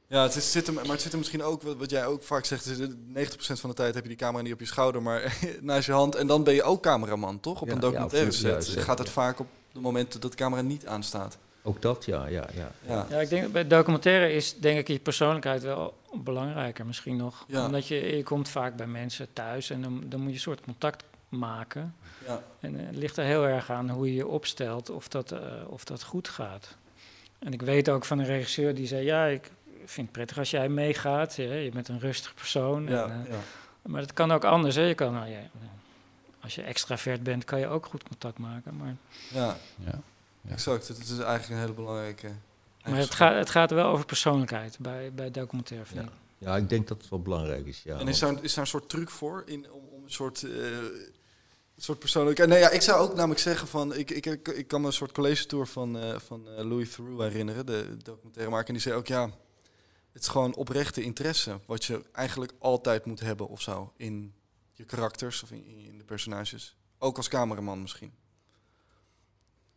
Ja, 0.08 0.24
het 0.24 0.36
is, 0.36 0.52
zit 0.52 0.66
hem, 0.66 0.76
maar 0.76 0.86
het 0.86 1.02
zit 1.02 1.12
er 1.12 1.18
misschien 1.18 1.44
ook, 1.44 1.62
wat, 1.62 1.78
wat 1.78 1.90
jij 1.90 2.06
ook 2.06 2.24
vaak 2.24 2.46
zegt, 2.46 2.66
is, 2.66 2.80
eh, 2.80 2.88
90% 2.88 3.60
van 3.60 3.70
de 3.70 3.76
tijd 3.76 3.94
heb 3.94 4.04
je 4.04 4.10
die 4.10 4.18
camera 4.18 4.44
niet 4.44 4.54
op 4.54 4.60
je 4.60 4.66
schouder, 4.66 5.02
maar 5.02 5.38
naast 5.62 5.86
je 5.86 5.92
hand. 5.92 6.16
En 6.16 6.28
dan 6.28 6.44
ben 6.44 6.54
je 6.54 6.64
ook 6.64 6.82
cameraman, 6.82 7.40
toch? 7.40 7.62
Op 7.62 7.68
Ja, 7.68 7.74
een 7.74 7.80
ja, 7.82 7.86
documentaire 7.88 8.32
ja, 8.32 8.62
set 8.62 8.84
gaat 8.84 8.98
het 8.98 9.08
ja. 9.08 9.14
vaak 9.14 9.40
op 9.40 9.48
de 9.72 9.80
momenten 9.80 10.22
dat 10.22 10.32
de 10.32 10.38
camera 10.38 10.62
niet 10.62 10.88
aanstaat. 10.88 11.38
ook 11.64 11.82
dat, 11.82 12.06
ja, 12.06 12.26
ja, 12.28 12.48
ja. 12.54 12.72
Ja, 12.88 13.06
Ja, 13.10 13.20
ik 13.20 13.30
denk 13.30 13.52
bij 13.52 13.68
documentaire 13.68 14.34
is 14.34 14.56
denk 14.60 14.80
ik 14.80 14.88
je 14.88 15.00
persoonlijkheid 15.00 15.64
wel 15.64 15.94
belangrijker 16.24 16.86
misschien 16.86 17.16
nog. 17.18 17.46
Ja. 17.48 17.66
Omdat 17.66 17.88
je, 17.88 18.16
je 18.16 18.24
komt 18.24 18.50
vaak 18.50 18.76
bij 18.76 18.88
mensen 18.88 19.28
thuis 19.34 19.70
en 19.70 19.82
dan, 19.82 20.04
dan 20.10 20.20
moet 20.20 20.30
je 20.30 20.36
een 20.36 20.42
soort 20.42 20.62
contact 20.62 21.04
maken. 21.36 21.96
Ja. 22.28 22.44
En 22.60 22.80
eh, 22.80 22.86
het 22.86 22.96
ligt 22.96 23.18
er 23.18 23.26
heel 23.26 23.48
erg 23.48 23.70
aan 23.70 23.90
hoe 23.90 24.08
je 24.08 24.14
je 24.14 24.28
opstelt, 24.28 24.90
of 24.90 25.08
dat, 25.08 25.32
eh, 25.32 25.40
of 25.68 25.84
dat 25.84 26.04
goed 26.04 26.28
gaat. 26.30 26.76
En 27.40 27.54
ik 27.54 27.62
weet 27.62 27.90
ook 27.90 28.06
van 28.06 28.20
een 28.20 28.26
regisseur 28.26 28.76
die 28.76 28.88
zei, 28.88 29.06
ja, 29.06 29.26
ik 29.26 29.52
vind 29.86 30.08
het 30.08 30.12
prettig 30.12 30.38
als 30.38 30.52
jij 30.52 30.70
meegaat. 30.70 31.36
Ja, 31.36 31.54
je 31.54 31.72
bent 31.72 31.88
een 31.88 32.00
rustig 32.00 32.34
persoon. 32.34 32.88
Ja, 32.88 33.04
en, 33.04 33.26
eh, 33.26 33.32
ja. 33.32 33.40
maar 33.82 34.02
het 34.02 34.14
kan 34.14 34.32
ook 34.32 34.44
anders. 34.44 34.76
Hè. 34.76 34.82
Je 34.82 34.96
kan, 34.96 35.14
nou, 35.14 35.30
ja, 35.30 35.40
als 36.40 36.56
je 36.56 36.62
extravert 36.62 37.24
bent, 37.24 37.44
kan 37.44 37.60
je 37.60 37.68
ook 37.68 37.86
goed 37.86 38.04
contact 38.04 38.38
maken. 38.38 38.78
Maar, 38.78 38.96
ja, 39.32 39.58
Ja. 39.86 40.00
Ja. 40.42 40.52
exact. 40.54 40.88
Het 40.88 40.98
is 40.98 41.10
eigenlijk 41.10 41.50
een 41.50 41.58
hele 41.58 41.74
belangrijke... 41.74 42.32
maar 42.84 42.98
het, 42.98 43.16
gaat, 43.16 43.36
het 43.36 43.50
gaat 43.50 43.72
wel 43.72 43.88
over 43.90 44.06
persoonlijkheid 44.06 44.78
bij, 44.80 45.12
bij 45.14 45.32
documentaire 45.32 45.86
vind 45.88 46.00
Ja. 46.02 46.06
ik. 46.08 46.14
Ja, 46.38 46.56
ik 46.58 46.70
denk 46.70 46.88
dat 46.88 46.98
het 46.98 47.10
wel 47.10 47.22
belangrijk 47.22 47.66
is. 47.66 47.82
Ja, 47.84 47.98
En 48.00 48.08
is 48.08 48.20
daar, 48.20 48.44
is 48.44 48.54
daar 48.54 48.64
een 48.64 48.70
soort 48.70 48.90
truc 48.90 49.10
voor 49.10 49.44
in, 49.46 49.72
om, 49.72 49.82
om 49.92 50.04
een 50.04 50.12
soort, 50.12 50.44
eh, 50.44 50.50
een 51.76 51.82
soort 51.82 52.00
persoonlijkheid? 52.00 52.50
Nee, 52.50 52.60
ja, 52.60 52.70
ik 52.70 52.82
zou 52.82 53.00
ook 53.02 53.16
namelijk 53.16 53.40
zeggen 53.40 53.68
van, 53.68 53.96
ik, 53.96 54.12
ik, 54.12 54.26
ik, 54.26 54.48
ik 54.48 54.68
kan 54.68 54.82
me 54.82 54.88
een 54.88 54.94
soort 54.94 55.12
college 55.12 55.46
tour 55.46 55.68
van, 55.68 55.98
eh, 56.00 56.20
van 56.20 56.50
eh, 56.50 56.64
Louis 56.66 56.92
Theroux 56.96 57.24
herinneren, 57.24 57.66
de 57.66 57.98
documentaire 58.04 58.52
maker. 58.52 58.68
En 58.68 58.74
die 58.74 58.82
zei 58.84 58.96
ook, 58.96 59.08
ja, 59.08 59.30
het 60.12 60.22
is 60.22 60.28
gewoon 60.28 60.56
oprechte 60.56 61.02
interesse, 61.02 61.60
wat 61.66 61.86
je 61.86 62.02
eigenlijk 62.12 62.54
altijd 62.60 63.06
moet 63.06 63.20
hebben 63.20 63.48
of 63.48 63.62
zo, 63.62 63.94
in 63.98 64.34
je 64.72 64.84
karakters 64.86 65.44
of 65.44 65.52
in, 65.52 65.66
in 65.66 65.98
de 65.98 66.04
personages. 66.04 66.76
Ook 66.98 67.18
als 67.18 67.28
cameraman 67.28 67.82
misschien. 67.82 68.14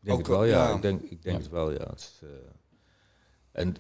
Ik 0.00 0.04
denk 0.04 0.18
Ook 0.18 0.26
het 0.26 0.36
wel, 0.36 0.44
ja. 0.44 0.68
ja. 0.68 0.74
Ik 0.74 0.82
denk, 0.82 1.02
ik 1.02 1.22
denk 1.22 1.36
Ja. 1.36 1.42
het 1.42 1.50
wel, 1.50 1.70
ja. 1.70 1.88
Het 1.90 2.00
is, 2.00 2.18
eh, 2.22 2.28
en 3.52 3.76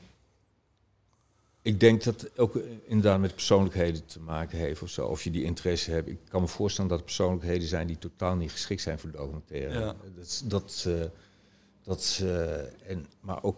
ik 1.68 1.80
denk 1.80 2.04
dat 2.04 2.20
het 2.20 2.38
ook 2.38 2.56
eh, 2.56 2.62
inderdaad 2.86 3.20
met 3.20 3.34
persoonlijkheden 3.34 4.06
te 4.06 4.20
maken 4.20 4.58
heeft 4.58 4.82
of 4.82 4.88
zo. 4.90 5.06
Of 5.06 5.22
je 5.24 5.30
die 5.30 5.42
interesse 5.42 5.90
hebt. 5.90 6.08
Ik 6.08 6.18
kan 6.28 6.40
me 6.40 6.48
voorstellen 6.48 6.90
dat 6.90 6.98
er 6.98 7.04
persoonlijkheden 7.04 7.68
zijn 7.68 7.86
die 7.86 7.98
totaal 7.98 8.36
niet 8.36 8.50
geschikt 8.52 8.80
zijn 8.82 8.98
voor 8.98 9.10
documentaire. 9.10 9.78
Ja. 9.78 9.94
Dat, 10.16 10.42
dat, 10.44 10.84
eh, 10.86 10.94
dat, 11.82 12.18
eh, 12.22 12.90
en, 12.90 13.06
maar 13.20 13.42
ook... 13.42 13.56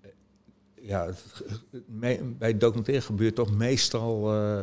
eh, 0.00 0.10
Ja, 0.74 1.10
bij 2.38 2.58
documentaire 2.58 3.04
gebeurt 3.04 3.34
toch 3.34 3.50
meestal 3.56 4.34
eh, 4.34 4.62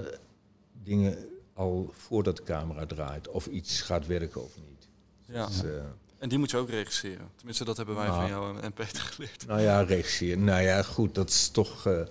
dingen 0.83 1.17
al 1.53 1.89
voordat 1.93 2.37
de 2.37 2.43
camera 2.43 2.85
draait. 2.85 3.27
Of 3.27 3.45
iets 3.47 3.81
gaat 3.81 4.07
werken 4.07 4.43
of 4.43 4.55
niet. 4.67 4.87
Ja. 5.25 5.45
Dus, 5.45 5.63
eh, 5.63 5.71
En 6.17 6.29
die 6.29 6.37
moet 6.37 6.51
je 6.51 6.57
ook 6.57 6.69
regisseren. 6.69 7.29
Tenminste, 7.35 7.63
dat 7.65 7.77
hebben 7.77 7.95
wij 7.95 8.07
Nou. 8.07 8.19
van 8.19 8.29
jou 8.29 8.59
en- 8.59 8.73
Peter 8.73 9.01
geleerd. 9.01 9.45
Nou 9.47 9.61
ja, 9.61 9.81
regisseren. 9.81 10.43
Nou 10.43 10.61
ja, 10.61 10.83
goed, 10.83 11.15
dat 11.15 11.29
is 11.29 11.49
toch. 11.49 11.85
eh, 11.85 12.01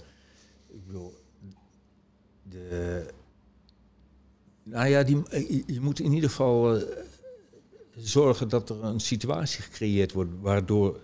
ik 0.68 0.86
bedoel. 0.86 1.14
De. 2.42 3.06
Nou 4.62 4.88
ja, 4.88 5.02
die, 5.02 5.28
eh, 5.28 5.62
je, 5.66 5.80
moet 5.80 6.00
in 6.00 6.12
ieder 6.12 6.30
geval 6.30 6.76
eh, 6.76 6.82
zorgen 7.96 8.48
dat 8.48 8.70
er 8.70 8.84
een 8.84 9.00
situatie 9.00 9.62
gecreëerd 9.62 10.12
wordt 10.12 10.30
waardoor 10.40 11.00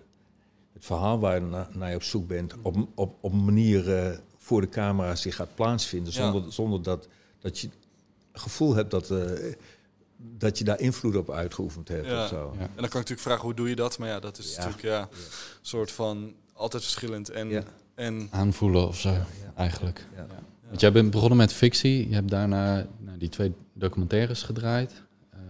het 0.73 0.85
verhaal 0.85 1.19
waar 1.19 1.35
je 1.35 1.41
na- 1.41 1.69
naar 1.73 1.91
je 1.91 1.97
op 1.97 2.03
zoek 2.03 2.27
bent 2.29 2.55
op, 2.63 2.77
op, 2.95 3.17
op 3.21 3.33
een 3.33 3.45
manier 3.45 3.97
eh, 3.97 4.19
voor 4.39 4.61
de 4.61 4.69
camera 4.69 5.15
zich 5.15 5.35
gaat 5.37 5.55
plaatsvinden. 5.55 6.13
Ja. 6.13 6.33
Zonder, 6.33 6.53
zonder 6.53 6.83
dat, 6.83 7.09
dat 7.39 7.59
je 7.59 7.67
het 8.33 8.41
gevoel 8.43 8.75
hebt 8.75 8.91
dat, 8.91 9.11
eh, 9.11 9.53
dat 10.17 10.59
je 10.59 10.65
daar 10.65 10.81
invloed 10.81 11.17
op 11.17 11.31
uitgeoefend 11.31 11.89
hebt 11.89 12.07
Ja. 12.07 12.23
of 12.23 12.29
zo. 12.29 12.53
Ja. 12.55 12.61
En 12.61 12.67
dan 12.67 12.75
kan 12.75 12.85
ik 12.85 12.93
natuurlijk 12.93 13.21
vragen, 13.21 13.43
hoe 13.43 13.55
doe 13.55 13.69
je 13.69 13.77
dat? 13.77 13.99
Maar 13.99 14.09
ja, 14.09 14.21
dat 14.21 14.39
is 14.39 14.51
Ja. 14.51 14.57
natuurlijk 14.57 14.83
ja, 14.83 15.01
een 15.01 15.09
soort 15.61 15.91
van 15.93 16.35
altijd 16.53 16.83
verschillend. 16.83 17.31
En, 17.31 17.49
Ja. 17.49 17.63
En 17.95 18.29
Aanvoelen 18.31 18.87
of 18.87 19.01
zo, 19.01 19.11
Ja. 19.11 19.27
eigenlijk. 19.57 20.07
Ja. 20.17 20.27
Want 20.69 20.81
jij 20.81 20.93
bent 20.93 21.11
begonnen 21.11 21.39
met 21.39 21.53
fictie. 21.53 22.09
Je 22.09 22.15
hebt 22.15 22.29
daarna 22.31 22.87
nou, 22.99 23.19
die 23.19 23.29
twee 23.29 23.53
documentaires 23.73 24.43
gedraaid. 24.43 25.03
Ehm, 25.33 25.41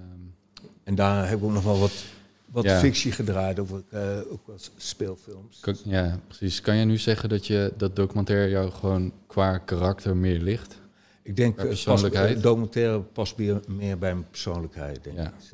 En 0.84 0.94
daar 0.94 1.28
heb 1.28 1.38
ik 1.38 1.44
ook 1.44 1.52
nog 1.52 1.64
wel 1.64 1.78
wat, 1.78 2.04
wat 2.46 2.64
Ja. 2.64 2.78
fictie 2.78 3.12
gedraaid, 3.12 3.58
ook, 3.58 3.82
eh, 3.90 4.18
ook 4.28 4.46
wat 4.46 4.70
speelfilms. 4.76 5.60
kan- 5.60 5.76
ja, 5.84 6.18
precies. 6.26 6.60
Kan 6.60 6.74
jij 6.76 6.84
nu 6.84 6.98
zeggen 6.98 7.28
dat 7.28 7.46
je 7.46 7.72
dat 7.76 7.96
documentaire 7.96 8.50
jou 8.50 8.70
gewoon 8.70 9.12
qua 9.26 9.58
karakter 9.58 10.16
meer 10.16 10.40
ligt? 10.40 10.80
Ik 11.22 11.36
denk 11.36 11.54
Qua 11.54 11.62
eh, 11.62 11.68
pas, 11.70 11.82
persoonlijkheid? 11.84 12.36
eh, 12.36 12.42
documentaire 12.42 13.00
past 13.00 13.36
meer, 13.36 13.60
meer 13.68 13.98
bij 13.98 14.14
mijn 14.14 14.30
persoonlijkheid, 14.30 15.04
denk 15.04 15.16
Ja. 15.16 15.24
ik. 15.26 15.32
Dus, 15.38 15.52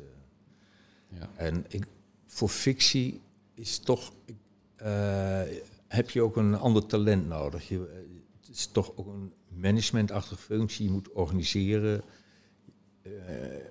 Ja. 1.19 1.29
En 1.35 1.65
ik, 1.67 1.85
voor 2.27 2.49
fictie 2.49 3.21
is 3.53 3.79
toch, 3.79 4.11
ik, 4.25 4.35
eh, 4.75 5.41
heb 5.91 6.09
je 6.09 6.21
ook 6.21 6.35
een 6.35 6.55
ander 6.55 6.85
talent 6.85 7.27
nodig. 7.27 7.67
Je, 7.67 7.75
eh, 7.75 7.95
het 8.39 8.49
is 8.49 8.67
toch 8.67 8.91
ook 8.95 9.07
een 9.07 9.33
managementachtige 9.47 10.41
functie. 10.41 10.85
Je 10.85 10.91
moet 10.91 11.11
organiseren. 11.11 12.03
Eh, 13.01 13.55
eh, 13.55 13.63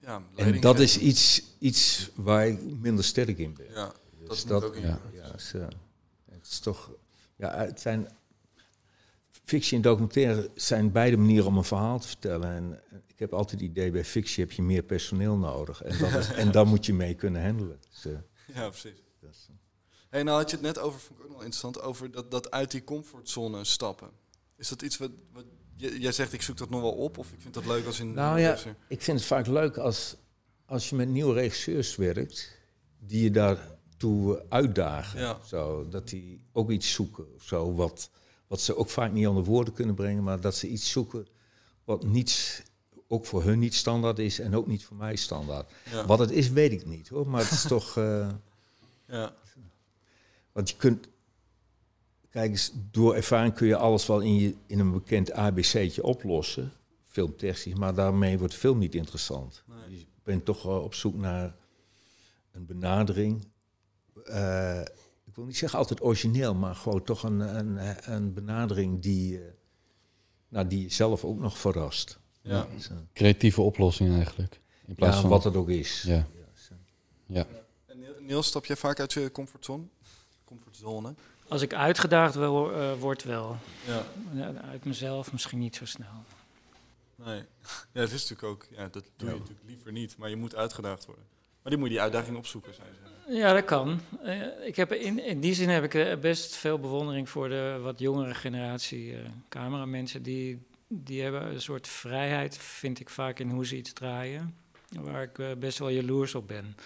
ja, 0.00 0.22
en 0.34 0.60
dat 0.60 0.78
is 0.78 0.98
iets, 0.98 1.42
iets 1.58 2.10
waar 2.14 2.46
ik 2.46 2.60
minder 2.80 3.04
sterk 3.04 3.38
in 3.38 3.54
ben. 3.54 3.66
Ja, 3.70 3.92
dat 4.18 4.28
Dus 4.28 4.50
ook 4.50 4.76
in 4.76 4.82
ja. 4.82 5.34
is, 5.36 5.52
het 6.30 6.46
is 6.46 6.58
toch. 6.58 6.90
Ja, 7.36 7.56
het 7.58 7.80
zijn. 7.80 8.08
Fictie 9.44 9.76
en 9.76 9.82
documentaire 9.82 10.50
zijn 10.54 10.92
beide 10.92 11.16
manieren 11.16 11.46
om 11.46 11.56
een 11.56 11.64
verhaal 11.64 11.98
te 11.98 12.08
vertellen. 12.08 12.50
En 12.50 12.80
ik 13.06 13.18
heb 13.18 13.32
altijd 13.32 13.60
het 13.60 13.70
idee, 13.70 13.90
bij 13.90 14.04
fictie 14.04 14.44
heb 14.44 14.52
je 14.52 14.62
meer 14.62 14.82
personeel 14.82 15.36
nodig. 15.36 15.82
En, 15.82 15.98
dat 15.98 16.14
is, 16.14 16.32
en 16.42 16.52
daar 16.52 16.66
moet 16.66 16.86
je 16.86 16.94
mee 16.94 17.14
kunnen 17.14 17.44
handelen. 17.44 17.80
Dus, 17.90 18.12
Ja, 18.54 18.68
precies. 18.68 19.07
Hey, 20.08 20.22
nou 20.22 20.38
had 20.38 20.50
je 20.50 20.56
het 20.56 20.64
net 20.64 20.78
over, 20.78 21.00
vond 21.00 21.18
ik 21.18 21.24
ook 21.24 21.30
nog 21.30 21.36
wel 21.38 21.46
interessant, 21.46 21.80
over 21.82 22.10
dat, 22.10 22.30
dat 22.30 22.50
uit 22.50 22.70
die 22.70 22.84
comfortzone 22.84 23.64
stappen. 23.64 24.10
Is 24.56 24.68
dat 24.68 24.82
iets 24.82 24.96
wat, 24.96 25.10
wat 25.32 25.44
jij 25.76 26.12
zegt, 26.12 26.32
ik 26.32 26.42
zoek 26.42 26.56
dat 26.56 26.70
nog 26.70 26.80
wel 26.80 26.92
op, 26.92 27.18
of 27.18 27.32
ik 27.32 27.40
vind 27.40 27.54
dat 27.54 27.66
leuk 27.66 27.86
als 27.86 28.00
in... 28.00 28.12
Nou 28.12 28.40
ja, 28.40 28.58
ik 28.88 29.02
vind 29.02 29.18
het 29.18 29.26
vaak 29.26 29.46
leuk 29.46 29.76
als, 29.76 30.16
als 30.66 30.88
je 30.88 30.96
met 30.96 31.08
nieuwe 31.08 31.34
regisseurs 31.34 31.96
werkt, 31.96 32.56
die 32.98 33.22
je 33.22 33.30
daartoe 33.30 34.44
uitdagen. 34.48 35.20
Ja. 35.20 35.38
Zo, 35.46 35.88
dat 35.88 36.08
die 36.08 36.44
ook 36.52 36.70
iets 36.70 36.92
zoeken 36.92 37.34
of 37.34 37.42
zo, 37.42 37.74
wat, 37.74 38.10
wat 38.46 38.60
ze 38.60 38.76
ook 38.76 38.90
vaak 38.90 39.12
niet 39.12 39.26
onder 39.26 39.44
woorden 39.44 39.74
kunnen 39.74 39.94
brengen, 39.94 40.22
maar 40.22 40.40
dat 40.40 40.54
ze 40.54 40.68
iets 40.68 40.90
zoeken 40.90 41.26
wat 41.84 42.04
niet, 42.04 42.62
ook 43.08 43.26
voor 43.26 43.42
hun 43.42 43.58
niet 43.58 43.74
standaard 43.74 44.18
is 44.18 44.38
en 44.38 44.56
ook 44.56 44.66
niet 44.66 44.84
voor 44.84 44.96
mij 44.96 45.16
standaard. 45.16 45.70
Ja. 45.90 46.06
Wat 46.06 46.18
het 46.18 46.30
is, 46.30 46.50
weet 46.50 46.72
ik 46.72 46.86
niet 46.86 47.08
hoor, 47.08 47.28
maar 47.28 47.42
het 47.42 47.50
is 47.50 47.62
toch. 47.76 47.96
eh, 47.96 48.28
Ja. 49.08 49.34
want 50.52 50.70
je 50.70 50.76
kunt. 50.76 51.08
Kijk 52.30 52.50
eens, 52.50 52.72
door 52.90 53.14
ervaring 53.14 53.54
kun 53.54 53.66
je 53.66 53.76
alles 53.76 54.06
wel 54.06 54.20
in, 54.20 54.34
je, 54.34 54.54
in 54.66 54.78
een 54.78 54.92
bekend 54.92 55.32
ABC'tje 55.32 56.02
oplossen, 56.02 56.72
filmtechnisch, 57.06 57.74
maar 57.74 57.94
daarmee 57.94 58.38
wordt 58.38 58.54
film 58.54 58.78
niet 58.78 58.94
interessant. 58.94 59.62
Nee. 59.66 59.98
Je 59.98 60.06
bent 60.22 60.44
toch 60.44 60.62
wel 60.62 60.82
op 60.82 60.94
zoek 60.94 61.14
naar 61.14 61.54
een 62.52 62.66
benadering. 62.66 63.46
eh, 64.24 64.80
ik 65.24 65.34
wil 65.34 65.44
niet 65.44 65.56
zeggen 65.56 65.78
altijd 65.78 66.02
origineel, 66.02 66.54
maar 66.54 66.74
gewoon 66.74 67.02
toch 67.04 67.22
een, 67.22 67.40
een, 67.40 68.12
een 68.12 68.32
benadering 68.34 69.02
die, 69.02 69.38
eh, 69.38 69.52
nou, 70.48 70.66
die 70.66 70.82
je 70.82 70.88
zelf 70.92 71.24
ook 71.24 71.38
nog 71.38 71.58
verrast. 71.58 72.18
Ja. 72.42 72.66
Creatieve 73.12 73.60
oplossing 73.60 74.14
eigenlijk. 74.14 74.60
In 74.86 74.94
plaats 74.94 75.14
ja, 75.14 75.20
van 75.20 75.30
wat 75.30 75.44
het 75.44 75.56
ook 75.56 75.68
is. 75.68 76.02
Ja. 76.02 76.26
Ja. 77.26 77.46
Niels, 78.28 78.46
stap 78.46 78.64
jij 78.66 78.76
vaak 78.76 79.00
uit 79.00 79.12
je 79.12 79.30
comfortzone? 79.30 79.82
Comfortzone? 80.44 81.14
Als 81.48 81.62
ik 81.62 81.74
uitgedaagd 81.74 82.36
eh, 82.36 82.92
word, 82.98 83.24
wel. 83.24 83.56
Ja. 83.86 84.02
Ja, 84.32 84.52
uit 84.60 84.84
mezelf 84.84 85.32
misschien 85.32 85.58
niet 85.58 85.76
zo 85.76 85.84
snel. 85.84 86.24
Nee. 87.14 87.38
Ja, 87.92 88.00
dat 88.00 88.10
is 88.12 88.28
natuurlijk 88.28 88.42
ook, 88.48 88.66
ja, 88.70 88.88
dat 88.88 89.04
doe 89.16 89.28
je 89.28 89.34
Ja. 89.34 89.40
natuurlijk 89.40 89.66
liever 89.66 89.92
niet, 89.92 90.16
maar 90.16 90.28
je 90.30 90.36
moet 90.36 90.54
uitgedaagd 90.54 91.04
worden. 91.06 91.24
Maar 91.62 91.72
die 91.72 91.76
moet 91.78 91.88
je 91.88 91.94
die 91.94 92.02
uitdaging 92.02 92.36
opzoeken, 92.36 92.74
zou 92.74 92.86
je 92.88 92.94
zeggen. 92.94 93.36
Ja, 93.36 93.52
dat 93.52 93.64
kan. 93.64 94.00
Eh, 94.22 94.66
ik 94.66 94.76
heb 94.76 94.92
in, 94.92 95.24
in 95.24 95.40
die 95.40 95.54
zin 95.54 95.68
heb 95.68 95.84
ik 95.84 95.94
eh, 95.94 96.16
best 96.18 96.54
veel 96.54 96.78
bewondering 96.78 97.28
voor 97.28 97.48
de 97.48 97.78
wat 97.82 97.98
jongere 97.98 98.34
generatie 98.34 99.12
eh 99.16 99.20
cameramensen. 99.48 100.22
Die, 100.22 100.58
die 100.88 101.22
hebben 101.22 101.46
een 101.46 101.60
soort 101.60 101.88
vrijheid, 101.88 102.56
vind 102.58 103.00
ik 103.00 103.10
vaak, 103.10 103.38
in 103.38 103.50
hoe 103.50 103.66
ze 103.66 103.76
iets 103.76 103.92
draaien. 103.92 104.54
Waar 104.88 105.22
ik 105.22 105.58
best 105.58 105.78
wel 105.78 105.88
jaloers 105.88 106.34
op 106.34 106.48
ben. 106.48 106.76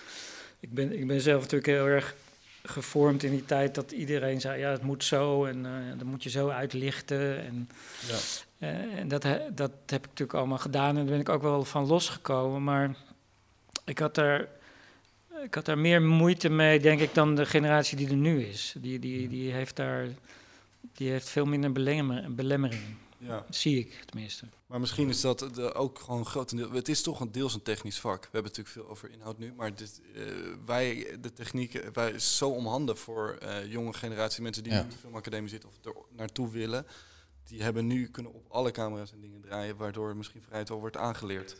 Ik, 0.62 0.74
ben. 0.74 0.98
ik 0.98 1.06
ben 1.06 1.20
zelf 1.20 1.40
natuurlijk 1.40 1.66
heel 1.66 1.86
erg 1.86 2.14
gevormd 2.64 3.22
in 3.22 3.30
die 3.30 3.44
tijd 3.44 3.74
dat 3.74 3.92
iedereen 3.92 4.40
zei, 4.40 4.58
ja, 4.60 4.70
het 4.70 4.82
moet 4.82 5.04
zo 5.04 5.44
en 5.44 5.66
eh 5.66 5.72
dat 5.98 6.06
moet 6.06 6.22
je 6.22 6.30
zo 6.30 6.48
uitlichten. 6.48 7.44
En, 7.44 7.68
Ja. 8.08 8.16
eh, 8.58 8.98
en 8.98 9.08
dat, 9.08 9.22
he- 9.22 9.54
dat 9.54 9.70
heb 9.86 10.00
ik 10.02 10.08
natuurlijk 10.08 10.38
allemaal 10.38 10.58
gedaan 10.58 10.88
en 10.88 10.94
daar 10.94 11.04
ben 11.04 11.20
ik 11.20 11.28
ook 11.28 11.42
wel 11.42 11.64
van 11.64 11.86
losgekomen. 11.86 12.64
Maar 12.64 12.94
ik 13.84 13.98
had 13.98 14.14
daar, 14.14 14.48
ik 15.44 15.54
had 15.54 15.64
daar 15.64 15.78
meer 15.78 16.02
moeite 16.02 16.48
mee, 16.48 16.80
denk 16.80 17.00
ik, 17.00 17.14
dan 17.14 17.34
de 17.34 17.46
generatie 17.46 17.96
die 17.96 18.08
er 18.08 18.16
nu 18.16 18.42
is. 18.44 18.74
Die, 18.78 18.98
die, 18.98 19.28
die, 19.28 19.52
heeft, 19.52 19.76
daar, 19.76 20.06
die 20.94 21.10
heeft 21.10 21.28
veel 21.28 21.44
minder 21.46 21.72
belemmer, 21.72 22.34
belemmering. 22.34 22.82
Ja. 23.26 23.44
Zie 23.50 23.78
ik 23.78 24.02
tenminste. 24.04 24.46
Maar 24.66 24.80
misschien 24.80 25.08
is 25.08 25.20
dat 25.20 25.38
de, 25.54 25.74
ook 25.74 25.98
gewoon 25.98 26.26
grotendeel. 26.26 26.70
Het 26.72 26.88
is 26.88 27.02
toch 27.02 27.20
een 27.20 27.32
deels 27.32 27.54
een 27.54 27.62
technisch 27.62 27.98
vak. 28.00 28.20
We 28.22 28.28
hebben 28.32 28.50
natuurlijk 28.50 28.76
veel 28.76 28.88
over 28.88 29.10
inhoud 29.10 29.38
nu, 29.38 29.52
maar 29.56 29.74
dit, 29.74 30.00
eh, 30.14 30.22
wij, 30.66 31.16
de 31.20 31.32
techniek, 31.32 31.74
eh, 31.74 31.88
wij 31.92 32.10
is 32.10 32.36
zo 32.36 32.48
omhanden 32.48 32.96
voor 32.96 33.36
eh, 33.40 33.72
jonge 33.72 33.92
generatie 33.92 34.42
mensen 34.42 34.62
die 34.62 34.72
Ja. 34.72 34.78
nu 34.78 34.84
op 34.84 34.90
de 34.90 34.96
filmacademie 34.98 35.48
zitten 35.50 35.68
of 35.68 35.74
er 35.84 36.00
naartoe 36.16 36.50
willen. 36.50 36.86
die 37.48 37.62
hebben 37.62 37.86
nu 37.86 38.06
kunnen 38.08 38.32
op 38.34 38.44
alle 38.50 38.70
camera's 38.70 39.12
en 39.12 39.20
dingen 39.20 39.40
draaien, 39.40 39.76
waardoor 39.76 40.16
misschien 40.16 40.42
vrijheid 40.42 40.70
al 40.70 40.78
wordt 40.80 40.96
aangeleerd. 40.96 41.56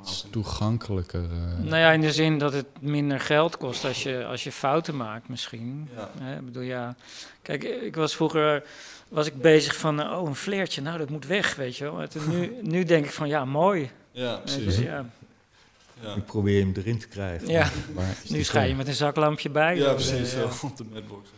Dus 0.00 0.20
kan. 0.22 0.30
toegankelijker. 0.30 1.22
eh. 1.22 1.58
Nou 1.58 1.76
ja, 1.76 1.90
in 1.92 2.00
de 2.00 2.12
zin 2.12 2.38
dat 2.38 2.52
het 2.52 2.80
minder 2.80 3.20
geld 3.20 3.56
kost 3.56 3.84
als 3.84 4.02
je, 4.02 4.24
als 4.24 4.44
je 4.44 4.52
fouten 4.52 4.96
maakt 4.96 5.28
misschien. 5.28 5.88
Ja. 5.94 6.10
Hè, 6.18 6.38
ik 6.38 6.44
bedoel, 6.44 6.62
ja. 6.62 6.96
Kijk, 7.42 7.62
ik 7.64 7.94
was 7.96 8.16
vroeger 8.16 8.64
was 9.10 9.26
ik 9.26 9.34
bezig 9.40 9.76
van, 9.76 10.00
eh, 10.00 10.18
oh, 10.20 10.28
een 10.28 10.34
flairtje, 10.34 10.80
nou, 10.82 10.98
dat 10.98 11.10
moet 11.10 11.26
weg, 11.26 11.54
weet 11.54 11.76
je 11.76 11.84
wel. 11.84 12.06
Nu, 12.28 12.56
nu 12.62 12.84
denk 12.84 13.04
ik 13.04 13.10
van, 13.12 13.28
ja, 13.28 13.44
mooi. 13.44 13.90
Ja, 14.12 14.36
precies. 14.36 14.78
ja, 14.78 15.04
Ja, 16.00 16.14
Ik 16.14 16.24
probeer 16.24 16.60
hem 16.60 16.72
erin 16.76 16.98
te 16.98 17.08
krijgen. 17.08 17.48
ja. 17.48 17.68
Maar 17.94 18.16
nu 18.28 18.34
die 18.34 18.44
schij 18.44 18.68
je 18.68 18.74
met 18.74 18.88
een 18.88 18.94
zaklampje 18.94 19.50
bij. 19.50 19.76
ja 19.76 19.92
precies. 19.92 20.34
eh, 20.34 20.40
Zo, 20.50 20.66
ja. 20.66 20.68
op 20.68 20.76
de 20.76 20.84
Madbox. 20.92 21.28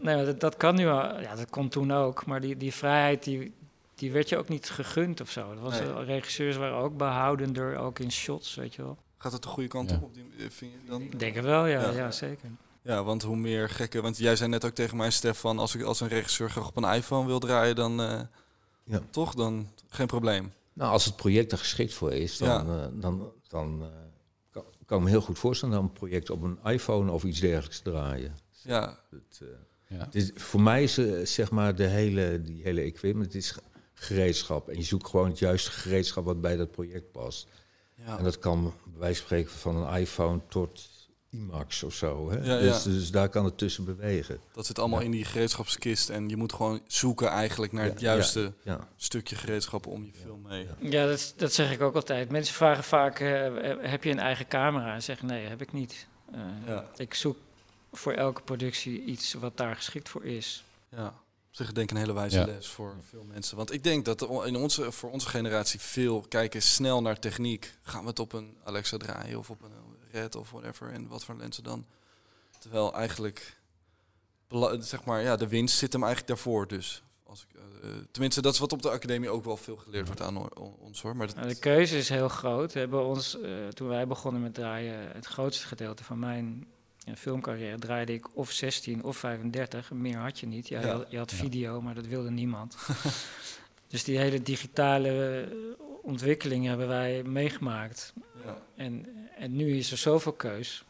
Nee, 0.00 0.24
dat, 0.24 0.40
dat 0.40 0.56
kan 0.56 0.74
nu 0.74 0.86
al. 0.86 1.20
Ja, 1.20 1.34
dat 1.34 1.50
kon 1.50 1.68
toen 1.68 1.92
ook. 1.92 2.26
Maar 2.26 2.40
die, 2.40 2.56
die 2.56 2.74
vrijheid, 2.74 3.24
die, 3.24 3.52
die 3.94 4.12
werd 4.12 4.28
je 4.28 4.36
ook 4.36 4.48
niet 4.48 4.70
gegund 4.70 5.20
of 5.20 5.30
zo. 5.30 5.54
Dat 5.54 5.62
was, 5.62 5.80
Nee. 5.80 5.88
eh, 5.92 6.04
regisseurs 6.06 6.56
waren 6.56 6.76
ook 6.76 6.96
behoudender, 6.96 7.76
ook 7.76 7.98
in 7.98 8.12
shots, 8.12 8.54
weet 8.54 8.74
je 8.74 8.82
wel. 8.82 8.96
Gaat 9.18 9.32
het 9.32 9.42
de 9.42 9.48
goede 9.48 9.68
kant 9.68 9.90
Ja. 9.90 9.98
op, 10.02 10.14
die, 10.14 10.24
vind 10.50 10.72
je 10.72 10.78
dan? 10.90 11.02
Ik 11.02 11.18
denk 11.18 11.34
het 11.34 11.44
wel, 11.44 11.66
ja, 11.66 11.80
Ja. 11.80 11.90
ja. 11.90 12.10
zeker. 12.10 12.48
Ja, 12.86 13.04
want 13.04 13.22
hoe 13.22 13.36
meer 13.36 13.68
gekke... 13.68 14.00
Want 14.00 14.16
jij 14.18 14.36
zei 14.36 14.50
net 14.50 14.64
ook 14.64 14.74
tegen 14.74 14.96
mij, 14.96 15.10
Stefan, 15.10 15.58
als 15.58 15.74
ik 15.74 15.82
als 15.82 16.00
een 16.00 16.08
regisseur 16.08 16.50
graag 16.50 16.68
op 16.68 16.76
een 16.76 16.92
iPhone 16.94 17.26
wil 17.26 17.38
draaien, 17.38 17.74
dan... 17.74 18.00
eh, 18.00 18.20
Ja. 18.84 19.00
Toch? 19.10 19.34
Dan 19.34 19.68
geen 19.88 20.06
probleem. 20.06 20.52
Nou, 20.72 20.92
als 20.92 21.04
het 21.04 21.16
project 21.16 21.52
er 21.52 21.58
geschikt 21.58 21.94
voor 21.94 22.12
is, 22.12 22.36
dan, 22.38 22.70
eh, 22.70 22.86
dan, 22.92 23.32
dan 23.48 23.82
eh, 23.82 23.88
kan, 24.50 24.64
kan 24.86 24.98
ik 24.98 25.04
me 25.04 25.10
heel 25.10 25.20
goed 25.20 25.38
voorstellen 25.38 25.74
dat 25.74 25.82
een 25.84 25.92
project 25.92 26.30
op 26.30 26.42
een 26.42 26.58
iPhone 26.64 27.10
of 27.12 27.24
iets 27.24 27.40
dergelijks 27.40 27.80
draaien. 27.80 28.36
Ja, 28.62 28.98
Het, 29.10 29.40
eh, 29.42 29.48
Ja. 29.98 30.04
het 30.04 30.14
is, 30.14 30.30
voor 30.34 30.60
mij 30.60 30.82
is 30.82 30.94
zeg 31.34 31.50
maar 31.50 31.74
de 31.74 31.86
hele, 31.86 32.42
die 32.42 32.62
hele 32.62 32.80
equipment, 32.80 33.26
het 33.26 33.34
is 33.42 33.50
ge- 33.50 33.60
gereedschap. 33.94 34.68
En 34.68 34.76
je 34.76 34.82
zoekt 34.82 35.08
gewoon 35.08 35.28
het 35.28 35.38
juiste 35.38 35.70
gereedschap 35.70 36.24
wat 36.24 36.40
bij 36.40 36.56
dat 36.56 36.70
project 36.70 37.10
past. 37.12 37.46
ja. 37.94 38.18
En 38.18 38.24
dat 38.24 38.38
kan 38.38 38.62
bij 38.62 38.98
wijze 38.98 39.16
van 39.16 39.24
spreken 39.26 39.50
van 39.50 39.76
een 39.76 40.00
iPhone 40.00 40.40
tot 40.48 40.88
IMAX 41.36 41.82
of 41.82 41.94
zo. 41.94 42.30
Hè? 42.30 42.36
Ja, 42.36 42.58
dus, 42.58 42.84
ja. 42.84 42.90
dus 42.90 43.10
daar 43.10 43.28
kan 43.28 43.44
het 43.44 43.58
tussen 43.58 43.84
bewegen. 43.84 44.40
dat 44.52 44.66
zit 44.66 44.78
allemaal 44.78 44.98
Ja. 44.98 45.04
in 45.04 45.10
die 45.10 45.24
gereedschapskist. 45.24 46.08
En 46.10 46.28
je 46.28 46.36
moet 46.36 46.52
gewoon 46.52 46.80
zoeken 46.86 47.28
eigenlijk 47.28 47.72
naar 47.72 47.84
het 47.84 48.00
juiste 48.00 48.52
Ja. 48.62 48.88
stukje 48.96 49.36
gereedschap 49.36 49.86
om 49.86 50.04
je 50.04 50.12
film 50.22 50.42
mee. 50.42 50.64
Ja. 50.80 51.00
Ja, 51.00 51.06
dat, 51.06 51.34
dat 51.36 51.52
zeg 51.52 51.72
ik 51.72 51.80
ook 51.80 51.94
altijd. 51.94 52.30
Mensen 52.30 52.54
vragen 52.54 52.84
vaak, 52.84 53.18
eh, 53.20 53.52
heb 53.90 54.04
je 54.04 54.10
een 54.10 54.18
eigen 54.18 54.48
camera? 54.48 54.94
En 54.94 55.02
zeggen 55.02 55.26
nee, 55.26 55.46
heb 55.46 55.60
ik 55.62 55.72
niet. 55.72 56.06
Eh, 56.32 56.40
Ja. 56.66 56.90
Ik 56.96 57.14
zoek 57.14 57.36
voor 57.92 58.12
elke 58.12 58.42
productie 58.42 59.02
iets 59.04 59.34
wat 59.34 59.56
daar 59.56 59.76
geschikt 59.76 60.08
voor 60.08 60.24
is. 60.24 60.64
Ja, 60.90 61.06
op 61.06 61.14
zich 61.62 61.72
denk 61.72 61.90
ik 61.90 61.96
een 61.96 62.02
hele 62.02 62.14
wijze 62.14 62.38
Ja. 62.38 62.44
les 62.46 62.68
voor 62.68 62.94
veel 63.08 63.24
mensen. 63.32 63.56
Want 63.56 63.72
ik 63.72 63.84
denk 63.84 64.04
dat 64.04 64.22
in 64.22 64.56
onze, 64.56 64.92
voor 64.92 65.10
onze 65.10 65.28
generatie 65.28 65.80
veel 65.80 66.20
kijken 66.28 66.62
snel 66.62 67.02
naar 67.02 67.18
techniek. 67.18 67.74
Gaan 67.82 68.02
we 68.02 68.08
het 68.08 68.18
op 68.18 68.32
een 68.32 68.56
Alexa 68.64 68.96
draaien 68.96 69.38
of 69.38 69.50
op 69.50 69.62
een 69.62 69.70
Red 70.20 70.34
of 70.34 70.50
whatever 70.50 70.92
en 70.92 71.08
wat 71.08 71.24
voor 71.24 71.36
lenzen 71.36 71.64
dan. 71.64 71.86
Terwijl 72.58 72.94
eigenlijk, 72.94 73.56
zeg 74.78 75.04
maar, 75.04 75.22
ja, 75.22 75.36
de 75.36 75.48
winst 75.48 75.76
zit 75.78 75.92
hem 75.92 76.02
eigenlijk 76.02 76.32
daarvoor 76.34 76.66
dus. 76.68 77.02
Als 77.24 77.46
ik, 77.48 77.60
eh, 77.60 77.90
eh, 77.90 77.96
tenminste, 78.10 78.42
dat 78.42 78.52
is 78.52 78.58
wat 78.58 78.72
op 78.72 78.82
de 78.82 78.90
academie 78.90 79.28
ook 79.28 79.44
wel 79.44 79.56
veel 79.56 79.76
geleerd 79.76 80.06
wordt 80.06 80.20
aan 80.22 80.50
ons 80.78 81.02
hoor. 81.02 81.16
Maar 81.16 81.26
dat, 81.26 81.36
Nou, 81.36 81.48
de 81.48 81.58
keuze 81.58 81.96
is 81.98 82.08
heel 82.08 82.28
groot. 82.28 82.72
We 82.72 82.78
hebben 82.78 83.04
ons, 83.04 83.40
eh, 83.40 83.50
toen 83.68 83.88
wij 83.88 84.06
begonnen 84.06 84.42
met 84.42 84.54
draaien, 84.54 85.12
het 85.12 85.26
grootste 85.26 85.66
gedeelte 85.66 86.04
van 86.04 86.18
mijn 86.18 86.66
filmcarrière 87.16 87.78
draaide 87.78 88.12
ik 88.12 88.36
of 88.36 88.50
16 88.50 89.04
of 89.04 89.16
35. 89.16 89.90
Meer 89.90 90.18
had 90.18 90.40
je 90.40 90.46
niet. 90.46 90.68
Ja, 90.68 90.80
je 90.80 90.86
had, 90.86 91.10
je 91.10 91.18
had 91.18 91.30
Ja. 91.30 91.36
video, 91.36 91.80
maar 91.80 91.94
dat 91.94 92.06
wilde 92.06 92.30
niemand. 92.30 92.76
dus 93.88 94.04
die 94.04 94.18
hele 94.18 94.42
digitale 94.42 95.48
ontwikkeling 96.06 96.66
hebben 96.66 96.88
wij 96.88 97.22
meegemaakt. 97.22 98.12
ja, 98.44 98.56
En, 98.76 99.06
en 99.38 99.56
nu 99.56 99.76
is 99.76 99.90
er 99.90 99.98
zoveel 99.98 100.32
keus. 100.32 100.84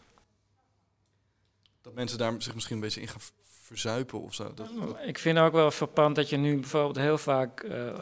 dat 1.83 1.95
mensen 1.95 2.19
daar 2.19 2.35
zich 2.39 2.55
misschien 2.55 2.77
een 2.77 2.83
beetje 2.83 3.01
in 3.01 3.09
gaan 3.09 3.21
verzuipen 3.63 4.21
of 4.21 4.35
zo. 4.35 4.45
Dat, 4.55 4.57
dat- 4.81 4.97
Ik 5.07 5.19
vind 5.19 5.39
ook 5.39 5.53
wel 5.53 5.71
verpand 5.71 6.15
dat 6.17 6.29
je 6.29 6.37
nu 6.37 6.55
bijvoorbeeld 6.61 6.97
heel 6.97 7.19
vaak 7.19 7.61
eh, 7.63 7.89
eh, 7.89 7.97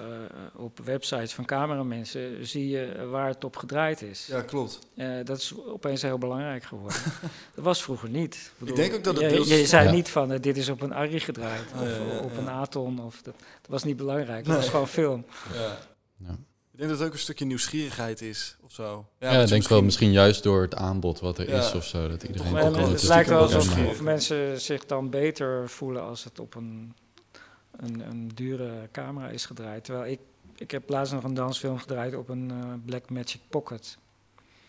op 0.56 0.78
websites 0.78 1.32
van 1.32 1.44
cameramensen 1.44 2.46
zie 2.46 2.68
je 2.68 3.06
waar 3.10 3.28
het 3.28 3.44
op 3.44 3.56
gedraaid 3.56 4.02
is. 4.02 4.26
ja, 4.26 4.40
klopt. 4.42 4.78
Eh, 4.96 5.24
dat 5.24 5.38
is 5.38 5.54
opeens 5.66 6.02
heel 6.02 6.18
belangrijk 6.18 6.62
geworden. 6.64 6.98
dat 7.54 7.64
was 7.64 7.82
vroeger 7.82 8.08
niet. 8.08 8.52
bedoel, 8.58 8.76
denk 8.76 8.94
ook 8.94 9.04
dat 9.04 9.14
het 9.14 9.22
je, 9.30 9.36
deels- 9.36 9.48
je 9.48 9.66
zei 9.66 9.86
Ja. 9.86 9.92
niet 9.92 10.08
van 10.10 10.28
dit 10.36 10.56
is 10.56 10.68
op 10.68 10.80
een 10.82 10.92
Arri 10.92 11.20
gedraaid 11.20 11.72
of 11.74 11.80
ja, 11.80 11.88
ja, 12.12 12.18
op 12.18 12.36
een 12.36 12.48
Aton. 12.48 13.00
Of 13.00 13.22
dat, 13.22 13.34
dat 13.60 13.70
was 13.70 13.84
niet 13.84 13.96
belangrijk. 13.96 14.46
Nee. 14.46 14.54
Dat 14.54 14.56
was 14.56 14.68
gewoon 14.68 14.88
film. 14.88 15.24
Ja. 15.52 15.78
Ik 16.75 16.81
denk 16.81 16.91
dat 16.91 16.99
het 16.99 17.09
ook 17.09 17.14
een 17.14 17.20
stukje 17.20 17.45
nieuwsgierigheid 17.45 18.22
is 18.22 18.57
of 18.62 18.72
zo. 18.72 19.07
Ja, 19.18 19.31
ik 19.41 19.49
denk 19.49 19.68
wel 19.68 19.83
misschien 19.83 20.12
juist 20.12 20.43
door 20.43 20.62
het 20.62 20.75
aanbod 20.75 21.20
wat 21.20 21.39
er 21.39 21.49
Ja. 21.49 21.59
is 21.59 21.72
of 21.75 21.85
zo. 21.85 22.09
Dat 22.09 22.22
iedereen 22.22 22.53
toch 22.53 22.77
het 22.77 22.87
het 22.91 23.03
lijkt 23.03 23.29
wel 23.29 23.39
alsof 23.43 23.87
of 23.87 24.01
mensen 24.01 24.61
zich 24.61 24.87
dan 24.87 25.11
beter 25.11 25.68
voelen 25.68 26.03
als 26.03 26.25
het 26.25 26.39
op 26.39 26.55
een, 26.55 26.95
een, 27.77 28.01
een 28.01 28.31
dure 28.35 28.89
camera 28.93 29.29
is 29.29 29.47
gedraaid. 29.47 29.85
Terwijl 29.85 30.12
ik, 30.12 30.18
ik 30.57 30.70
heb 30.70 30.89
laatst 30.89 31.12
nog 31.12 31.25
een 31.25 31.35
dansfilm 31.35 31.79
gedraaid 31.79 32.14
op 32.14 32.29
een 32.29 32.51
eh, 32.51 32.72
Blackmagic 32.85 33.41
Pocket. 33.49 33.99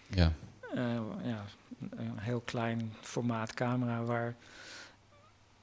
Ja, 0.08 0.34
Eh, 0.76 0.82
ja, 1.24 1.46
een 1.90 2.18
heel 2.20 2.42
klein 2.46 2.94
formaat 3.02 3.54
camera 3.54 4.04
waar 4.04 4.36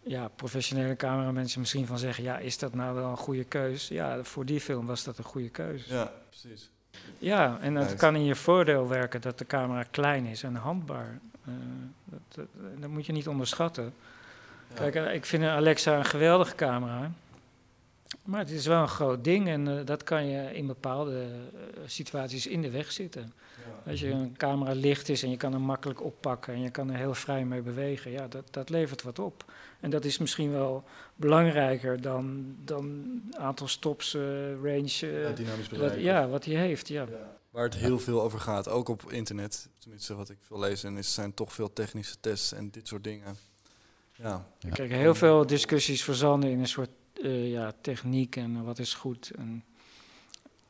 ja, 0.03 0.29
professionele 0.29 0.97
cameramensen 0.97 1.61
misschien 1.61 1.87
van 1.87 1.99
zeggen, 1.99 2.25
ja, 2.25 2.39
is 2.39 2.59
dat 2.59 2.75
nou 2.75 2.95
wel 2.95 3.11
een 3.11 3.17
goede 3.17 3.45
keus? 3.45 3.89
Ja, 3.89 4.23
voor 4.23 4.45
die 4.45 4.61
film 4.61 4.87
was 4.87 5.05
dat 5.05 5.19
een 5.19 5.25
goede 5.25 5.49
keus. 5.49 5.85
Ja, 5.87 5.95
Ja, 5.95 6.13
precies. 6.29 6.71
en 7.65 7.75
het 7.75 7.85
Right. 7.87 7.99
kan 8.01 8.15
in 8.15 8.25
je 8.25 8.35
voordeel 8.35 8.89
werken 8.89 9.21
dat 9.21 9.39
de 9.39 9.47
camera 9.47 9.83
klein 9.91 10.25
is 10.25 10.43
en 10.43 10.55
handbaar. 10.55 11.19
Eh, 11.45 11.53
dat, 12.05 12.21
dat, 12.35 12.47
dat 12.81 12.91
moet 12.91 13.07
je 13.07 13.13
niet 13.13 13.29
onderschatten. 13.29 13.95
Ja. 14.69 14.75
Kijk, 14.75 14.95
eh, 14.95 15.15
ik 15.15 15.25
vind 15.25 15.43
een 15.43 15.49
Alexa 15.49 15.97
een 15.99 16.05
geweldige 16.05 16.55
camera. 16.55 17.11
Maar 18.25 18.41
het 18.41 18.51
is 18.51 18.67
wel 18.67 18.83
een 18.83 18.89
groot 18.89 19.25
ding 19.25 19.49
en 19.49 19.79
eh, 19.79 19.87
dat 19.87 20.03
kan 20.03 20.27
je 20.27 20.55
in 20.55 20.67
bepaalde 20.67 21.21
eh, 21.21 21.81
situaties 21.87 22.47
in 22.47 22.63
de 22.63 22.71
weg 22.71 22.93
zitten. 22.93 23.33
Ja. 23.57 23.91
Als 23.91 24.01
je 24.01 24.11
een 24.11 24.37
camera 24.37 24.73
licht 24.73 25.09
is 25.09 25.23
en 25.23 25.31
je 25.31 25.37
kan 25.37 25.53
hem 25.53 25.63
makkelijk 25.63 26.03
oppakken 26.03 26.55
en 26.55 26.61
je 26.61 26.71
kan 26.71 26.91
er 26.91 26.97
heel 26.97 27.15
vrij 27.15 27.45
mee 27.45 27.63
bewegen, 27.63 28.11
ja, 28.11 28.29
dat, 28.29 28.45
dat 28.51 28.71
levert 28.71 29.03
wat 29.03 29.19
op. 29.19 29.45
En 29.81 29.91
dat 29.91 30.05
is 30.05 30.19
misschien 30.19 30.53
wel 30.53 30.85
belangrijker 31.17 32.01
dan 32.01 32.57
dan 32.65 33.21
aantal 33.31 33.69
stops, 33.69 34.15
eh, 34.15 34.23
range, 34.55 35.07
Ja, 35.07 35.31
dynamisch 35.31 35.69
wat, 35.69 35.95
ja, 36.01 36.29
wat 36.29 36.45
hij 36.45 36.55
heeft. 36.55 36.89
Ja. 36.89 37.07
Waar 37.51 37.65
het 37.65 37.75
heel 37.75 37.99
veel 37.99 38.23
over 38.23 38.41
gaat, 38.41 38.69
ook 38.69 38.89
op 38.89 39.13
internet. 39.13 39.69
Tenminste, 39.79 40.15
wat 40.15 40.31
ik 40.31 40.39
veel 40.41 40.59
lees, 40.59 40.85
en 40.85 40.97
is, 40.97 41.15
zijn 41.15 41.35
toch 41.35 41.53
veel 41.53 41.73
technische 41.73 42.17
tests 42.21 42.53
en 42.53 42.71
dit 42.71 42.89
soort 42.89 43.05
dingen. 43.05 43.37
Ja, 44.13 44.47
Ja. 44.59 44.71
Kijk, 44.71 44.91
heel 44.91 45.15
veel 45.15 45.47
discussies 45.47 46.05
verzanden 46.05 46.51
in 46.51 46.61
een 46.61 46.69
soort 46.69 46.91
eh, 47.23 47.51
ja, 47.51 47.73
techniek 47.81 48.37
en 48.37 48.57
eh, 48.57 48.63
wat 48.63 48.79
is 48.79 48.95
goed. 48.95 49.31
En, 49.37 49.65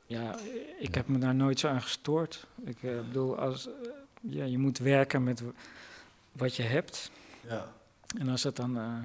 ja, 0.07 0.39
ik 0.79 0.89
Ja. 0.89 0.97
heb 0.97 1.09
me 1.09 1.19
daar 1.19 1.35
nooit 1.35 1.59
zo 1.61 1.69
aan 1.69 1.83
gestoord. 1.83 2.47
Ik 2.65 2.83
eh, 2.83 2.97
bedoel, 3.01 3.39
als, 3.39 3.69
ja, 4.23 4.45
je 4.45 4.59
moet 4.59 4.79
werken 4.79 5.23
met 5.25 5.43
wat 6.33 6.57
je 6.57 6.63
hebt. 6.63 7.11
ja. 7.41 7.73
En 8.19 8.29
als 8.29 8.43
het 8.43 8.57
dan... 8.57 8.77
eh, 8.79 8.99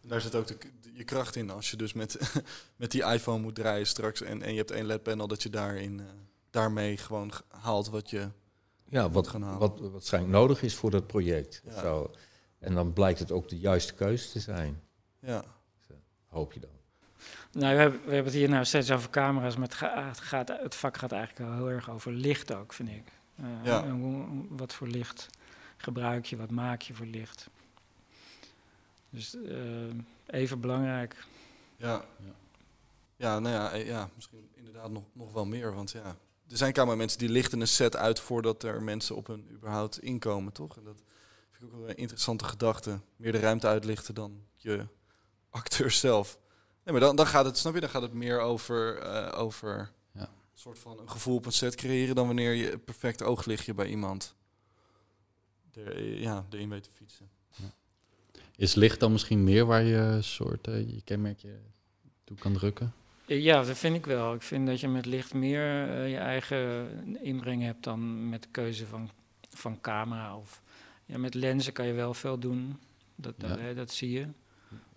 Daar 0.00 0.20
zit 0.20 0.34
ook 0.34 0.46
de, 0.46 0.56
je 0.92 1.04
kracht 1.04 1.36
in. 1.36 1.50
Als 1.50 1.70
je 1.70 1.76
dus 1.76 1.92
met, 1.92 2.18
met 2.76 2.90
die 2.90 3.04
iPhone 3.04 3.42
moet 3.42 3.54
draaien 3.54 3.86
straks 3.86 4.22
en, 4.22 4.42
en 4.42 4.50
je 4.50 4.56
hebt 4.58 4.70
één 4.70 4.86
LED-panel, 4.86 5.26
dat 5.28 5.42
je 5.42 5.50
daarin, 5.50 6.00
eh, 6.00 6.06
daarmee 6.50 6.96
gewoon 6.96 7.32
haalt 7.48 7.88
wat 7.88 8.10
je... 8.10 8.28
Ja, 8.88 9.10
wat, 9.10 9.28
gaan 9.28 9.42
halen. 9.42 9.58
wat, 9.58 9.80
wat 9.80 9.90
waarschijnlijk 9.90 10.32
nodig 10.34 10.62
is 10.62 10.74
voor 10.74 10.90
dat 10.90 11.06
project. 11.06 11.62
Ja. 11.64 11.80
Zo. 11.80 12.10
En 12.58 12.74
dan 12.74 12.92
blijkt 12.92 13.18
het 13.18 13.32
ook 13.32 13.48
de 13.48 13.58
juiste 13.58 13.94
keuze 13.94 14.30
te 14.30 14.40
zijn, 14.40 14.82
Ja, 15.18 15.44
hoop 16.32 16.52
je 16.52 16.60
dan. 16.60 16.70
nou, 17.52 17.74
we 17.74 17.80
hebben, 17.80 18.00
we 18.04 18.06
hebben 18.14 18.24
het 18.32 18.34
hier 18.40 18.48
nou 18.48 18.64
steeds 18.64 18.90
over 18.90 19.10
camera's, 19.10 19.54
maar 19.56 19.68
het, 19.68 19.74
ga- 19.76 20.08
het, 20.08 20.20
gaat, 20.20 20.48
het 20.48 20.74
vak 20.74 20.96
gaat 20.96 21.12
eigenlijk 21.12 21.52
heel 21.54 21.70
erg 21.70 21.90
over 21.90 22.12
licht 22.12 22.52
ook, 22.54 22.72
vind 22.72 22.88
ik. 22.88 23.04
Eh, 23.36 23.44
Ja. 23.64 23.82
en 23.84 23.90
hoe- 23.90 24.44
wat 24.48 24.72
voor 24.74 24.86
licht 24.88 25.26
gebruik 25.76 26.26
je, 26.26 26.36
wat 26.36 26.50
maak 26.50 26.82
je 26.82 26.94
voor 26.94 27.06
licht. 27.06 27.48
Dus 29.10 29.34
eh, 29.34 29.56
even 30.26 30.60
belangrijk. 30.60 31.26
ja. 31.76 32.04
Ja. 32.18 32.30
Ja, 33.16 33.38
nou 33.38 33.54
ja, 33.54 33.70
eh, 33.72 33.86
ja 33.86 34.08
misschien 34.14 34.48
inderdaad 34.54 34.90
nog, 34.90 35.02
nog 35.12 35.32
wel 35.32 35.44
meer. 35.46 35.74
Want 35.74 35.90
ja, 35.90 36.16
er 36.48 36.56
zijn 36.56 36.72
cameramensen 36.72 37.18
die 37.18 37.28
lichten 37.28 37.60
een 37.60 37.68
set 37.68 37.96
uit 37.96 38.20
voordat 38.20 38.62
er 38.62 38.82
mensen 38.82 39.16
op 39.16 39.26
hun 39.26 39.46
überhaupt 39.50 40.02
inkomen, 40.02 40.52
toch? 40.52 40.76
En 40.76 40.84
dat 40.84 41.02
vind 41.50 41.62
ik 41.70 41.74
ook 41.76 41.80
wel 41.80 41.88
een 41.90 41.96
interessante 41.96 42.44
gedachte. 42.44 42.98
Meer 43.16 43.32
de 43.32 43.38
ruimte 43.38 43.66
uitlichten 43.66 44.14
dan 44.14 44.40
je 44.56 44.86
acteur 45.52 45.90
zelf. 45.90 46.38
Nee, 46.84 46.92
maar 46.94 47.00
dan, 47.00 47.16
dan 47.16 47.26
gaat 47.26 47.44
het, 47.44 47.58
snap 47.58 47.74
je, 47.74 47.80
dan 47.80 47.88
gaat 47.88 48.02
het 48.02 48.12
meer 48.12 48.40
over, 48.40 48.98
eh, 48.98 49.38
over 49.40 49.90
Ja. 50.12 50.20
een 50.20 50.28
soort 50.54 50.78
van 50.78 50.98
een 50.98 51.10
gevoel 51.10 51.36
op 51.36 51.46
een 51.46 51.52
set 51.52 51.74
creëren 51.74 52.14
dan 52.14 52.26
wanneer 52.26 52.52
je 52.52 52.72
een 52.72 52.84
perfect 52.84 53.22
ooglichtje 53.22 53.74
bij 53.74 53.86
iemand 53.86 54.34
er, 55.74 55.96
eh, 55.96 56.20
ja, 56.20 56.46
erin 56.50 56.68
weet 56.68 56.82
te 56.82 56.90
fietsen. 56.90 57.28
Is 58.56 58.74
licht 58.74 59.00
dan 59.00 59.12
misschien 59.12 59.44
meer 59.44 59.66
waar 59.66 59.82
je 59.82 60.18
soort 60.22 60.66
eh, 60.66 60.88
je 60.90 61.02
kenmerkje 61.04 61.58
toe 62.24 62.36
kan 62.36 62.52
drukken? 62.52 62.92
Ja, 63.26 63.62
dat 63.62 63.78
vind 63.78 63.96
ik 63.96 64.06
wel. 64.06 64.34
Ik 64.34 64.42
vind 64.42 64.66
dat 64.66 64.80
je 64.80 64.88
met 64.88 65.06
licht 65.06 65.34
meer 65.34 65.86
je 66.06 66.16
eigen 66.16 66.88
inbreng 67.22 67.62
hebt 67.62 67.84
dan 67.84 68.28
met 68.28 68.42
de 68.42 68.48
keuze 68.50 68.86
van, 68.86 69.10
van 69.48 69.80
camera. 69.80 70.36
Of, 70.36 70.62
ja, 71.06 71.18
met 71.18 71.34
lenzen 71.34 71.72
kan 71.72 71.86
je 71.86 71.92
wel 71.92 72.14
veel 72.14 72.38
doen, 72.38 72.78
dat, 73.14 73.34
Ja. 73.38 73.72
dat 73.72 73.90
zie 73.92 74.10
je. 74.10 74.26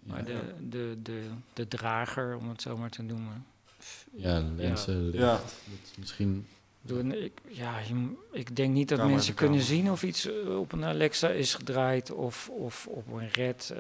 Maar 0.06 0.26
de, 0.26 0.40
de, 0.70 0.98
de, 1.04 1.22
de 1.54 1.68
drager, 1.68 2.36
om 2.38 2.50
het 2.50 2.62
zo 2.62 2.78
maar 2.78 2.90
te 2.90 3.02
noemen. 3.02 3.46
Ja, 4.12 4.40
licht. 4.56 4.86
Ja. 5.12 5.32
Dat 5.32 5.54
is 5.92 5.98
misschien... 6.00 6.48
Ik, 7.12 7.32
ja, 7.48 7.74
ik 8.32 8.56
denk 8.56 8.74
niet 8.74 8.90
dat 8.90 9.08
mensen 9.08 9.34
kunnen 9.34 9.62
zien 9.62 9.92
of 9.92 10.04
iets 10.04 10.28
eh, 10.28 10.60
op 10.60 10.72
een 10.72 10.84
Alexa 10.86 11.30
is 11.30 11.54
gedraaid 11.54 12.12
of, 12.12 12.50
of 12.50 12.88
op 12.88 13.12
een 13.14 13.30
red. 13.30 13.72
eh. 13.76 13.80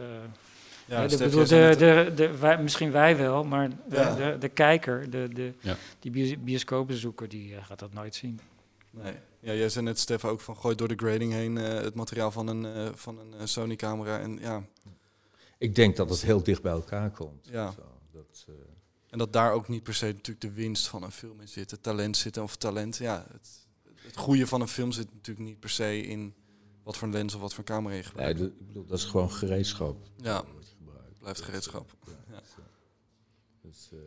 Ja, 0.88 1.02
Ja, 1.02 1.08
de, 1.08 1.18
bedoel, 1.18 1.46
de, 1.48 1.76
de, 1.78 2.12
de, 2.16 2.38
wij, 2.38 2.62
misschien 2.62 2.92
wij 2.92 3.18
wel, 3.18 3.44
maar 3.44 3.70
de, 3.70 3.76
Ja. 3.96 4.16
de, 4.16 4.38
de 4.40 4.50
kijker, 4.50 5.10
de, 5.10 5.30
de, 5.34 5.54
Ja. 5.60 5.76
die 6.00 6.12
bios- 6.12 6.44
bioscoopbezoeker, 6.44 7.30
die 7.30 7.56
eh, 7.56 7.66
gaat 7.66 7.80
dat 7.80 7.94
nooit 7.94 8.16
zien. 8.16 8.40
Nee. 8.92 9.14
Ja, 9.40 9.54
jij 9.54 9.70
zei 9.70 9.86
net, 9.86 10.00
Stef, 10.00 10.26
ook 10.26 10.42
van 10.42 10.58
gooi 10.58 10.76
door 10.76 10.88
de 10.88 10.96
grading 10.96 11.34
heen 11.34 11.58
eh, 11.58 11.74
het 11.74 11.94
materiaal 11.96 12.32
van 12.32 12.48
een, 12.48 12.66
eh, 12.66 12.88
van 12.94 13.20
een 13.20 13.34
eh, 13.40 13.46
Sony-camera. 13.46 14.20
En 14.20 14.38
ja, 14.42 14.64
Ik 15.58 15.76
denk 15.76 15.96
dat 15.96 16.10
het 16.10 16.22
heel 16.22 16.44
dicht 16.44 16.62
bij 16.62 16.72
elkaar 16.72 17.12
komt. 17.12 17.48
Ja. 17.52 17.72
Zo, 17.72 17.82
dat, 18.12 18.46
eh, 18.48 18.54
En 19.10 19.18
dat 19.18 19.34
daar 19.34 19.52
ook 19.52 19.68
niet 19.68 19.84
per 19.84 19.94
se 19.94 20.06
natuurlijk 20.06 20.42
de 20.42 20.52
winst 20.52 20.88
van 20.88 21.04
een 21.04 21.12
film 21.12 21.42
in 21.42 21.48
zit. 21.48 21.72
Het 21.72 21.84
talent 21.84 22.18
zit 22.18 22.38
of 22.38 22.56
talent. 22.56 22.98
Ja, 22.98 23.26
het, 23.32 23.68
het 23.96 24.18
goede 24.18 24.48
van 24.48 24.62
een 24.62 24.68
film 24.68 24.92
zit 24.92 25.14
natuurlijk 25.14 25.48
niet 25.48 25.60
per 25.60 25.70
se 25.70 26.02
in 26.02 26.36
wat 26.84 26.98
voor 26.98 27.08
lens 27.08 27.36
of 27.36 27.42
wat 27.42 27.54
voor 27.54 27.64
camera 27.64 27.96
je 27.96 28.02
nee, 28.02 28.10
gebruikt. 28.10 28.40
dat, 28.40 28.48
ik 28.48 28.68
bedoel, 28.68 28.86
dat 28.86 28.98
is 28.98 29.06
gewoon 29.06 29.32
gereedschap. 29.32 29.98
Ja, 30.18 30.44
blijft 31.20 31.42
gereedschap. 31.42 31.96
Ja. 32.30 32.42
Dus, 33.62 33.90
eh, 33.92 34.00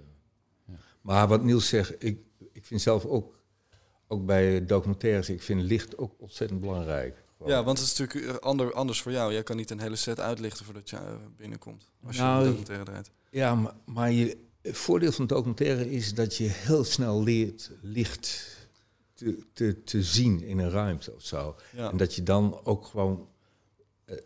Ja. 0.64 0.74
Maar 1.00 1.28
wat 1.28 1.42
Niels 1.42 1.68
zegt, 1.68 2.04
ik, 2.04 2.20
ik 2.52 2.66
vind 2.66 2.80
zelf 2.80 3.04
ook, 3.04 3.40
ook 4.06 4.26
bij 4.26 4.66
documentaires, 4.66 5.28
ik 5.28 5.42
vind 5.42 5.62
licht 5.62 5.96
ook 5.96 6.14
ontzettend 6.18 6.60
belangrijk. 6.60 7.24
Ja, 7.48 7.64
want 7.64 7.78
het 7.78 7.88
is 7.88 7.98
natuurlijk 7.98 8.36
eh, 8.36 8.38
ander, 8.48 8.72
anders 8.72 9.02
voor 9.02 9.12
jou. 9.12 9.32
Jij 9.32 9.42
kan 9.42 9.56
niet 9.56 9.70
een 9.70 9.80
hele 9.80 9.96
set 9.96 10.20
uitlichten 10.20 10.64
voordat 10.64 10.90
je 10.90 10.96
eh, 10.96 11.14
binnenkomt. 11.36 11.90
Als 12.06 12.16
je 12.16 12.22
Nou, 12.22 12.38
een 12.38 12.44
documentaire 12.44 12.84
draait. 12.84 13.10
Ja, 13.30 13.54
maar, 13.54 13.74
maar 13.84 14.12
je, 14.12 14.38
het 14.62 14.76
voordeel 14.76 15.12
van 15.12 15.26
documentaire 15.26 15.90
is 15.90 16.14
dat 16.14 16.36
je 16.36 16.44
heel 16.44 16.84
snel 16.84 17.22
leert 17.22 17.70
licht 17.80 18.56
te, 19.14 19.46
te, 19.52 19.82
te 19.84 20.02
zien 20.02 20.42
in 20.42 20.58
een 20.58 20.70
ruimte 20.70 21.14
of 21.14 21.22
zo. 21.22 21.56
Ja. 21.76 21.90
En 21.90 21.96
dat 21.96 22.14
je 22.14 22.22
dan 22.22 22.60
ook 22.64 22.86
gewoon 22.86 23.28
eh, 24.04 24.16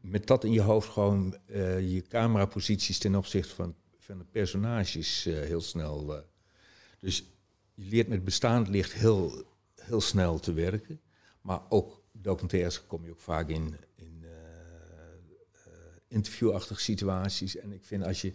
met 0.00 0.26
dat 0.26 0.44
in 0.44 0.52
je 0.52 0.60
hoofd 0.62 0.88
gewoon 0.88 1.36
je 1.80 2.04
cameraposities 2.08 2.98
ten 2.98 3.14
opzichte 3.14 3.54
van, 3.54 3.74
van 3.98 4.18
de 4.18 4.24
personages 4.24 5.24
heel 5.24 5.60
snel. 5.60 6.24
dus 7.00 7.24
je 7.74 7.84
leert 7.88 8.08
met 8.08 8.24
bestaand 8.24 8.68
licht 8.68 8.92
heel, 8.92 9.44
heel 9.74 10.00
snel 10.00 10.38
te 10.38 10.52
werken. 10.52 11.00
Maar 11.40 11.60
ook 11.68 11.97
documentaires 12.22 12.86
kom 12.86 13.04
je 13.04 13.10
ook 13.10 13.20
vaak 13.20 13.48
in, 13.48 13.76
in 13.94 14.20
eh, 14.22 14.30
eh, 15.66 15.72
interviewachtige 16.08 16.80
situaties. 16.80 17.56
En 17.56 17.72
ik 17.72 17.84
vind 17.84 18.04
als 18.04 18.20
je 18.20 18.32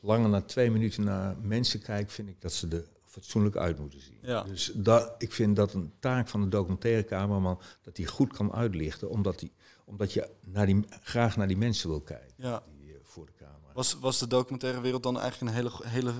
langer 0.00 0.30
dan 0.30 0.44
twee 0.44 0.70
minuten 0.70 1.04
naar 1.04 1.36
mensen 1.40 1.80
kijkt, 1.80 2.12
vind 2.12 2.28
ik 2.28 2.40
dat 2.40 2.52
ze 2.52 2.68
er 2.68 2.84
fatsoenlijk 3.04 3.56
uit 3.56 3.78
moeten 3.78 4.00
zien. 4.00 4.18
Ja. 4.22 4.42
Dus 4.42 4.72
dat, 4.74 5.14
ik 5.18 5.32
vind 5.32 5.56
dat 5.56 5.72
een 5.74 5.92
taak 6.00 6.28
van 6.28 6.40
de 6.40 6.48
documentaire 6.48 7.04
cameraman, 7.04 7.60
dat 7.82 7.96
hij 7.96 8.06
goed 8.06 8.32
kan 8.32 8.52
uitlichten, 8.52 9.10
omdat, 9.10 9.38
die, 9.38 9.52
omdat 9.84 10.12
je 10.12 10.28
naar 10.44 10.66
die, 10.66 10.84
graag 11.02 11.36
naar 11.36 11.48
die 11.48 11.56
mensen 11.56 11.88
wil 11.88 12.00
kijken 12.00 12.34
Ja. 12.36 12.62
die, 12.80 12.92
eh, 12.92 12.98
voor 13.02 13.26
de 13.26 13.32
camera. 13.38 13.72
Was, 13.74 13.94
was 13.94 14.18
de 14.18 14.26
documentaire 14.26 14.80
wereld 14.80 15.02
dan 15.02 15.20
eigenlijk 15.20 15.52
een 15.52 15.62
hele, 15.62 15.70
hele 15.82 16.12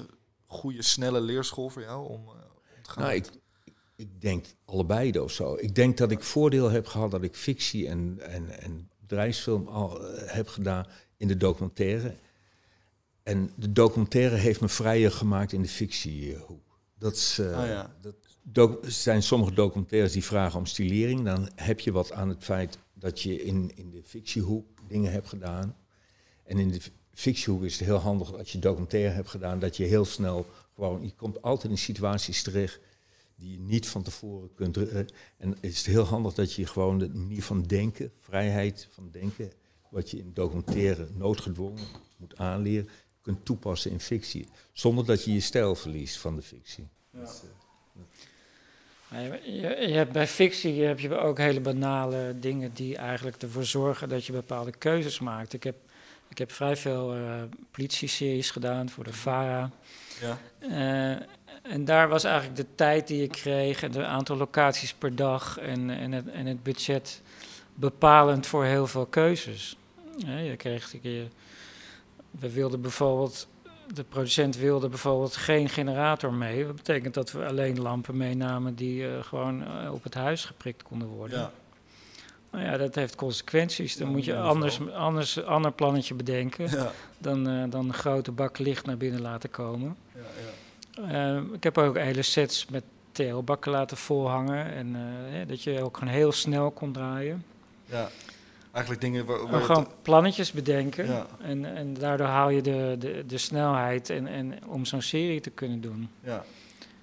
goede, 0.47 0.83
snelle 0.83 1.21
leerschool 1.21 1.69
voor 1.69 1.83
jou 1.83 2.09
om, 2.09 2.27
eh, 2.27 2.33
om 2.77 2.83
te 2.83 2.91
gaan? 2.91 3.03
Nou, 3.03 3.15
ik, 3.15 3.31
ik 3.99 4.21
denk 4.21 4.47
allebei 4.65 5.19
of 5.19 5.33
zo. 5.33 5.57
Ik 5.61 5.75
denk 5.75 5.97
dat 5.97 6.11
ik 6.11 6.23
voordeel 6.23 6.71
heb 6.71 6.87
gehad 6.87 7.11
dat 7.11 7.23
ik 7.23 7.35
fictie 7.35 7.89
en, 7.89 8.19
en, 8.21 8.61
en 8.63 8.91
bedrijfsfilm 9.01 9.67
al 9.67 10.05
eh, 10.05 10.33
heb 10.33 10.49
gedaan 10.49 10.87
in 11.17 11.29
de 11.29 11.37
documentaire. 11.37 12.15
En 13.23 13.51
de 13.57 13.73
documentaire 13.73 14.37
heeft 14.37 14.61
me 14.61 14.69
vrijer 14.69 15.11
gemaakt 15.11 15.53
in 15.53 15.63
de 15.63 15.69
fictiehoek. 15.69 16.79
Dat, 16.99 17.13
is, 17.13 17.39
eh, 17.39 17.59
Ah, 17.59 17.67
ja. 17.67 17.95
dat 18.43 18.85
er 18.85 18.93
zijn 18.93 19.23
sommige 19.23 19.53
documentaires 19.53 20.13
die 20.13 20.25
vragen 20.25 20.59
om 20.59 20.67
stilering. 20.67 21.25
Dan 21.25 21.49
heb 21.55 21.81
je 21.81 21.93
wat 21.93 22.13
aan 22.13 22.29
het 22.29 22.45
feit 22.45 22.79
dat 22.95 23.23
je 23.23 23.43
in, 23.43 23.73
in 23.75 23.91
de 23.91 24.03
fictiehoek 24.05 24.67
dingen 24.89 25.13
hebt 25.13 25.29
gedaan. 25.29 25.77
En 26.45 26.59
in 26.59 26.71
de 26.71 26.81
fictiehoek 27.13 27.63
is 27.63 27.79
het 27.79 27.87
heel 27.87 27.97
handig 27.97 28.35
als 28.35 28.53
je 28.53 28.59
documentaire 28.59 29.15
hebt 29.15 29.29
gedaan, 29.29 29.59
dat 29.59 29.77
je 29.77 29.85
heel 29.85 30.05
snel 30.05 30.47
gewoon, 30.75 31.03
je 31.03 31.15
komt 31.15 31.43
altijd 31.43 31.73
in 31.73 31.79
situaties 31.79 32.43
terecht 32.43 32.81
die 33.39 33.53
je 33.53 33.59
niet 33.59 33.89
van 33.89 34.03
tevoren 34.03 34.55
kunt. 34.55 34.77
eh, 34.77 34.99
en 35.37 35.51
het 35.51 35.57
is 35.61 35.87
heel 35.87 36.05
handig 36.05 36.35
dat 36.35 36.53
je 36.53 36.67
gewoon 36.67 36.99
de 36.99 37.09
manier 37.09 37.43
van 37.43 37.63
denken, 37.63 38.13
vrijheid 38.21 38.89
van 38.91 39.09
denken, 39.11 39.51
wat 39.91 40.11
je 40.11 40.19
in 40.19 40.31
documentaire 40.35 41.09
noodgedwongen 41.15 41.85
moet 42.17 42.37
aanleren, 42.37 42.89
kunt 43.23 43.45
toepassen 43.45 43.91
in 43.91 44.01
fictie. 44.01 44.49
Zonder 44.73 45.05
dat 45.07 45.25
je 45.25 45.33
je 45.33 45.41
stijl 45.41 45.75
verliest 45.75 46.19
van 46.19 46.35
de 46.35 46.43
fictie. 46.43 46.89
Dus, 47.11 47.31
eh, 47.43 48.01
Maar 49.09 49.23
je, 49.23 49.53
je, 49.53 49.89
je 49.89 49.95
hebt 49.95 50.13
bij 50.13 50.27
fictie 50.27 50.83
heb 50.83 50.99
je 50.99 51.19
ook 51.19 51.39
hele 51.39 51.61
banale 51.61 52.35
dingen 52.41 52.71
die 52.75 52.97
eigenlijk 52.97 53.43
ervoor 53.43 53.65
zorgen 53.65 54.09
dat 54.09 54.25
je 54.25 54.33
bepaalde 54.33 54.73
keuzes 54.73 55.21
maakt. 55.21 55.53
Ik 55.53 55.63
heb, 55.63 55.77
ik 56.29 56.39
heb 56.39 56.53
vrij 56.53 56.77
veel 56.77 57.15
eh 57.15 57.43
politie-series 57.71 58.51
gedaan 58.51 58.89
voor 58.89 59.05
de 59.05 59.13
VARA. 59.13 59.71
ja. 60.21 60.39
Eh, 60.59 61.27
en 61.69 61.85
daar 61.85 62.09
was 62.09 62.25
eigenlijk 62.25 62.57
de 62.57 62.67
tijd 62.75 63.07
die 63.07 63.23
ik 63.23 63.31
kreeg, 63.33 63.83
en 63.83 63.93
het 63.93 64.05
aantal 64.05 64.37
locaties 64.37 64.95
per 64.95 65.17
dag 65.17 65.59
en, 65.59 65.91
en, 65.91 66.13
het, 66.13 66.29
en 66.29 66.47
het 66.47 66.63
budget 66.63 67.23
bepalend 67.75 68.47
voor 68.47 68.65
heel 68.65 68.87
veel 68.87 69.07
keuzes. 69.07 69.77
Je 70.27 70.55
kreeg, 70.57 70.95
je, 71.03 71.27
we 72.31 72.53
wilden 72.53 72.81
bijvoorbeeld, 72.81 73.49
de 73.95 74.05
producent 74.05 74.57
wilde 74.57 74.89
bijvoorbeeld 74.89 75.37
geen 75.37 75.69
generator 75.69 76.33
mee. 76.33 76.67
Dat 76.67 76.77
betekent 76.77 77.15
dat 77.15 77.33
we 77.33 77.47
alleen 77.47 77.81
lampen 77.81 78.17
meenamen 78.17 78.75
die 78.75 79.09
eh, 79.09 79.23
gewoon 79.23 79.65
eh, 79.65 79.93
op 79.93 80.03
het 80.03 80.15
huis 80.15 80.45
geprikt 80.45 80.83
konden 80.83 81.09
worden. 81.09 81.39
ja. 81.39 81.51
Nou 82.51 82.65
ja, 82.65 82.77
dat 82.77 82.95
heeft 82.95 83.15
consequenties. 83.15 83.97
Dan 83.97 84.07
Ja, 84.07 84.13
moet 84.13 84.25
je 84.25 84.37
anders, 84.37 84.91
anders 84.91 85.37
een 85.37 85.47
ander 85.47 85.73
plannetje 85.73 86.15
bedenken 86.15 86.71
Ja. 86.71 86.93
dan, 87.19 87.49
eh, 87.49 87.63
dan 87.71 87.85
een 87.89 87.95
grote 87.95 88.33
bak 88.33 88.59
licht 88.59 88.87
naar 88.87 88.97
binnen 88.97 89.21
laten 89.21 89.51
komen. 89.51 89.97
Ja, 90.15 90.21
ja. 91.07 91.37
Eh, 91.37 91.43
ik 91.53 91.63
heb 91.63 91.79
ook 91.79 91.99
hele 91.99 92.23
sets 92.23 92.67
met 92.67 92.85
TL-bakken 93.13 93.73
laten 93.73 93.97
volhangen. 93.97 94.73
En 94.73 94.97
eh, 94.97 95.49
dat 95.49 95.63
je 95.63 95.83
ook 95.83 95.97
gewoon 95.97 96.15
heel 96.15 96.33
snel 96.33 96.71
kon 96.71 96.93
draaien. 96.93 97.45
Ja. 97.85 98.09
Eigenlijk 98.73 99.01
dingen 99.01 99.25
waar, 99.25 99.49
waar 99.49 99.61
gewoon 99.61 99.89
plannetjes 100.03 100.53
bedenken. 100.53 101.07
Ja. 101.07 101.27
En, 101.41 101.77
en 101.77 101.95
daardoor 101.95 102.27
haal 102.27 102.49
je 102.49 102.63
de, 102.63 102.97
de, 102.99 103.25
de 103.27 103.39
snelheid 103.39 104.11
en, 104.11 104.27
en 104.27 104.59
om 104.67 104.85
zo'n 104.85 105.03
serie 105.03 105.41
te 105.41 105.51
kunnen 105.51 105.81
doen. 105.81 106.09
Ja. 106.21 106.45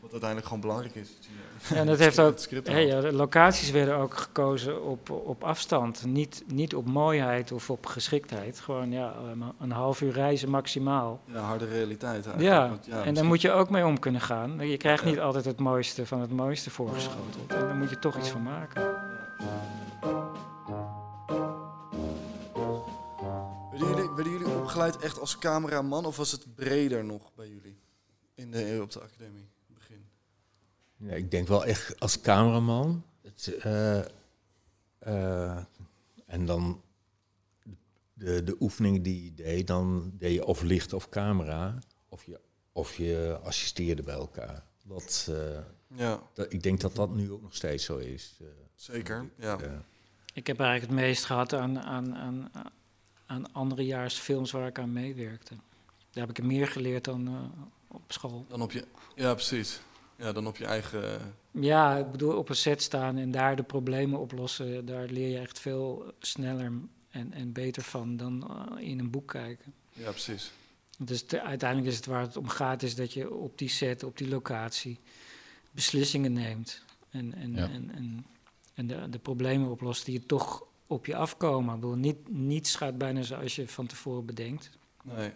Wat 0.05 0.11
uiteindelijk 0.23 0.45
gewoon 0.45 0.61
belangrijk 0.61 0.95
is. 0.95 1.09
Ja, 1.69 1.75
en 1.75 1.85
dat 1.85 1.99
heeft 1.99 2.19
ook. 2.25 2.37
ja, 2.63 3.01
de 3.01 3.13
locaties 3.13 3.71
werden 3.71 3.95
ook 3.95 4.13
gekozen 4.17 4.83
op, 4.83 5.09
op 5.09 5.43
afstand. 5.43 6.05
Niet, 6.05 6.43
niet 6.47 6.75
op 6.75 6.85
mooiheid 6.85 7.51
of 7.51 7.69
op 7.69 7.85
geschiktheid. 7.85 8.59
Gewoon 8.59 8.91
ja, 8.91 9.13
een- 9.59 9.71
half 9.71 10.01
uur 10.01 10.11
reizen 10.11 10.49
maximaal. 10.49 11.19
Ja, 11.25 11.39
harde 11.39 11.65
realiteit 11.65 12.25
eigenlijk. 12.25 12.41
Ja, 12.41 12.69
Want 12.69 12.85
en 12.85 12.91
daar 12.91 13.05
misschien- 13.05 13.27
moet 13.27 13.41
je 13.41 13.51
ook 13.51 13.69
mee 13.69 13.85
om 13.85 13.99
kunnen 13.99 14.21
gaan. 14.21 14.59
Je 14.69 14.77
krijgt 14.77 15.05
niet 15.05 15.19
altijd 15.19 15.45
het 15.45 15.59
mooiste 15.59 16.05
van 16.05 16.21
het 16.21 16.31
mooiste 16.31 16.69
voorgeschoteld. 16.69 17.47
En 17.53 17.59
daar 17.59 17.75
moet 17.75 17.89
je 17.89 17.99
toch 17.99 18.17
iets 18.17 18.29
van 18.29 18.43
maken. 18.43 18.93
Werden 24.15 24.31
jullie, 24.31 24.47
opgeleid 24.55 24.97
echt 24.97 25.19
als 25.19 25.37
cameraman 25.37 26.05
of 26.05 26.17
was 26.17 26.31
het 26.31 26.55
breder 26.55 27.05
nog 27.05 27.31
bij 27.35 27.47
jullie? 27.47 27.79
In 28.35 28.51
de, 28.51 28.79
op 28.81 28.91
de 28.91 29.01
academie. 29.01 29.49
Ja, 30.97 31.11
ik 31.11 31.31
denk 31.31 31.47
wel 31.47 31.65
echt 31.65 31.99
als 31.99 32.21
cameraman. 32.21 33.03
Het, 33.21 33.55
eh, 33.59 33.99
eh, 34.99 35.57
en 36.25 36.45
dan 36.45 36.81
de, 38.13 38.43
de 38.43 38.55
oefeningen 38.59 39.01
die 39.01 39.23
je 39.23 39.33
deed, 39.33 39.67
dan 39.67 40.11
deed 40.17 40.33
je 40.33 40.45
of 40.45 40.61
licht 40.61 40.93
of 40.93 41.09
camera. 41.09 41.79
Of 42.09 42.23
je, 42.25 42.39
of 42.71 42.95
je 42.95 43.39
assisteerde 43.43 44.03
bij 44.03 44.15
elkaar. 44.15 44.63
Dat, 44.83 45.27
eh, 45.29 45.59
Ja, 45.97 46.21
dat, 46.33 46.53
ik 46.53 46.63
denk 46.63 46.81
dat 46.81 46.95
dat 46.95 47.15
nu 47.15 47.31
ook 47.31 47.41
nog 47.41 47.55
steeds 47.55 47.85
zo 47.85 47.97
is. 47.97 48.37
eh. 48.41 48.47
zeker. 48.75 49.29
Ja. 49.37 49.57
Ja. 49.61 49.83
Ik 50.33 50.47
heb 50.47 50.59
eigenlijk 50.59 50.91
het 50.91 51.01
meest 51.01 51.25
gehad 51.25 51.53
aan, 51.53 51.79
aan, 51.79 52.15
aan, 52.15 52.51
aan 53.25 53.53
anderejaarsfilms 53.53 54.51
waar 54.51 54.67
ik 54.67 54.79
aan 54.79 54.93
meewerkte. 54.93 55.55
Daar 56.11 56.27
heb 56.27 56.37
ik 56.37 56.43
meer 56.43 56.67
geleerd 56.67 57.03
dan 57.03 57.27
eh, 57.27 57.33
op 57.87 58.01
school. 58.11 58.45
Dan 58.47 58.61
op 58.61 58.71
je, 58.71 58.85
ja, 59.15 59.33
precies. 59.33 59.79
Ja, 60.17 60.31
dan 60.31 60.47
op 60.47 60.57
je 60.57 60.65
eigen... 60.65 61.35
Ja, 61.51 61.97
ik 61.97 62.11
bedoel, 62.11 62.37
op 62.37 62.49
een 62.49 62.55
set 62.55 62.81
staan 62.81 63.17
en 63.17 63.31
daar 63.31 63.55
de 63.55 63.63
problemen 63.63 64.19
oplossen, 64.19 64.85
daar 64.85 65.05
leer 65.05 65.29
je 65.29 65.39
echt 65.39 65.59
veel 65.59 66.13
sneller 66.19 66.71
en, 67.09 67.33
en 67.33 67.51
beter 67.51 67.83
van 67.83 68.17
dan 68.17 68.49
eh, 68.77 68.87
in 68.89 68.99
een 68.99 69.09
boek 69.09 69.27
kijken. 69.27 69.73
Ja, 69.93 70.09
precies. 70.09 70.51
Dus 70.97 71.27
de- 71.27 71.41
uiteindelijk 71.41 71.89
is 71.91 71.95
het 71.95 72.05
waar 72.05 72.21
het 72.21 72.37
om 72.37 72.47
gaat, 72.47 72.83
is 72.83 72.95
dat 72.95 73.13
je 73.13 73.33
op 73.33 73.57
die 73.57 73.69
set, 73.69 74.03
op 74.03 74.17
die 74.17 74.27
locatie, 74.27 74.99
beslissingen 75.71 76.33
neemt. 76.33 76.83
En, 77.09 77.33
en, 77.33 77.53
Ja. 77.55 77.69
en, 77.69 77.91
en, 77.95 78.25
en 78.73 78.87
de, 78.87 79.09
de 79.09 79.19
problemen 79.19 79.69
oplost 79.69 80.05
die 80.05 80.19
er 80.19 80.25
toch 80.25 80.63
op 80.87 81.05
je 81.05 81.15
afkomen. 81.15 81.75
Ik 81.75 81.79
bedoel, 81.81 81.95
niet, 81.95 82.29
niets 82.29 82.75
gaat 82.75 82.97
bijna 82.97 83.21
zoals 83.21 83.55
je 83.55 83.67
van 83.67 83.85
tevoren 83.85 84.25
bedenkt. 84.25 84.69
Nee. 85.03 85.31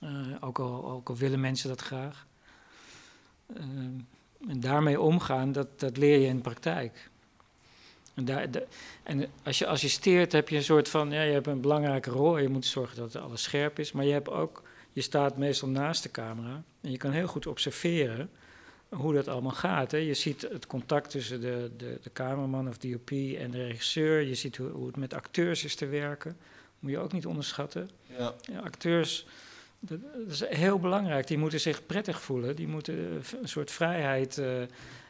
Eh, 0.00 0.26
ook, 0.40 0.58
al, 0.58 0.90
ook 0.90 1.08
al 1.08 1.16
willen 1.16 1.40
mensen 1.40 1.68
dat 1.68 1.80
graag. 1.80 2.26
Eh, 3.46 3.64
en 4.48 4.60
daarmee 4.60 5.00
omgaan, 5.00 5.52
dat, 5.52 5.80
dat 5.80 5.96
leer 5.96 6.18
je 6.18 6.26
in 6.26 6.36
de 6.36 6.42
praktijk. 6.42 7.10
En, 8.14 8.24
daar, 8.24 8.50
de- 8.50 8.66
en 9.02 9.26
als 9.42 9.58
je 9.58 9.66
assisteert, 9.66 10.32
heb 10.32 10.48
je 10.48 10.56
een 10.56 10.62
soort 10.64 10.88
van, 10.88 11.10
ja, 11.10 11.22
je 11.22 11.32
hebt 11.32 11.46
een 11.46 11.60
belangrijke 11.60 12.10
rol. 12.10 12.38
Je 12.38 12.48
moet 12.48 12.66
zorgen 12.66 12.96
dat 12.96 13.16
alles 13.16 13.42
scherp 13.42 13.78
is. 13.78 13.92
Maar 13.92 14.04
je 14.04 14.12
hebt 14.12 14.28
ook, 14.28 14.62
je 14.92 15.00
staat 15.00 15.36
meestal 15.36 15.68
naast 15.68 16.02
de 16.02 16.10
camera. 16.10 16.62
En 16.80 16.90
je 16.90 16.96
kan 16.96 17.10
heel 17.10 17.26
goed 17.26 17.46
observeren 17.46 18.30
hoe 18.88 19.14
dat 19.14 19.28
allemaal 19.28 19.52
gaat. 19.52 19.90
Hè. 19.90 19.98
Je 19.98 20.14
ziet 20.14 20.42
het 20.52 20.66
contact 20.66 21.10
tussen 21.10 21.40
de, 21.40 21.70
de, 21.76 21.98
de 22.02 22.12
cameraman 22.12 22.68
of 22.68 22.78
DOP 22.78 23.10
en 23.10 23.50
de 23.50 23.66
regisseur. 23.66 24.20
Je 24.20 24.34
ziet 24.34 24.56
hoe, 24.56 24.68
hoe 24.68 24.86
het 24.86 24.96
met 24.96 25.14
acteurs 25.14 25.64
is 25.64 25.74
te 25.74 25.86
werken. 25.86 26.36
Moet 26.78 26.90
je 26.90 26.98
ook 26.98 27.12
niet 27.12 27.26
onderschatten. 27.26 27.90
Ja. 28.18 28.34
Ja, 28.40 28.58
acteurs, 28.60 29.26
dat, 29.86 29.98
is 30.28 30.48
heel 30.48 30.78
belangrijk. 30.78 31.26
Die 31.26 31.38
moeten 31.38 31.60
zich 31.60 31.86
prettig 31.86 32.20
voelen. 32.20 32.56
Die 32.56 32.68
moeten 32.68 32.94
eh, 32.94 33.40
een 33.40 33.48
soort 33.48 33.70
vrijheid 33.70 34.38
eh, 34.38 34.46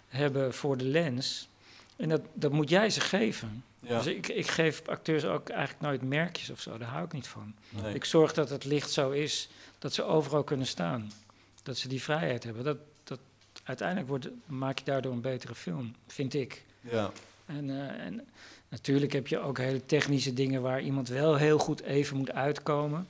hebben 0.08 0.54
voor 0.54 0.76
de 0.76 0.84
lens. 0.84 1.48
En 1.96 2.08
dat, 2.08 2.20
dat 2.32 2.52
moet 2.52 2.68
jij 2.68 2.90
ze 2.90 3.00
geven. 3.00 3.64
Ja. 3.80 3.96
Dus 3.96 4.06
ik, 4.06 4.28
ik 4.28 4.46
geef 4.46 4.88
acteurs 4.88 5.24
ook 5.24 5.48
eigenlijk 5.48 5.80
nooit 5.80 6.02
merkjes 6.02 6.50
of 6.50 6.60
zo. 6.60 6.78
Daar 6.78 6.88
hou 6.88 7.04
ik 7.04 7.12
niet 7.12 7.26
van. 7.26 7.54
Nee. 7.68 7.94
Ik 7.94 8.04
zorg 8.04 8.32
dat 8.32 8.50
het 8.50 8.64
licht 8.64 8.90
zo 8.90 9.10
is 9.10 9.48
dat 9.78 9.92
ze 9.92 10.02
overal 10.02 10.44
kunnen 10.44 10.66
staan. 10.66 11.12
Dat 11.62 11.76
ze 11.76 11.88
die 11.88 12.02
vrijheid 12.02 12.44
hebben. 12.44 12.64
Dat, 12.64 12.78
dat, 13.04 13.18
uiteindelijk 13.62 14.08
wordt, 14.08 14.28
maak 14.46 14.78
je 14.78 14.84
daardoor 14.84 15.12
een 15.12 15.20
betere 15.20 15.54
film, 15.54 15.94
vind 16.06 16.34
ik. 16.34 16.64
Ja. 16.80 17.10
En, 17.46 17.70
eh, 17.70 18.04
en 18.06 18.26
natuurlijk 18.68 19.12
heb 19.12 19.26
je 19.26 19.38
ook 19.38 19.58
hele 19.58 19.86
technische 19.86 20.32
dingen 20.32 20.62
waar 20.62 20.80
iemand 20.80 21.08
wel 21.08 21.36
heel 21.36 21.58
goed 21.58 21.82
even 21.82 22.16
moet 22.16 22.32
uitkomen. 22.32 23.08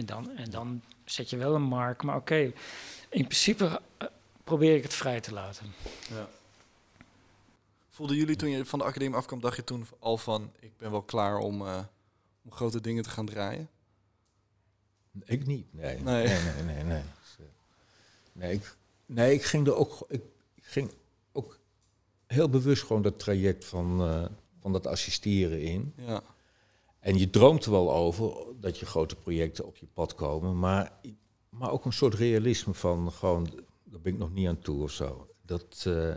En 0.00 0.06
dan, 0.06 0.36
en 0.36 0.50
dan 0.50 0.82
zet 1.04 1.30
je 1.30 1.36
wel 1.36 1.54
een 1.54 1.62
mark. 1.62 2.02
Maar 2.02 2.16
oké, 2.16 2.52
in 3.08 3.26
principe 3.26 3.80
eh, 3.98 4.08
probeer 4.44 4.76
ik 4.76 4.82
het 4.82 4.94
vrij 4.94 5.20
te 5.20 5.32
laten. 5.32 5.66
Ja. 6.08 6.28
Voelden 7.88 8.16
jullie 8.16 8.36
toen 8.36 8.50
je 8.50 8.64
van 8.64 8.78
de 8.78 8.84
academie 8.84 9.16
afkwam, 9.16 9.40
dacht 9.40 9.56
je 9.56 9.64
toen 9.64 9.86
al 9.98 10.18
van, 10.18 10.52
ik 10.58 10.76
ben 10.76 10.90
wel 10.90 11.02
klaar 11.02 11.38
om, 11.38 11.66
eh, 11.66 11.78
om 12.44 12.52
grote 12.52 12.80
dingen 12.80 13.02
te 13.02 13.10
gaan 13.10 13.26
draaien? 13.26 13.68
Ik 15.24 15.46
niet, 15.46 15.74
nee. 15.74 15.98
Nee. 15.98 16.26
Nee, 16.26 16.64
nee, 16.64 16.64
nee. 16.64 16.84
Nee, 16.84 17.02
nee, 18.32 18.52
ik, 18.52 18.76
nee 19.06 19.34
ik 19.34 19.42
ging 19.42 19.66
er 19.66 19.74
ook, 19.74 20.04
ik, 20.08 20.22
ik 20.54 20.64
ging 20.64 20.90
ook 21.32 21.58
heel 22.26 22.48
bewust 22.48 22.82
gewoon 22.82 23.02
dat 23.02 23.18
traject 23.18 23.64
van, 23.64 24.00
eh, 24.00 24.24
van 24.60 24.72
dat 24.72 24.86
assisteren 24.86 25.60
in. 25.60 25.94
Ja. 25.96 26.22
En 27.00 27.18
je 27.18 27.30
droomt 27.30 27.64
er 27.64 27.70
wel 27.70 27.92
over 27.92 28.32
dat 28.60 28.78
je 28.78 28.86
grote 28.86 29.16
projecten 29.16 29.66
op 29.66 29.76
je 29.76 29.86
pad 29.94 30.14
komen, 30.14 30.58
maar, 30.58 30.92
maar 31.48 31.70
ook 31.70 31.84
een 31.84 31.92
soort 31.92 32.14
realisme 32.14 32.74
van 32.74 33.12
gewoon, 33.12 33.44
daar 33.84 34.00
ben 34.00 34.12
ik 34.12 34.18
nog 34.18 34.32
niet 34.32 34.48
aan 34.48 34.58
toe 34.58 34.82
of 34.82 34.90
zo. 34.90 35.28
Dat, 35.42 35.82
eh, 35.86 36.08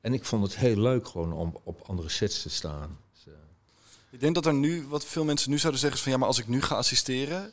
en 0.00 0.12
ik 0.14 0.24
vond 0.24 0.42
het 0.42 0.56
heel 0.56 0.76
leuk 0.76 1.08
gewoon 1.08 1.32
om 1.32 1.56
op 1.64 1.80
andere 1.86 2.08
sets 2.08 2.42
te 2.42 2.50
staan. 2.50 2.98
Dus, 3.12 3.26
eh, 3.26 3.32
Ik 4.10 4.20
denk 4.20 4.34
dat 4.34 4.46
er 4.46 4.54
nu, 4.54 4.86
wat 4.88 5.04
veel 5.04 5.24
mensen 5.24 5.50
nu 5.50 5.58
zouden 5.58 5.80
zeggen, 5.80 5.98
is 5.98 6.04
van 6.04 6.12
ja, 6.14 6.18
maar 6.18 6.28
als 6.28 6.38
ik 6.38 6.48
nu 6.48 6.62
ga 6.62 6.74
assisteren, 6.76 7.52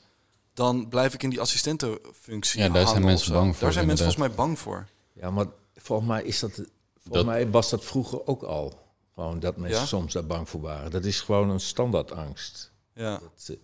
dan 0.53 0.89
blijf 0.89 1.13
ik 1.13 1.23
in 1.23 1.29
die 1.29 1.41
assistentenfunctie. 1.41 2.59
Ja, 2.61 2.69
daar 2.69 2.87
zijn 2.87 3.03
mensen 3.05 3.33
bang 3.33 3.51
voor, 3.53 3.63
Daar 3.63 3.73
zijn 3.73 3.85
mensen 3.87 4.05
volgens 4.05 4.27
mij 4.27 4.37
bang 4.37 4.59
voor. 4.59 4.87
ja, 5.13 5.29
maar 5.29 5.45
volgens 5.75 6.07
mij 6.07 6.23
is 6.23 6.39
dat, 6.39 6.51
volgens 6.53 6.69
Dat- 7.03 7.25
mij 7.25 7.49
was 7.49 7.69
dat 7.69 7.85
vroeger 7.85 8.27
ook 8.27 8.43
al. 8.43 8.81
Gewoon 9.13 9.39
dat 9.39 9.57
mensen 9.57 9.79
Ja? 9.81 9.85
soms 9.85 10.13
daar 10.13 10.25
bang 10.25 10.49
voor 10.49 10.61
waren. 10.61 10.91
Dat 10.91 11.05
is 11.05 11.21
gewoon 11.21 11.49
een 11.49 11.59
standaardangst. 11.59 12.71
Ja. 12.95 13.19
Dat, 13.19 13.57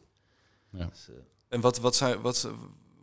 Ja. 0.70 0.80
dat, 0.80 1.08
eh, 1.10 1.16
En 1.48 1.62
wat, 1.62 1.78
wat 1.80 1.96
zijn, 1.96 2.22
wat, 2.22 2.50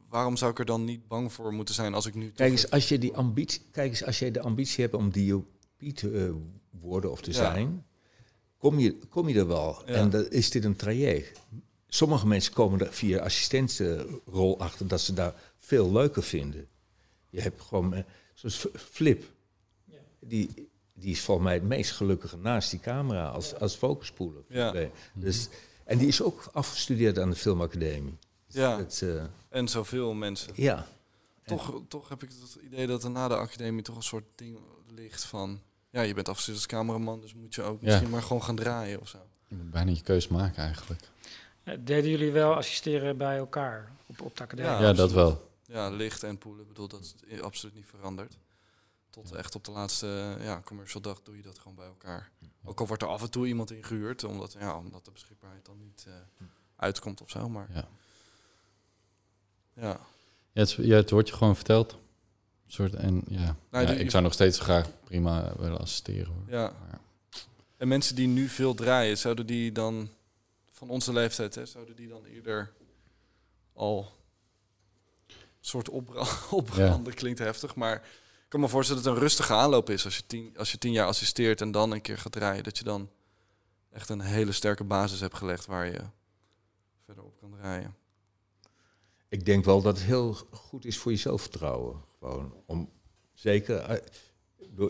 waarom 0.08 0.36
zou 0.36 0.50
ik 0.50 0.58
er 0.58 0.64
dan 0.64 0.84
niet 0.84 1.08
bang 1.08 1.32
voor 1.32 1.52
moeten 1.52 1.74
zijn 1.74 1.94
als 1.94 2.06
ik 2.06 2.14
nu. 2.14 2.30
Kijk 2.30 2.50
eens, 2.50 2.70
als 2.70 2.88
je 2.88 2.98
die 2.98 3.14
ambitie, 3.16 3.62
kijk 3.70 3.90
eens, 3.90 4.04
als 4.04 4.18
jij 4.18 4.30
de 4.30 4.40
ambitie 4.40 4.82
hebt 4.84 4.94
om 4.94 5.10
DOP 5.12 5.46
te 5.94 6.10
eh, 6.10 6.32
worden 6.80 7.10
of 7.10 7.20
te 7.20 7.30
Ja. 7.30 7.36
zijn, 7.36 7.86
kom 8.58 8.78
je, 8.78 8.98
kom 9.08 9.28
je 9.28 9.38
er 9.38 9.46
wel. 9.46 9.82
Ja. 9.86 9.92
En 9.94 10.10
dan 10.10 10.28
is 10.30 10.50
dit 10.50 10.64
een 10.64 10.76
traject. 10.76 11.40
Sommige 11.88 12.26
mensen 12.26 12.52
komen 12.52 12.80
er 12.80 12.92
via 12.92 13.18
assistentenrol 13.18 14.58
achter 14.58 14.88
dat 14.88 15.00
ze 15.00 15.12
daar 15.12 15.34
veel 15.58 15.92
leuker 15.92 16.22
vinden. 16.22 16.66
Je 17.30 17.40
hebt 17.40 17.62
gewoon, 17.62 17.94
eh, 17.94 18.02
zoals 18.34 18.66
Flip, 18.74 19.24
die, 20.20 20.68
die 20.94 21.10
is 21.10 21.20
volgens 21.20 21.46
mij 21.46 21.54
het 21.56 21.64
meest 21.64 21.90
gelukkige 21.90 22.36
naast 22.36 22.70
die 22.70 22.80
camera 22.80 23.28
als, 23.28 23.54
als 23.54 23.74
focuspoeler. 23.74 24.42
Ja. 24.48 24.88
Dus, 25.14 25.48
en 25.86 25.98
die 25.98 26.06
is 26.08 26.22
ook 26.22 26.48
afgestudeerd 26.52 27.18
aan 27.18 27.30
de 27.30 27.36
filmacademie. 27.36 28.18
Ja. 28.46 28.78
Het, 28.78 29.02
eh, 29.02 29.24
En 29.48 29.68
zoveel 29.68 30.14
mensen. 30.14 30.52
ja. 30.54 30.86
Toch, 31.44 31.80
toch 31.88 32.08
heb 32.08 32.22
ik 32.22 32.28
het 32.28 32.62
idee 32.62 32.86
dat 32.86 33.04
er 33.04 33.10
na 33.10 33.28
de 33.28 33.36
academie 33.36 33.82
toch 33.82 33.96
een 33.96 34.02
soort 34.02 34.24
ding 34.34 34.58
ligt 34.94 35.24
van. 35.24 35.60
Ja, 35.90 36.00
je 36.02 36.14
bent 36.14 36.28
afgestudeerd 36.28 36.62
als 36.64 36.72
cameraman, 36.78 37.20
dus 37.20 37.34
moet 37.34 37.54
je 37.54 37.62
ook 37.62 37.80
Ja. 37.80 37.86
misschien 37.86 38.10
maar 38.10 38.22
gewoon 38.22 38.42
gaan 38.42 38.56
draaien 38.56 39.00
of 39.00 39.08
zo. 39.08 39.18
Je 39.48 39.54
moet 39.56 39.70
bijna 39.70 39.90
je 39.90 40.02
keus 40.02 40.28
maken 40.28 40.62
eigenlijk. 40.62 41.00
Deden 41.64 42.10
jullie 42.10 42.32
wel 42.32 42.54
assisteren 42.54 43.16
bij 43.16 43.36
elkaar 43.36 43.92
op, 44.06 44.20
op 44.22 44.36
de 44.36 44.42
academie? 44.42 44.70
Ja, 44.70 44.80
Ja, 44.80 44.92
dat 44.92 45.12
wel. 45.12 45.50
Ja, 45.66 45.88
licht 45.90 46.22
en 46.22 46.38
poelen, 46.38 46.62
ik 46.62 46.68
bedoel, 46.68 46.88
dat 46.88 47.14
is 47.26 47.40
absoluut 47.40 47.74
niet 47.74 47.86
veranderd. 47.86 48.36
Tot 49.22 49.32
echt 49.32 49.54
op 49.54 49.64
de 49.64 49.70
laatste 49.70 50.36
ja, 50.40 50.60
commercial 50.64 51.02
dag 51.02 51.22
doe 51.22 51.36
je 51.36 51.42
dat 51.42 51.58
gewoon 51.58 51.74
bij 51.76 51.86
elkaar. 51.86 52.30
Ook 52.64 52.80
al 52.80 52.86
wordt 52.86 53.02
er 53.02 53.08
af 53.08 53.22
en 53.22 53.30
toe 53.30 53.46
iemand 53.46 53.70
ingehuurd, 53.70 54.24
omdat, 54.24 54.52
ja, 54.52 54.76
omdat 54.78 55.04
de 55.04 55.10
beschikbaarheid 55.10 55.64
dan 55.66 55.78
niet 55.78 56.04
eh, 56.08 56.14
uitkomt 56.76 57.22
of 57.22 57.30
zo. 57.30 57.48
Maar 57.48 57.68
Ja. 57.74 57.88
ja, 59.74 60.00
Ja, 60.52 60.60
het, 60.62 60.70
ja, 60.70 60.96
het 60.96 61.10
wordt 61.10 61.28
je 61.28 61.34
gewoon 61.34 61.56
verteld. 61.56 61.92
Een 61.92 62.72
soort, 62.72 62.94
en 62.94 63.22
ja, 63.28 63.56
Nou, 63.70 63.86
ja, 63.86 63.92
ik 63.92 64.10
zou 64.10 64.22
nog 64.22 64.32
steeds 64.32 64.58
graag 64.58 64.88
prima 65.04 65.52
willen 65.58 65.78
assisteren. 65.78 66.26
Hoor. 66.32 66.42
ja. 66.48 66.72
Maar- 66.80 67.00
En 67.76 67.88
mensen 67.88 68.14
die 68.16 68.26
nu 68.28 68.48
veel 68.48 68.74
draaien, 68.74 69.18
zouden 69.18 69.46
die 69.46 69.72
dan 69.72 70.08
van 70.70 70.88
onze 70.90 71.12
leeftijd, 71.12 71.54
hè, 71.54 71.66
zouden 71.66 71.96
die 71.96 72.08
dan 72.08 72.24
eerder 72.24 72.72
al 73.72 74.12
een 75.28 75.34
soort 75.60 75.88
opbra 75.88 76.26
opbranden, 76.50 77.14
klinkt 77.14 77.38
heftig, 77.38 77.74
maar 77.74 78.08
kan 78.56 78.64
me 78.64 78.70
voorstellen 78.70 79.02
dat 79.02 79.12
het 79.12 79.20
een 79.22 79.28
rustige 79.28 79.52
aanloop 79.52 79.90
is 79.90 80.04
als 80.04 80.16
je 80.16 80.22
tien, 80.26 80.54
als 80.58 80.70
je 80.72 80.78
tien 80.78 80.92
jaar 80.92 81.06
assisteert 81.06 81.60
en 81.60 81.70
dan 81.70 81.92
een 81.92 82.00
keer 82.00 82.18
gaat 82.18 82.32
draaien, 82.32 82.64
dat 82.64 82.78
je 82.78 82.84
dan 82.84 83.10
echt 83.90 84.08
een 84.08 84.20
hele 84.20 84.52
sterke 84.52 84.84
basis 84.84 85.20
hebt 85.20 85.34
gelegd 85.36 85.66
waar 85.66 85.86
je 85.86 86.00
verder 87.04 87.24
op 87.24 87.38
kan 87.40 87.50
draaien. 87.50 87.94
Ik 89.28 89.44
denk 89.44 89.64
wel 89.64 89.82
dat 89.82 89.96
het 89.96 90.06
heel 90.06 90.32
goed 90.50 90.84
is 90.84 90.98
voor 90.98 91.12
je 91.12 91.18
zelfvertrouwen. 91.18 92.00
Gewoon 92.18 92.54
om 92.66 92.90
zeker. 93.34 93.76
eh, 93.76 93.96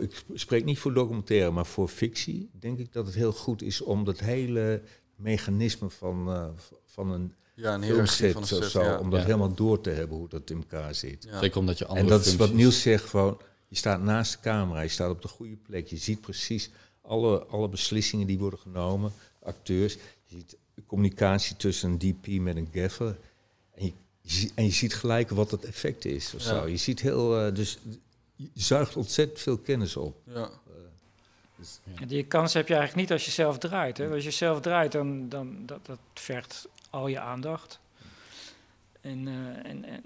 ik 0.01 0.25
spreek 0.35 0.65
niet 0.65 0.79
voor 0.79 0.95
documentaire, 0.95 1.51
maar 1.51 1.67
voor 1.67 1.89
fictie 1.89 2.51
denk 2.53 2.79
ik 2.79 2.93
dat 2.93 3.07
het 3.07 3.15
heel 3.15 3.33
goed 3.33 3.63
is 3.63 3.81
om 3.81 4.05
dat 4.05 4.19
hele 4.19 4.83
mechanisme 5.17 5.91
van, 5.91 6.29
eh, 6.29 6.49
van 6.85 7.11
een 7.11 7.35
Ja, 7.55 7.75
een 7.75 7.83
hiërarchie 7.83 8.33
van 8.33 8.47
filmset 8.47 8.57
een 8.59 8.63
set, 8.63 8.83
zo, 8.83 8.83
ja. 8.83 8.99
om 8.99 9.11
dat 9.11 9.21
Ja. 9.21 9.27
helemaal 9.27 9.55
door 9.55 9.81
te 9.81 9.91
hebben 9.91 10.17
hoe 10.17 10.29
dat 10.29 10.51
in 10.51 10.57
elkaar 10.57 10.95
zit. 10.95 11.25
Ja. 11.25 11.39
Zeker 11.39 11.59
omdat 11.59 11.79
je 11.79 11.87
andere 11.87 12.05
En 12.05 12.11
dat 12.11 12.27
is 12.27 12.37
wat 12.37 12.53
Niels 12.53 12.81
zegt, 12.83 13.05
gewoon, 13.05 13.41
je 13.69 13.77
staat 13.77 14.03
naast 14.03 14.33
de 14.33 14.41
camera, 14.41 14.81
je 14.81 14.89
staat 14.89 15.11
op 15.11 15.23
de 15.23 15.29
goede 15.29 15.57
plek, 15.57 15.87
je 15.87 15.97
ziet 15.97 16.21
precies 16.21 16.71
alle, 17.03 17.45
alle 17.45 17.69
beslissingen 17.69 18.27
die 18.27 18.39
worden 18.39 18.59
genomen, 18.59 19.13
acteurs, 19.43 19.93
je 19.95 20.37
ziet 20.37 20.57
de 20.75 20.83
communicatie 20.87 21.57
tussen 21.57 21.91
een 21.91 21.99
DP 21.99 22.27
met 22.41 22.57
een 22.57 22.69
gaffer 22.73 23.17
en 23.75 23.93
je, 24.21 24.51
en 24.55 24.65
je 24.65 24.71
ziet 24.73 24.95
gelijk 24.95 25.31
wat 25.31 25.51
het 25.51 25.65
effect 25.65 26.05
is 26.05 26.35
of 26.35 26.43
Ja. 26.43 26.49
zo. 26.49 26.67
Je 26.69 26.77
ziet 26.77 27.01
heel, 27.01 27.41
eh, 27.41 27.55
dus 27.55 27.79
je 28.37 28.49
zuigt 28.55 28.97
ontzettend 28.97 29.41
veel 29.41 29.59
kennis 29.59 29.97
op. 29.97 30.17
Ja. 30.25 30.51
En 31.95 32.09
die 32.09 32.25
kans 32.25 32.53
heb 32.53 32.69
je 32.69 32.75
eigenlijk 32.75 33.09
niet 33.09 33.13
als 33.19 33.25
je 33.25 33.31
zelf 33.31 33.59
draait. 33.59 33.99
Hè? 33.99 34.11
Als 34.11 34.25
je 34.25 34.31
zelf 34.31 34.61
draait, 34.61 34.93
dan, 34.93 35.29
dan 35.29 35.67
dat, 35.67 35.87
dat 35.87 35.99
vergt 36.15 36.69
al 36.91 37.07
je 37.09 37.21
aandacht. 37.21 37.79
En, 39.01 39.29
eh, 39.29 39.71
en, 39.71 39.85
en 39.85 40.05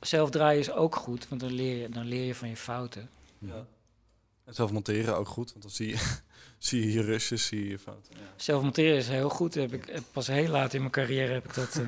zelf 0.00 0.30
draaien 0.30 0.60
is 0.60 0.70
ook 0.72 0.96
goed, 0.96 1.28
want 1.28 1.40
dan 1.40 1.52
leer 1.52 1.76
je, 1.82 1.88
dan 1.88 2.04
leer 2.04 2.24
je 2.24 2.34
van 2.34 2.48
je 2.48 2.56
fouten. 2.56 3.08
ja. 3.38 3.66
En 4.44 4.54
zelf 4.54 4.72
monteren 4.72 5.16
ook 5.16 5.28
goed, 5.28 5.50
want 5.50 5.62
dan 5.62 5.70
zie 5.72 5.88
je, 5.88 5.96
zie 6.58 6.84
je 6.86 6.92
je 6.92 7.02
rushes, 7.02 7.46
zie 7.46 7.62
je 7.64 7.68
je 7.70 7.78
fouten. 7.78 8.12
Ja. 8.16 8.32
Zelf 8.36 8.62
monteren 8.62 8.96
is 8.96 9.08
heel 9.08 9.28
goed. 9.28 9.54
Heb 9.54 9.72
ik, 9.72 10.00
pas 10.12 10.26
heel 10.26 10.48
laat 10.50 10.74
in 10.74 10.80
mijn 10.80 10.92
carrière 10.92 11.32
heb 11.32 11.44
ik 11.44 11.54
dat 11.54 11.80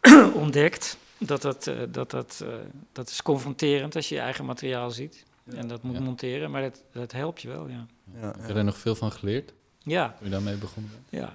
eh, 0.00 0.36
ontdekt. 0.42 0.96
Dat, 1.18 1.42
dat, 1.42 1.66
eh, 1.66 1.78
dat, 1.88 2.10
dat, 2.10 2.40
eh, 2.44 2.54
dat 2.92 3.08
is 3.08 3.22
confronterend 3.22 3.96
als 3.96 4.08
je 4.08 4.14
je 4.14 4.20
eigen 4.20 4.44
materiaal 4.44 4.90
ziet. 4.90 5.24
En 5.44 5.68
dat 5.68 5.82
moet 5.82 5.94
Ja. 5.96 6.00
monteren, 6.00 6.50
maar 6.50 6.62
dat, 6.62 6.82
dat 6.92 7.12
helpt 7.12 7.42
je 7.42 7.48
wel, 7.48 7.68
ja. 7.68 7.86
Ja, 8.20 8.34
Heb 8.38 8.46
je 8.46 8.52
daar 8.54 8.64
nog 8.64 8.78
veel 8.78 8.94
van 8.94 9.12
geleerd 9.12 9.52
Ja, 9.82 10.08
toen 10.18 10.24
je 10.26 10.32
daarmee 10.32 10.56
begonnen 10.56 10.90
bent? 10.92 11.22
Ja, 11.22 11.26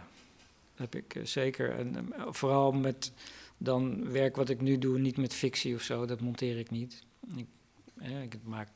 dat 0.75 0.91
heb 0.91 0.95
ik 0.95 1.27
zeker. 1.27 1.75
En 1.75 2.13
vooral 2.29 2.71
met 2.71 3.11
dan 3.63 4.11
werk 4.11 4.35
wat 4.35 4.49
ik 4.49 4.61
nu 4.61 4.77
doe 4.77 4.99
niet 4.99 5.17
met 5.17 5.33
fictie 5.33 5.75
of 5.75 5.81
zo, 5.81 6.05
dat 6.05 6.21
monteer 6.21 6.57
ik 6.57 6.69
niet. 6.71 7.03
Ik, 7.35 7.47
eh, 7.97 8.21
ik 8.21 8.37
maak 8.43 8.69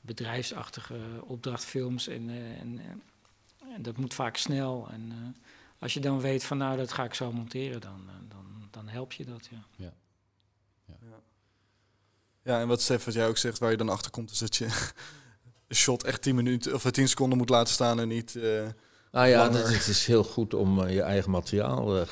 bedrijfsachtige 0.00 0.98
opdrachtfilms 1.24 2.08
en, 2.08 2.30
eh, 2.30 2.60
en, 2.60 2.78
eh, 2.78 3.74
en 3.74 3.82
dat 3.82 3.96
moet 3.96 4.14
vaak 4.14 4.36
snel. 4.36 4.88
En 4.90 5.08
eh, 5.12 5.42
als 5.78 5.94
je 5.94 6.00
dan 6.00 6.20
weet 6.20 6.44
van 6.44 6.58
nou, 6.58 6.76
dat 6.76 6.92
ga 6.92 7.04
ik 7.04 7.14
zo 7.14 7.32
monteren, 7.32 7.80
dan, 7.80 8.00
dan, 8.28 8.44
dan 8.70 8.88
help 8.88 9.12
je 9.12 9.24
dat, 9.24 9.48
ja. 9.50 9.92
Ja, 12.44 12.60
en 12.60 12.68
wat 12.68 12.82
Stef, 12.82 13.04
wat 13.04 13.14
jij 13.14 13.28
ook 13.28 13.38
zegt, 13.38 13.58
waar 13.58 13.70
je 13.70 13.76
dan 13.76 13.88
achter 13.88 14.10
komt, 14.10 14.30
is 14.30 14.38
dat 14.38 14.56
je 14.56 14.64
een 15.68 15.76
shot 15.76 16.04
echt 16.04 16.22
10 16.22 16.34
minuten 16.34 16.74
of 16.74 16.90
10 16.90 17.08
seconden 17.08 17.38
moet 17.38 17.48
laten 17.48 17.72
staan 17.72 18.00
en 18.00 18.08
niet. 18.08 18.36
eh, 18.36 18.68
Nou 19.12 19.26
ja, 19.26 19.50
het, 19.52 19.68
het 19.68 19.86
is 19.88 20.06
heel 20.06 20.24
goed 20.24 20.54
om 20.54 20.88
je 20.88 21.02
eigen 21.02 21.30
materiaal 21.30 22.00
eh, 22.00 22.06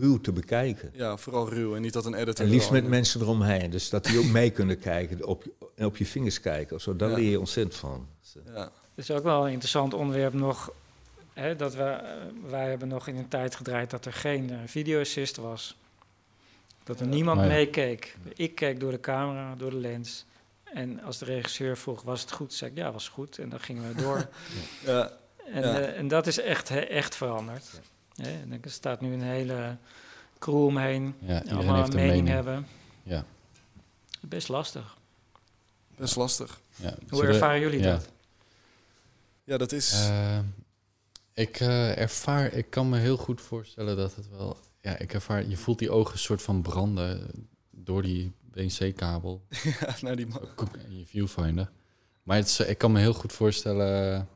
ruw 0.00 0.20
te 0.20 0.32
bekijken. 0.32 0.90
ja, 0.92 1.16
vooral 1.16 1.48
ruw 1.48 1.74
en 1.76 1.82
niet 1.82 1.92
dat 1.92 2.04
een 2.04 2.14
editor. 2.14 2.44
En 2.44 2.50
liefst 2.50 2.70
met 2.70 2.86
mensen 2.88 3.20
eromheen. 3.20 3.70
Dus 3.70 3.88
dat 3.90 4.04
die 4.04 4.18
ook 4.18 4.24
mee 4.24 4.50
kunnen 4.50 4.78
kijken, 4.78 5.26
op, 5.26 5.44
op 5.78 5.96
je 5.96 6.06
vingers 6.06 6.40
kijken 6.40 6.76
of 6.76 6.82
zo. 6.82 6.96
Daar 6.96 7.10
Ja. 7.10 7.16
leer 7.16 7.30
je 7.30 7.38
ontzettend 7.38 7.76
van. 7.76 8.08
Dus, 8.20 8.36
eh, 8.46 8.54
Ja, 8.54 8.62
Het 8.94 9.04
is 9.04 9.10
ook 9.10 9.22
wel 9.22 9.44
een 9.46 9.50
interessant 9.52 9.94
onderwerp 9.94 10.32
nog. 10.32 10.72
Hè, 11.32 11.56
dat 11.56 11.74
we, 11.74 11.82
eh, 11.82 12.10
wij 12.50 12.68
hebben 12.68 12.88
nog 12.88 13.08
in 13.08 13.16
een 13.16 13.28
tijd 13.28 13.54
gedraaid 13.54 13.90
dat 13.90 14.04
er 14.04 14.12
geen 14.12 14.50
eh, 14.50 14.56
video-assist 14.66 15.36
was. 15.36 15.76
Dat 16.84 17.00
er 17.00 17.06
niemand 17.06 17.40
ja. 17.40 17.46
meekeek. 17.46 18.16
Ik 18.34 18.54
keek 18.54 18.80
door 18.80 18.90
de 18.90 19.00
camera, 19.00 19.54
door 19.54 19.70
de 19.70 19.76
lens. 19.76 20.24
En 20.64 21.02
als 21.02 21.18
de 21.18 21.24
regisseur 21.24 21.76
vroeg, 21.76 22.02
was 22.02 22.20
het 22.20 22.32
goed? 22.32 22.52
zei 22.54 22.70
ik, 22.70 22.76
ja, 22.76 22.92
was 22.92 23.08
goed. 23.08 23.38
En 23.38 23.48
dan 23.48 23.60
gingen 23.60 23.94
we 23.94 24.02
door. 24.02 24.28
ja, 24.86 25.12
en, 25.52 25.62
Ja. 25.62 25.80
en 25.80 26.08
dat 26.08 26.26
is 26.26 26.38
echt, 26.40 26.70
echt 26.70 27.16
veranderd. 27.16 27.80
Hè, 28.16 28.44
er 28.62 28.70
staat 28.70 29.00
nu 29.00 29.12
een 29.12 29.22
hele 29.22 29.76
crew 30.38 30.64
omheen. 30.64 31.14
Ja, 31.18 31.42
allemaal 31.50 31.76
heeft 31.76 31.88
een 31.88 31.94
mening, 31.94 32.12
mening. 32.14 32.28
hebben. 32.28 32.66
Ja. 33.02 33.24
Best 34.20 34.48
lastig. 34.48 34.96
best 35.96 36.16
lastig. 36.16 36.60
Ja. 36.76 36.94
Hoe 37.08 37.18
Zullen- 37.18 37.32
ervaren 37.34 37.60
jullie 37.60 37.78
ja. 37.80 37.90
dat? 37.92 38.08
Ja, 39.44 39.56
dat 39.56 39.72
is. 39.72 39.92
Eh, 40.08 40.38
ik 41.34 41.60
eh, 41.60 41.98
ervaar, 41.98 42.52
ik 42.52 42.70
kan 42.70 42.88
me 42.88 42.98
heel 42.98 43.16
goed 43.16 43.40
voorstellen 43.40 43.96
dat 43.96 44.14
het 44.14 44.30
wel. 44.30 44.56
Ja, 44.80 44.98
ik 44.98 45.12
ervaar, 45.14 45.46
je 45.46 45.56
voelt 45.56 45.78
die 45.78 45.90
ogen 45.90 46.12
een 46.12 46.18
soort 46.18 46.42
van 46.42 46.62
branden 46.62 47.30
door 47.70 48.02
die 48.02 48.32
BNC-kabel 48.40 49.42
ja, 49.80 49.94
nou, 50.00 50.16
die 50.16 50.26
man. 50.26 50.48
in 50.88 50.98
je 50.98 51.06
viewfinder. 51.06 51.70
Maar 52.22 52.36
het 52.36 52.46
is, 52.46 52.60
ik 52.60 52.78
kan 52.78 52.92
me 52.92 52.98
heel 53.00 53.14
goed 53.14 53.32
voorstellen 53.32 54.28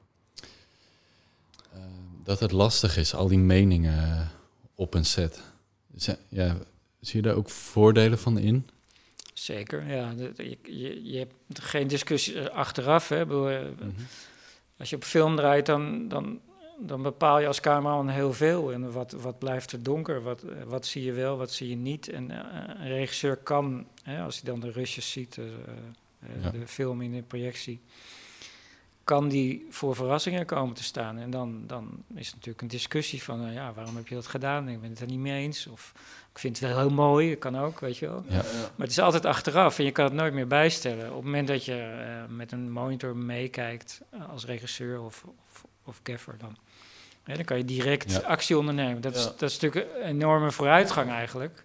dat 2.28 2.40
het 2.40 2.52
lastig 2.52 2.96
is, 2.96 3.14
al 3.14 3.28
die 3.28 3.38
meningen 3.38 4.28
op 4.74 4.94
een 4.94 5.04
set. 5.04 5.42
Ja, 6.28 6.56
zie 7.00 7.16
je 7.20 7.22
daar 7.22 7.34
ook 7.34 7.50
voordelen 7.50 8.18
van 8.18 8.38
in? 8.38 8.68
Zeker, 9.34 9.86
ja. 9.86 10.14
Je, 10.36 10.58
je, 10.62 11.04
je 11.10 11.18
hebt 11.18 11.60
geen 11.60 11.86
discussie 11.86 12.40
eh, 12.40 12.56
achteraf. 12.56 13.08
Hè. 13.08 13.50
Eh, 13.50 13.66
Als 14.78 14.90
je 14.90 14.96
op 14.96 15.04
film 15.04 15.36
draait, 15.36 15.66
dan, 15.66 16.08
dan, 16.08 16.40
dan 16.80 17.02
bepaal 17.02 17.40
je 17.40 17.46
als 17.46 17.60
cameraman 17.60 18.08
heel 18.08 18.32
veel. 18.32 18.72
En 18.72 18.92
wat, 18.92 19.12
wat 19.12 19.38
blijft 19.38 19.72
er 19.72 19.82
donker? 19.82 20.22
Wat, 20.22 20.42
eh, 20.42 20.62
wat 20.66 20.86
zie 20.86 21.04
je 21.04 21.12
wel, 21.12 21.36
wat 21.36 21.52
zie 21.52 21.68
je 21.68 21.76
niet? 21.76 22.08
En 22.08 22.30
eh, 22.30 22.74
een 22.84 22.88
regisseur 22.88 23.36
kan, 23.36 23.86
hè, 24.02 24.22
als 24.22 24.40
hij 24.40 24.50
dan 24.50 24.60
de 24.60 24.70
rushes 24.70 25.10
ziet, 25.10 25.38
eh, 25.38 25.44
eh, 25.44 26.42
Ja. 26.42 26.50
de 26.50 26.66
film 26.66 27.02
in 27.02 27.12
de 27.12 27.22
projectie, 27.22 27.80
kan 29.08 29.28
die 29.28 29.66
voor 29.70 29.94
verrassingen 29.94 30.46
komen 30.46 30.74
te 30.74 30.82
staan. 30.82 31.18
En 31.18 31.30
dan, 31.30 31.62
dan 31.66 32.04
is 32.14 32.26
het 32.26 32.34
natuurlijk 32.34 32.62
een 32.62 32.68
discussie 32.68 33.22
van, 33.22 33.46
eh, 33.46 33.54
ja, 33.54 33.72
waarom 33.72 33.96
heb 33.96 34.08
je 34.08 34.14
dat 34.14 34.26
gedaan? 34.26 34.68
Ik 34.68 34.80
ben 34.80 34.90
het 34.90 35.00
er 35.00 35.06
niet 35.06 35.18
mee 35.18 35.42
eens. 35.42 35.66
Of 35.66 35.92
ik 36.32 36.38
vind 36.38 36.60
het 36.60 36.68
wel 36.68 36.78
heel 36.78 36.90
mooi, 36.90 37.28
dat 37.28 37.38
kan 37.38 37.58
ook, 37.58 37.80
weet 37.80 37.96
je 37.98 38.06
wel. 38.06 38.24
Ja. 38.28 38.34
Maar 38.34 38.86
het 38.86 38.90
is 38.90 38.98
altijd 38.98 39.24
achteraf 39.24 39.78
en 39.78 39.84
je 39.84 39.90
kan 39.90 40.04
het 40.04 40.14
nooit 40.14 40.32
meer 40.34 40.46
bijstellen. 40.46 41.08
Op 41.08 41.14
het 41.14 41.24
moment 41.24 41.48
dat 41.48 41.64
je 41.64 41.74
eh, 41.74 42.34
met 42.36 42.52
een 42.52 42.70
monitor 42.70 43.16
meekijkt 43.16 44.00
eh, 44.10 44.28
als 44.28 44.44
regisseur 44.46 45.00
of, 45.00 45.24
of, 45.50 45.64
of 45.84 46.00
gaffer, 46.02 46.34
dan, 46.38 46.56
hè, 47.22 47.34
dan 47.34 47.44
kan 47.44 47.56
je 47.56 47.64
direct 47.64 48.12
Ja. 48.12 48.18
actie 48.18 48.58
ondernemen. 48.58 49.00
Dat, 49.00 49.14
is, 49.16 49.24
dat 49.24 49.42
is 49.42 49.58
natuurlijk 49.58 49.94
een 49.96 50.02
enorme 50.08 50.50
vooruitgang 50.52 51.10
eigenlijk. 51.10 51.62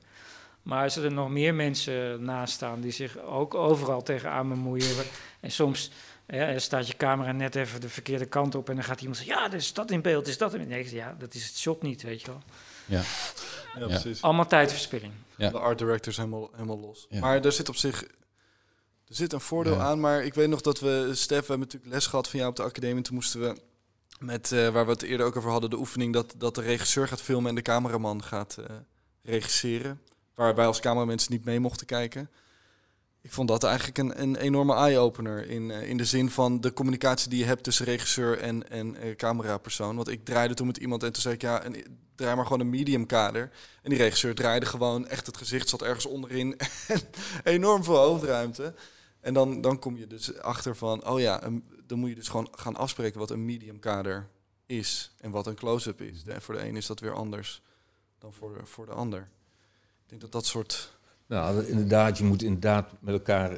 Maar 0.61 0.83
als 0.83 0.95
er 0.95 1.13
nog 1.13 1.29
meer 1.29 1.53
mensen 1.53 2.23
naast 2.23 2.53
staan 2.53 2.81
die 2.81 2.91
zich 2.91 3.17
ook 3.19 3.53
overal 3.53 4.03
tegenaan 4.03 4.49
bemoeien. 4.49 5.05
En 5.39 5.51
soms 5.51 5.91
hè, 6.33 6.59
staat 6.59 6.87
je 6.87 6.97
camera 6.97 7.31
net 7.31 7.55
even 7.55 7.81
de 7.81 7.89
verkeerde 7.89 8.25
kant 8.25 8.55
op 8.55 8.69
en 8.69 8.75
dan 8.75 8.83
gaat 8.83 8.99
iemand 8.99 9.17
zeggen: 9.17 9.35
Ja, 9.35 9.51
is 9.51 9.73
dat 9.73 9.91
in 9.91 10.01
beeld, 10.01 10.27
is 10.27 10.37
dat 10.37 10.51
in 10.51 10.57
beeld. 10.57 10.69
Nee, 10.69 10.79
ik 10.79 10.87
zeg, 10.87 10.97
ja, 10.99 11.15
dat 11.19 11.33
is 11.33 11.45
het 11.47 11.57
shot 11.57 11.81
niet, 11.81 12.01
weet 12.01 12.21
je 12.21 12.27
wel. 12.27 12.41
Ja, 12.85 13.01
Ja. 13.79 13.85
precies. 13.85 14.21
Allemaal 14.21 14.47
tijdverspilling. 14.47 15.13
Ja. 15.37 15.49
De 15.49 15.59
art 15.59 15.77
directors 15.77 16.17
helemaal, 16.17 16.49
helemaal 16.53 16.79
los. 16.79 17.05
Ja. 17.09 17.19
Maar 17.19 17.45
er 17.45 17.51
zit 17.51 17.69
op 17.69 17.75
zich... 17.75 18.03
Er 19.07 19.19
zit 19.19 19.33
een 19.33 19.41
voordeel 19.41 19.73
Ja. 19.75 19.79
aan, 19.83 19.99
maar 19.99 20.23
ik 20.23 20.33
weet 20.33 20.49
nog 20.49 20.61
dat 20.61 20.79
we... 20.79 21.09
Stef, 21.13 21.39
we 21.39 21.45
hebben 21.47 21.59
natuurlijk 21.59 21.93
les 21.93 22.07
gehad 22.07 22.27
van 22.29 22.39
jou 22.39 22.51
op 22.51 22.57
de 22.57 22.63
academie. 22.63 23.03
Toen 23.03 23.15
moesten 23.15 23.39
we 23.41 23.55
met, 24.19 24.51
eh, 24.51 24.69
waar 24.69 24.85
we 24.85 24.91
het 24.91 25.01
eerder 25.01 25.25
ook 25.25 25.35
over 25.35 25.49
hadden, 25.51 25.69
de 25.69 25.77
oefening 25.77 26.13
dat, 26.13 26.33
dat 26.37 26.55
de 26.55 26.61
regisseur 26.61 27.07
gaat 27.07 27.21
filmen 27.21 27.49
en 27.49 27.55
de 27.55 27.61
cameraman 27.61 28.23
gaat 28.23 28.57
eh, 28.57 28.65
regisseren. 29.23 30.01
Waarbij 30.35 30.65
als 30.65 30.79
cameramensen 30.79 31.31
niet 31.31 31.45
mee 31.45 31.59
mochten 31.59 31.85
kijken. 31.87 32.29
Ik 33.23 33.31
vond 33.31 33.47
dat 33.47 33.63
eigenlijk 33.63 33.97
een, 33.97 34.21
een 34.21 34.35
enorme 34.35 34.75
eye-opener. 34.75 35.49
In, 35.49 35.71
eh, 35.71 35.89
in 35.89 35.97
de 35.97 36.05
zin 36.05 36.29
van 36.29 36.61
de 36.61 36.73
communicatie 36.73 37.29
die 37.29 37.39
je 37.39 37.45
hebt 37.45 37.63
tussen 37.63 37.85
regisseur 37.85 38.39
en, 38.39 38.69
en 38.69 38.95
eh, 38.95 39.15
camerapersoon. 39.15 39.95
Want 39.95 40.07
ik 40.07 40.25
draaide 40.25 40.53
toen 40.53 40.67
met 40.67 40.77
iemand 40.77 41.03
en 41.03 41.11
toen 41.11 41.21
zei 41.21 41.33
ik, 41.33 41.41
ja, 41.41 41.65
een, 41.65 41.99
draai 42.15 42.35
maar 42.35 42.45
gewoon 42.45 42.59
een 42.59 42.69
medium 42.69 43.05
kader. 43.05 43.51
En 43.81 43.89
die 43.89 43.99
regisseur 43.99 44.35
draaide 44.35 44.65
gewoon 44.65 45.07
echt, 45.07 45.25
het 45.25 45.37
gezicht 45.37 45.69
zat 45.69 45.81
ergens 45.81 46.05
onderin. 46.05 46.57
en 46.87 47.01
enorm 47.43 47.83
veel 47.83 47.97
hoofdruimte. 47.97 48.73
En 49.19 49.33
dan, 49.33 49.61
dan 49.61 49.79
kom 49.79 49.97
je 49.97 50.07
dus 50.07 50.37
achter 50.37 50.75
van, 50.75 51.07
oh 51.07 51.19
ja, 51.19 51.41
dan 51.87 51.99
moet 51.99 52.09
je 52.09 52.15
dus 52.15 52.29
gewoon 52.29 52.47
gaan 52.51 52.75
afspreken 52.75 53.19
wat 53.19 53.31
een 53.31 53.45
medium 53.45 53.79
kader 53.79 54.29
is. 54.65 55.15
En 55.19 55.31
wat 55.31 55.47
een 55.47 55.55
close-up 55.55 56.01
is. 56.01 56.23
En 56.23 56.41
voor 56.41 56.53
de 56.53 56.67
een 56.67 56.75
is 56.75 56.85
dat 56.85 56.99
weer 56.99 57.13
anders 57.13 57.61
dan 58.17 58.33
voor 58.33 58.61
voor 58.63 58.85
de 58.85 58.93
ander. 58.93 59.29
Ik 60.03 60.09
denk 60.09 60.21
dat 60.21 60.31
dat 60.31 60.45
soort... 60.45 61.01
Nou, 61.33 61.65
inderdaad, 61.65 62.17
je 62.17 62.23
moet 62.23 62.41
inderdaad 62.43 62.91
met 62.99 63.13
elkaar 63.13 63.57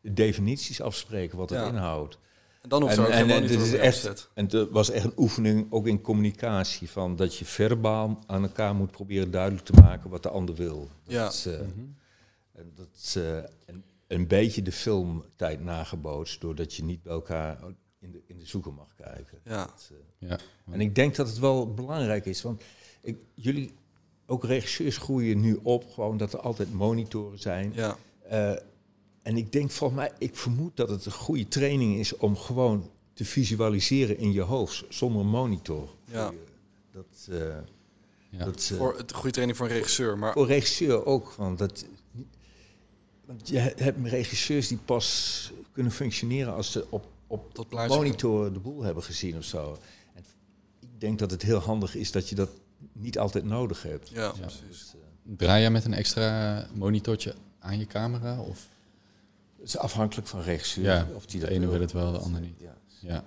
de 0.00 0.12
definities 0.12 0.80
afspreken 0.80 1.38
wat 1.38 1.50
het 1.50 1.58
Ja. 1.58 1.66
inhoudt. 1.68 2.18
En 2.62 2.68
dan 2.68 2.82
hoeft 2.82 2.92
En- 2.94 2.98
er 3.00 3.06
ook 3.06 3.12
en- 3.12 3.18
geen 3.18 3.30
en 3.30 3.34
monitor 3.34 3.56
dit 3.64 3.66
is 3.66 3.72
echt-. 3.80 4.30
En 4.34 4.44
het 4.50 4.70
was 4.70 4.90
echt 4.90 5.04
een 5.04 5.12
oefening, 5.16 5.66
ook 5.72 5.86
in 5.86 6.00
communicatie, 6.00 6.90
van 6.90 7.16
dat 7.16 7.36
je 7.36 7.44
verbaal 7.44 8.18
aan 8.26 8.42
elkaar 8.42 8.74
moet 8.74 8.90
proberen 8.90 9.30
duidelijk 9.30 9.64
te 9.64 9.72
maken 9.72 10.10
wat 10.10 10.22
de 10.22 10.28
ander 10.28 10.54
wil. 10.54 10.88
Dat 11.04 11.14
Ja. 11.14 11.28
is, 11.28 11.46
eh, 11.46 11.52
Mhm. 11.52 11.64
en 12.52 12.72
dat 12.74 12.88
is 13.02 13.16
eh, 13.16 13.36
een, 13.66 13.84
een 14.06 14.26
beetje 14.26 14.62
de 14.62 14.72
filmtijd 14.72 15.60
nagebootst, 15.64 16.40
doordat 16.40 16.74
je 16.74 16.84
niet 16.84 17.02
bij 17.02 17.12
elkaar 17.12 17.58
in 17.98 18.10
de, 18.12 18.22
in 18.26 18.38
de 18.38 18.46
zoeker 18.46 18.72
mag 18.72 18.94
kijken. 18.94 19.38
Ja. 19.44 19.64
Dat, 19.66 19.90
eh, 20.20 20.28
Ja. 20.28 20.38
en 20.70 20.80
ik 20.80 20.94
denk 20.94 21.16
dat 21.16 21.28
het 21.28 21.38
wel 21.38 21.74
belangrijk 21.74 22.26
is, 22.26 22.42
want 22.42 22.62
ik, 23.00 23.16
jullie, 23.34 23.74
ook 24.30 24.44
regisseurs 24.44 24.96
groeien 24.96 25.40
nu 25.40 25.58
op, 25.62 25.90
gewoon 25.92 26.16
dat 26.16 26.32
er 26.32 26.40
altijd 26.40 26.72
monitoren 26.72 27.38
zijn. 27.38 27.72
Ja, 27.74 27.96
Eh, 28.28 28.50
en 29.22 29.36
ik 29.36 29.52
denk 29.52 29.70
volgens 29.70 30.00
mij, 30.00 30.12
ik 30.18 30.36
vermoed 30.36 30.76
dat 30.76 30.88
het 30.88 31.06
een 31.06 31.12
goede 31.12 31.48
training 31.48 31.96
is 31.98 32.16
om 32.16 32.36
gewoon 32.36 32.90
te 33.12 33.24
visualiseren 33.24 34.18
in 34.18 34.32
je 34.32 34.40
hoofd 34.40 34.84
zonder 34.88 35.24
monitor. 35.24 35.88
Ja. 36.04 36.30
Je. 36.30 36.38
Dat, 36.92 37.28
eh, 37.30 37.56
Ja. 38.30 38.44
dat 38.44 38.56
is, 38.58 38.70
eh, 38.70 38.76
voor 38.78 38.96
het 38.96 39.12
goede 39.12 39.30
training 39.30 39.58
voor 39.58 39.66
een 39.68 39.72
regisseur. 39.72 40.18
Maar 40.18 40.32
voor 40.32 40.46
regisseur 40.46 41.06
ook. 41.06 41.32
Want, 41.32 41.58
dat, 41.58 41.84
want 43.24 43.48
je 43.48 43.58
hebt 43.58 44.06
regisseurs 44.06 44.68
die 44.68 44.78
pas 44.84 45.52
kunnen 45.72 45.92
functioneren 45.92 46.54
als 46.54 46.72
ze 46.72 46.86
op, 46.90 47.06
op 47.26 47.54
dat 47.54 47.68
plaatje... 47.68 47.96
monitor 47.96 48.52
de 48.52 48.58
boel 48.58 48.82
hebben 48.82 49.02
gezien 49.02 49.36
of 49.36 49.44
zo. 49.44 49.78
En 50.14 50.24
ik 50.80 51.00
denk 51.00 51.18
dat 51.18 51.30
het 51.30 51.42
heel 51.42 51.58
handig 51.58 51.94
is 51.94 52.10
dat 52.12 52.28
je 52.28 52.34
dat 52.34 52.50
niet 52.98 53.18
altijd 53.18 53.44
nodig 53.44 53.82
hebt. 53.82 54.08
Ja, 54.08 54.22
Ja. 54.22 54.30
precies. 54.30 54.60
Dus, 54.68 54.94
eh, 54.94 55.00
Draai 55.36 55.60
jij 55.60 55.70
met 55.70 55.84
een 55.84 55.94
extra 55.94 56.66
monitortje 56.74 57.34
aan 57.58 57.78
je 57.78 57.86
camera? 57.86 58.40
Of? 58.40 58.68
het 59.58 59.66
is 59.68 59.76
afhankelijk 59.78 60.28
van 60.28 60.40
regisseur. 60.40 60.84
Ja, 60.84 61.06
of 61.14 61.26
die 61.26 61.40
de 61.40 61.46
dat 61.46 61.54
ene 61.54 61.66
wil. 61.68 61.80
het 61.80 61.92
wel, 61.92 62.12
de 62.12 62.18
ander 62.18 62.40
niet. 62.40 62.60
Ja. 62.60 62.76
Ja. 63.00 63.24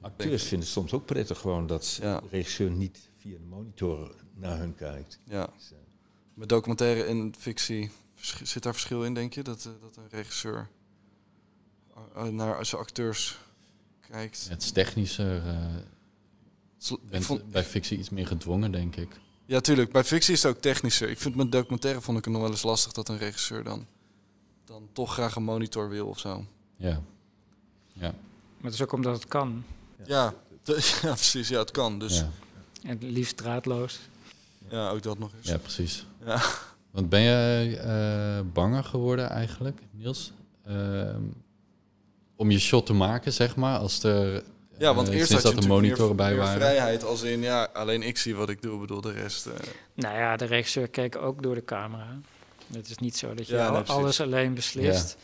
Acteurs 0.00 0.42
vinden 0.42 0.58
het 0.60 0.68
soms 0.68 0.92
ook 0.92 1.04
prettig 1.06 1.38
gewoon 1.38 1.66
dat 1.66 1.98
Ja. 2.00 2.20
de 2.20 2.26
regisseur 2.30 2.70
niet 2.70 3.08
via 3.16 3.38
de 3.38 3.44
monitor 3.44 4.14
naar 4.34 4.58
hun 4.58 4.74
kijkt. 4.74 5.18
Ja. 5.24 5.48
Dus, 5.56 5.70
eh, 5.72 5.78
Met 6.34 6.48
documentaire 6.48 7.02
en 7.04 7.34
fictie 7.38 7.90
zit 8.42 8.62
daar 8.62 8.72
verschil 8.72 9.04
in, 9.04 9.14
denk 9.14 9.32
je? 9.34 9.42
Dat, 9.42 9.64
eh, 9.64 9.72
dat 9.80 9.96
een 9.96 10.08
regisseur 10.10 10.68
naar 12.30 12.66
zijn 12.66 12.80
acteurs 12.80 13.38
kijkt. 14.10 14.48
Het 14.48 14.62
is 14.62 14.70
technischer. 14.70 15.46
eh, 15.46 15.56
Sl- 15.56 15.62
je 15.64 15.66
ik 15.66 15.72
bent 16.70 16.73
vond, 17.10 17.50
bij 17.50 17.64
fictie 17.64 17.98
iets 17.98 18.10
meer 18.10 18.26
gedwongen, 18.26 18.72
denk 18.72 18.96
ik. 18.96 19.08
ja, 19.46 19.60
tuurlijk. 19.60 19.92
Bij 19.92 20.04
fictie 20.04 20.34
is 20.34 20.42
het 20.42 20.54
ook 20.54 20.60
technischer. 20.62 21.08
Ik 21.08 21.18
vind 21.18 21.34
met 21.34 21.52
documentaire 21.52 22.00
vond 22.00 22.18
ik 22.18 22.24
het 22.24 22.32
nog 22.32 22.42
wel 22.42 22.50
eens 22.50 22.62
lastig 22.62 22.92
dat 22.92 23.08
een 23.08 23.18
regisseur 23.18 23.64
dan, 23.64 23.86
dan 24.64 24.88
toch 24.92 25.12
graag 25.12 25.36
een 25.36 25.44
monitor 25.44 25.88
wil 25.88 26.06
of 26.06 26.18
zo. 26.18 26.44
Ja. 26.76 27.00
Ja. 27.92 28.14
Maar 28.56 28.70
het 28.70 28.74
is 28.74 28.82
ook 28.82 28.92
omdat 28.92 29.14
het 29.14 29.28
kan. 29.28 29.64
Ja, 30.06 30.34
ja 31.02 31.12
precies. 31.12 31.48
Ja, 31.48 31.58
het 31.58 31.70
kan. 31.70 31.98
Dus 31.98 32.18
ja. 32.18 32.30
En 32.82 32.90
het 32.90 33.02
liefst 33.02 33.36
draadloos. 33.36 33.98
Ja, 34.68 34.88
ook 34.88 35.02
dat 35.02 35.18
nog 35.18 35.32
eens. 35.36 35.48
Ja, 35.48 35.58
precies. 35.58 36.06
Ja. 36.24 36.42
Want 36.90 37.08
ben 37.08 37.20
je 37.20 37.76
eh, 37.76 38.52
banger 38.52 38.84
geworden 38.84 39.30
eigenlijk, 39.30 39.80
Niels? 39.90 40.32
Ehm, 40.64 41.22
om 42.36 42.50
je 42.50 42.58
shot 42.58 42.86
te 42.86 42.92
maken, 42.92 43.32
zeg 43.32 43.56
maar, 43.56 43.78
als 43.78 44.02
er... 44.02 44.42
Ja, 44.78 44.94
want 44.94 45.08
eh, 45.08 45.14
eerst 45.14 45.32
had 45.32 45.42
je 45.42 45.54
dat 45.54 45.66
monitoren 45.66 46.06
meer, 46.06 46.14
bij 46.16 46.28
meer 46.30 46.38
waren. 46.38 46.56
vrijheid 46.60 47.04
als 47.04 47.22
in, 47.22 47.40
ja, 47.40 47.68
alleen 47.72 48.02
ik 48.02 48.18
zie 48.18 48.34
wat 48.34 48.48
ik 48.48 48.62
doe, 48.62 48.80
bedoel 48.80 49.00
de 49.00 49.12
rest. 49.12 49.46
eh, 49.46 49.52
Nou 49.94 50.16
ja, 50.16 50.36
de 50.36 50.44
regisseur 50.44 50.88
keek 50.88 51.16
ook 51.16 51.42
door 51.42 51.54
de 51.54 51.64
camera. 51.64 52.18
Het 52.72 52.90
is 52.90 52.98
niet 52.98 53.16
zo 53.16 53.34
dat 53.34 53.46
je 53.46 53.54
Ja, 53.54 53.68
al- 53.68 53.82
alles 53.84 54.20
alleen 54.20 54.54
beslist. 54.54 55.16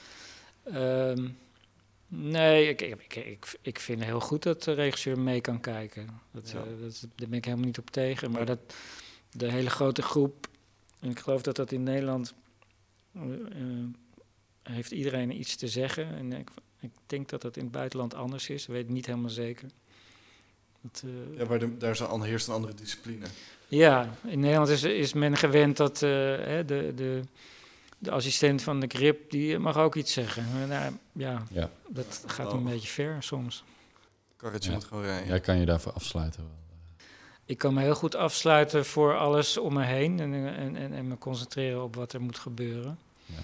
Ehm, 0.64 1.28
nee, 2.08 2.68
ik, 2.68 2.80
ik, 2.80 2.94
ik, 3.02 3.16
ik, 3.16 3.58
ik 3.62 3.78
vind 3.78 4.04
heel 4.04 4.20
goed 4.20 4.42
dat 4.42 4.62
de 4.62 4.72
regisseur 4.72 5.18
mee 5.18 5.40
kan 5.40 5.60
kijken. 5.60 6.20
Dat, 6.32 6.50
Ja. 6.50 6.58
eh, 6.58 6.64
dat, 6.82 7.00
daar 7.16 7.28
ben 7.28 7.38
ik 7.38 7.44
helemaal 7.44 7.66
niet 7.66 7.78
op 7.78 7.90
tegen. 7.90 8.30
Maar 8.30 8.46
dat 8.46 8.58
de 9.32 9.50
hele 9.50 9.70
grote 9.70 10.02
groep, 10.02 10.46
en 11.00 11.10
ik 11.10 11.18
geloof 11.18 11.42
dat 11.42 11.56
dat 11.56 11.72
in 11.72 11.82
Nederland 11.82 12.34
heeft 14.62 14.90
iedereen 14.90 15.38
iets 15.38 15.56
te 15.56 15.68
zeggen. 15.68 16.14
En 16.16 16.32
ik, 16.32 16.48
ik 16.80 16.90
denk 17.06 17.28
dat 17.28 17.42
dat 17.42 17.56
in 17.56 17.62
het 17.62 17.72
buitenland 17.72 18.14
anders 18.14 18.48
is. 18.48 18.62
Ik 18.62 18.68
weet 18.68 18.82
het 18.82 18.92
niet 18.92 19.06
helemaal 19.06 19.30
zeker. 19.30 19.68
Dat, 20.80 21.02
eh, 21.04 21.38
ja, 21.38 21.44
maar 21.48 21.58
de- 21.58 21.76
daar 21.76 21.90
is 21.90 22.00
een, 22.00 22.22
heerst 22.22 22.48
een 22.48 22.54
andere 22.54 22.74
discipline. 22.74 23.26
ja, 23.68 24.14
in 24.26 24.40
Nederland 24.40 24.68
is, 24.68 24.82
is 24.82 25.12
men 25.12 25.36
gewend 25.36 25.76
dat 25.76 26.02
eh, 26.02 26.10
hè, 26.10 26.64
de, 26.64 26.92
de, 26.96 27.20
de 27.98 28.10
assistent 28.10 28.62
van 28.62 28.80
de 28.80 28.86
grip, 28.88 29.30
die 29.30 29.58
mag 29.58 29.76
ook 29.76 29.94
iets 29.94 30.12
zeggen. 30.12 30.44
Maar 30.52 30.66
Nou, 30.66 30.94
ja, 31.12 31.42
Ja, 31.50 31.70
dat 31.88 32.24
gaat 32.26 32.46
Oh. 32.52 32.52
een 32.58 32.64
beetje 32.64 32.88
ver 32.88 33.22
soms. 33.22 33.64
Karretje 34.36 34.68
Ja. 34.70 34.74
moet 34.76 34.84
gewoon 34.84 35.02
rijden. 35.04 35.26
jij 35.28 35.40
kan 35.40 35.58
je 35.58 35.66
daarvoor 35.66 35.92
afsluiten. 35.92 36.40
wel. 36.42 36.58
Ik 37.44 37.58
kan 37.58 37.74
me 37.74 37.80
heel 37.80 37.94
goed 37.94 38.14
afsluiten 38.14 38.84
voor 38.86 39.16
alles 39.18 39.56
om 39.56 39.72
me 39.74 39.84
heen 39.84 40.20
en, 40.20 40.34
en, 40.34 40.76
en, 40.76 40.92
en 40.92 41.08
me 41.08 41.18
concentreren 41.18 41.82
op 41.82 41.96
wat 41.96 42.12
er 42.12 42.20
moet 42.20 42.38
gebeuren. 42.38 42.98
Ja. 43.26 43.34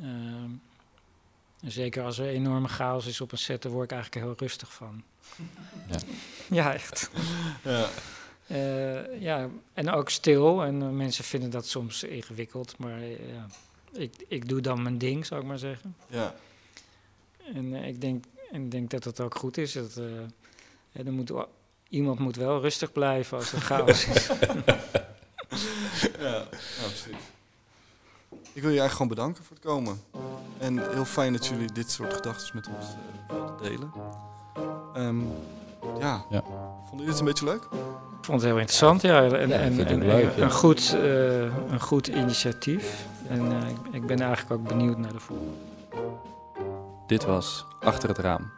Ehm, 0.00 0.50
zeker 1.66 2.04
als 2.04 2.18
er 2.18 2.26
enorme 2.28 2.68
chaos 2.68 3.06
is 3.06 3.20
op 3.20 3.32
een 3.32 3.38
set, 3.38 3.62
daar 3.62 3.72
word 3.72 3.90
ik 3.90 3.96
eigenlijk 3.96 4.26
heel 4.26 4.34
rustig 4.38 4.72
van. 4.72 5.02
Ja. 5.90 5.98
ja 6.50 6.74
echt. 6.74 7.10
Ja. 7.64 7.88
Eh, 8.46 9.20
ja, 9.20 9.48
en 9.74 9.90
ook 9.90 10.10
stil. 10.10 10.62
En 10.64 10.82
eh, 10.82 10.88
mensen 10.88 11.24
vinden 11.24 11.50
dat 11.50 11.66
soms 11.66 12.02
ingewikkeld. 12.02 12.78
Maar 12.78 12.98
eh, 13.00 13.28
ja, 13.34 13.46
ik, 13.92 14.14
ik 14.28 14.48
doe 14.48 14.60
dan 14.60 14.82
mijn 14.82 14.98
ding, 14.98 15.26
zou 15.26 15.40
ik 15.40 15.46
maar 15.46 15.58
zeggen. 15.58 15.96
Ja. 16.06 16.34
En 17.54 17.74
eh, 17.74 17.88
ik, 17.88 18.00
denk, 18.00 18.24
en 18.52 18.64
ik 18.64 18.70
denk 18.70 18.90
dat 18.90 19.02
dat 19.02 19.20
ook 19.20 19.34
goed 19.34 19.56
is. 19.56 19.72
Dat, 19.72 19.96
eh, 19.96 21.06
er 21.06 21.12
moet, 21.12 21.28
wel- 21.28 21.52
iemand 21.88 22.18
moet 22.18 22.36
wel 22.36 22.60
rustig 22.60 22.92
blijven 22.92 23.36
als 23.36 23.50
het 23.50 23.60
chaos 23.62 24.06
is. 24.06 24.28
Ja. 26.18 26.26
ja, 26.28 26.46
precies. 26.86 27.16
Ik 28.30 28.62
wil 28.62 28.70
je 28.70 28.80
eigenlijk 28.80 28.92
gewoon 28.92 29.08
bedanken 29.08 29.44
voor 29.44 29.56
het 29.56 29.64
komen. 29.64 30.00
En 30.58 30.92
heel 30.92 31.04
fijn 31.04 31.32
dat 31.32 31.46
jullie 31.46 31.72
dit 31.72 31.90
soort 31.90 32.14
gedachten 32.14 32.50
met 32.54 32.68
ons 32.76 32.86
eh, 32.86 33.36
wilden 33.36 33.56
delen. 33.62 33.92
Ehm, 34.94 35.20
ja. 35.98 36.24
Ja. 36.30 36.42
Vonden 36.88 37.06
jullie 37.06 37.08
het 37.08 37.18
een 37.18 37.24
beetje 37.24 37.44
leuk? 37.44 37.62
Ik 38.20 38.26
vond 38.26 38.40
het 38.40 38.50
heel 38.50 38.58
interessant, 38.58 39.00
ja. 39.02 39.22
En, 39.22 39.48
Ja, 39.76 39.96
leuk, 39.96 40.36
ja. 40.36 40.42
een, 40.42 40.50
goed, 40.50 40.94
eh, 40.94 41.42
een 41.72 41.80
goed 41.80 42.06
initiatief. 42.06 43.06
En 43.28 43.52
eh, 43.62 43.68
ik, 43.68 43.76
ik 43.90 44.06
ben 44.06 44.20
eigenlijk 44.20 44.60
ook 44.60 44.68
benieuwd 44.68 44.98
naar 44.98 45.12
de 45.12 45.20
volgende. 45.20 45.52
Dit 47.06 47.24
was 47.24 47.66
Achter 47.80 48.08
het 48.08 48.18
Raam. 48.18 48.50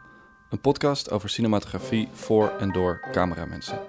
Een 0.49 0.61
podcast 0.61 1.11
over 1.11 1.29
cinematografie 1.29 2.09
voor 2.13 2.49
en 2.59 2.71
door 2.71 2.99
cameramensen. 3.11 3.79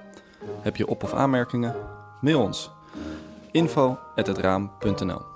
Heb 0.60 0.76
je 0.76 0.86
op- 0.86 1.02
of 1.02 1.12
aanmerkingen? 1.12 1.74
Mail 2.20 2.40
ons. 2.40 2.70
info@hetraam.nl 3.50 5.33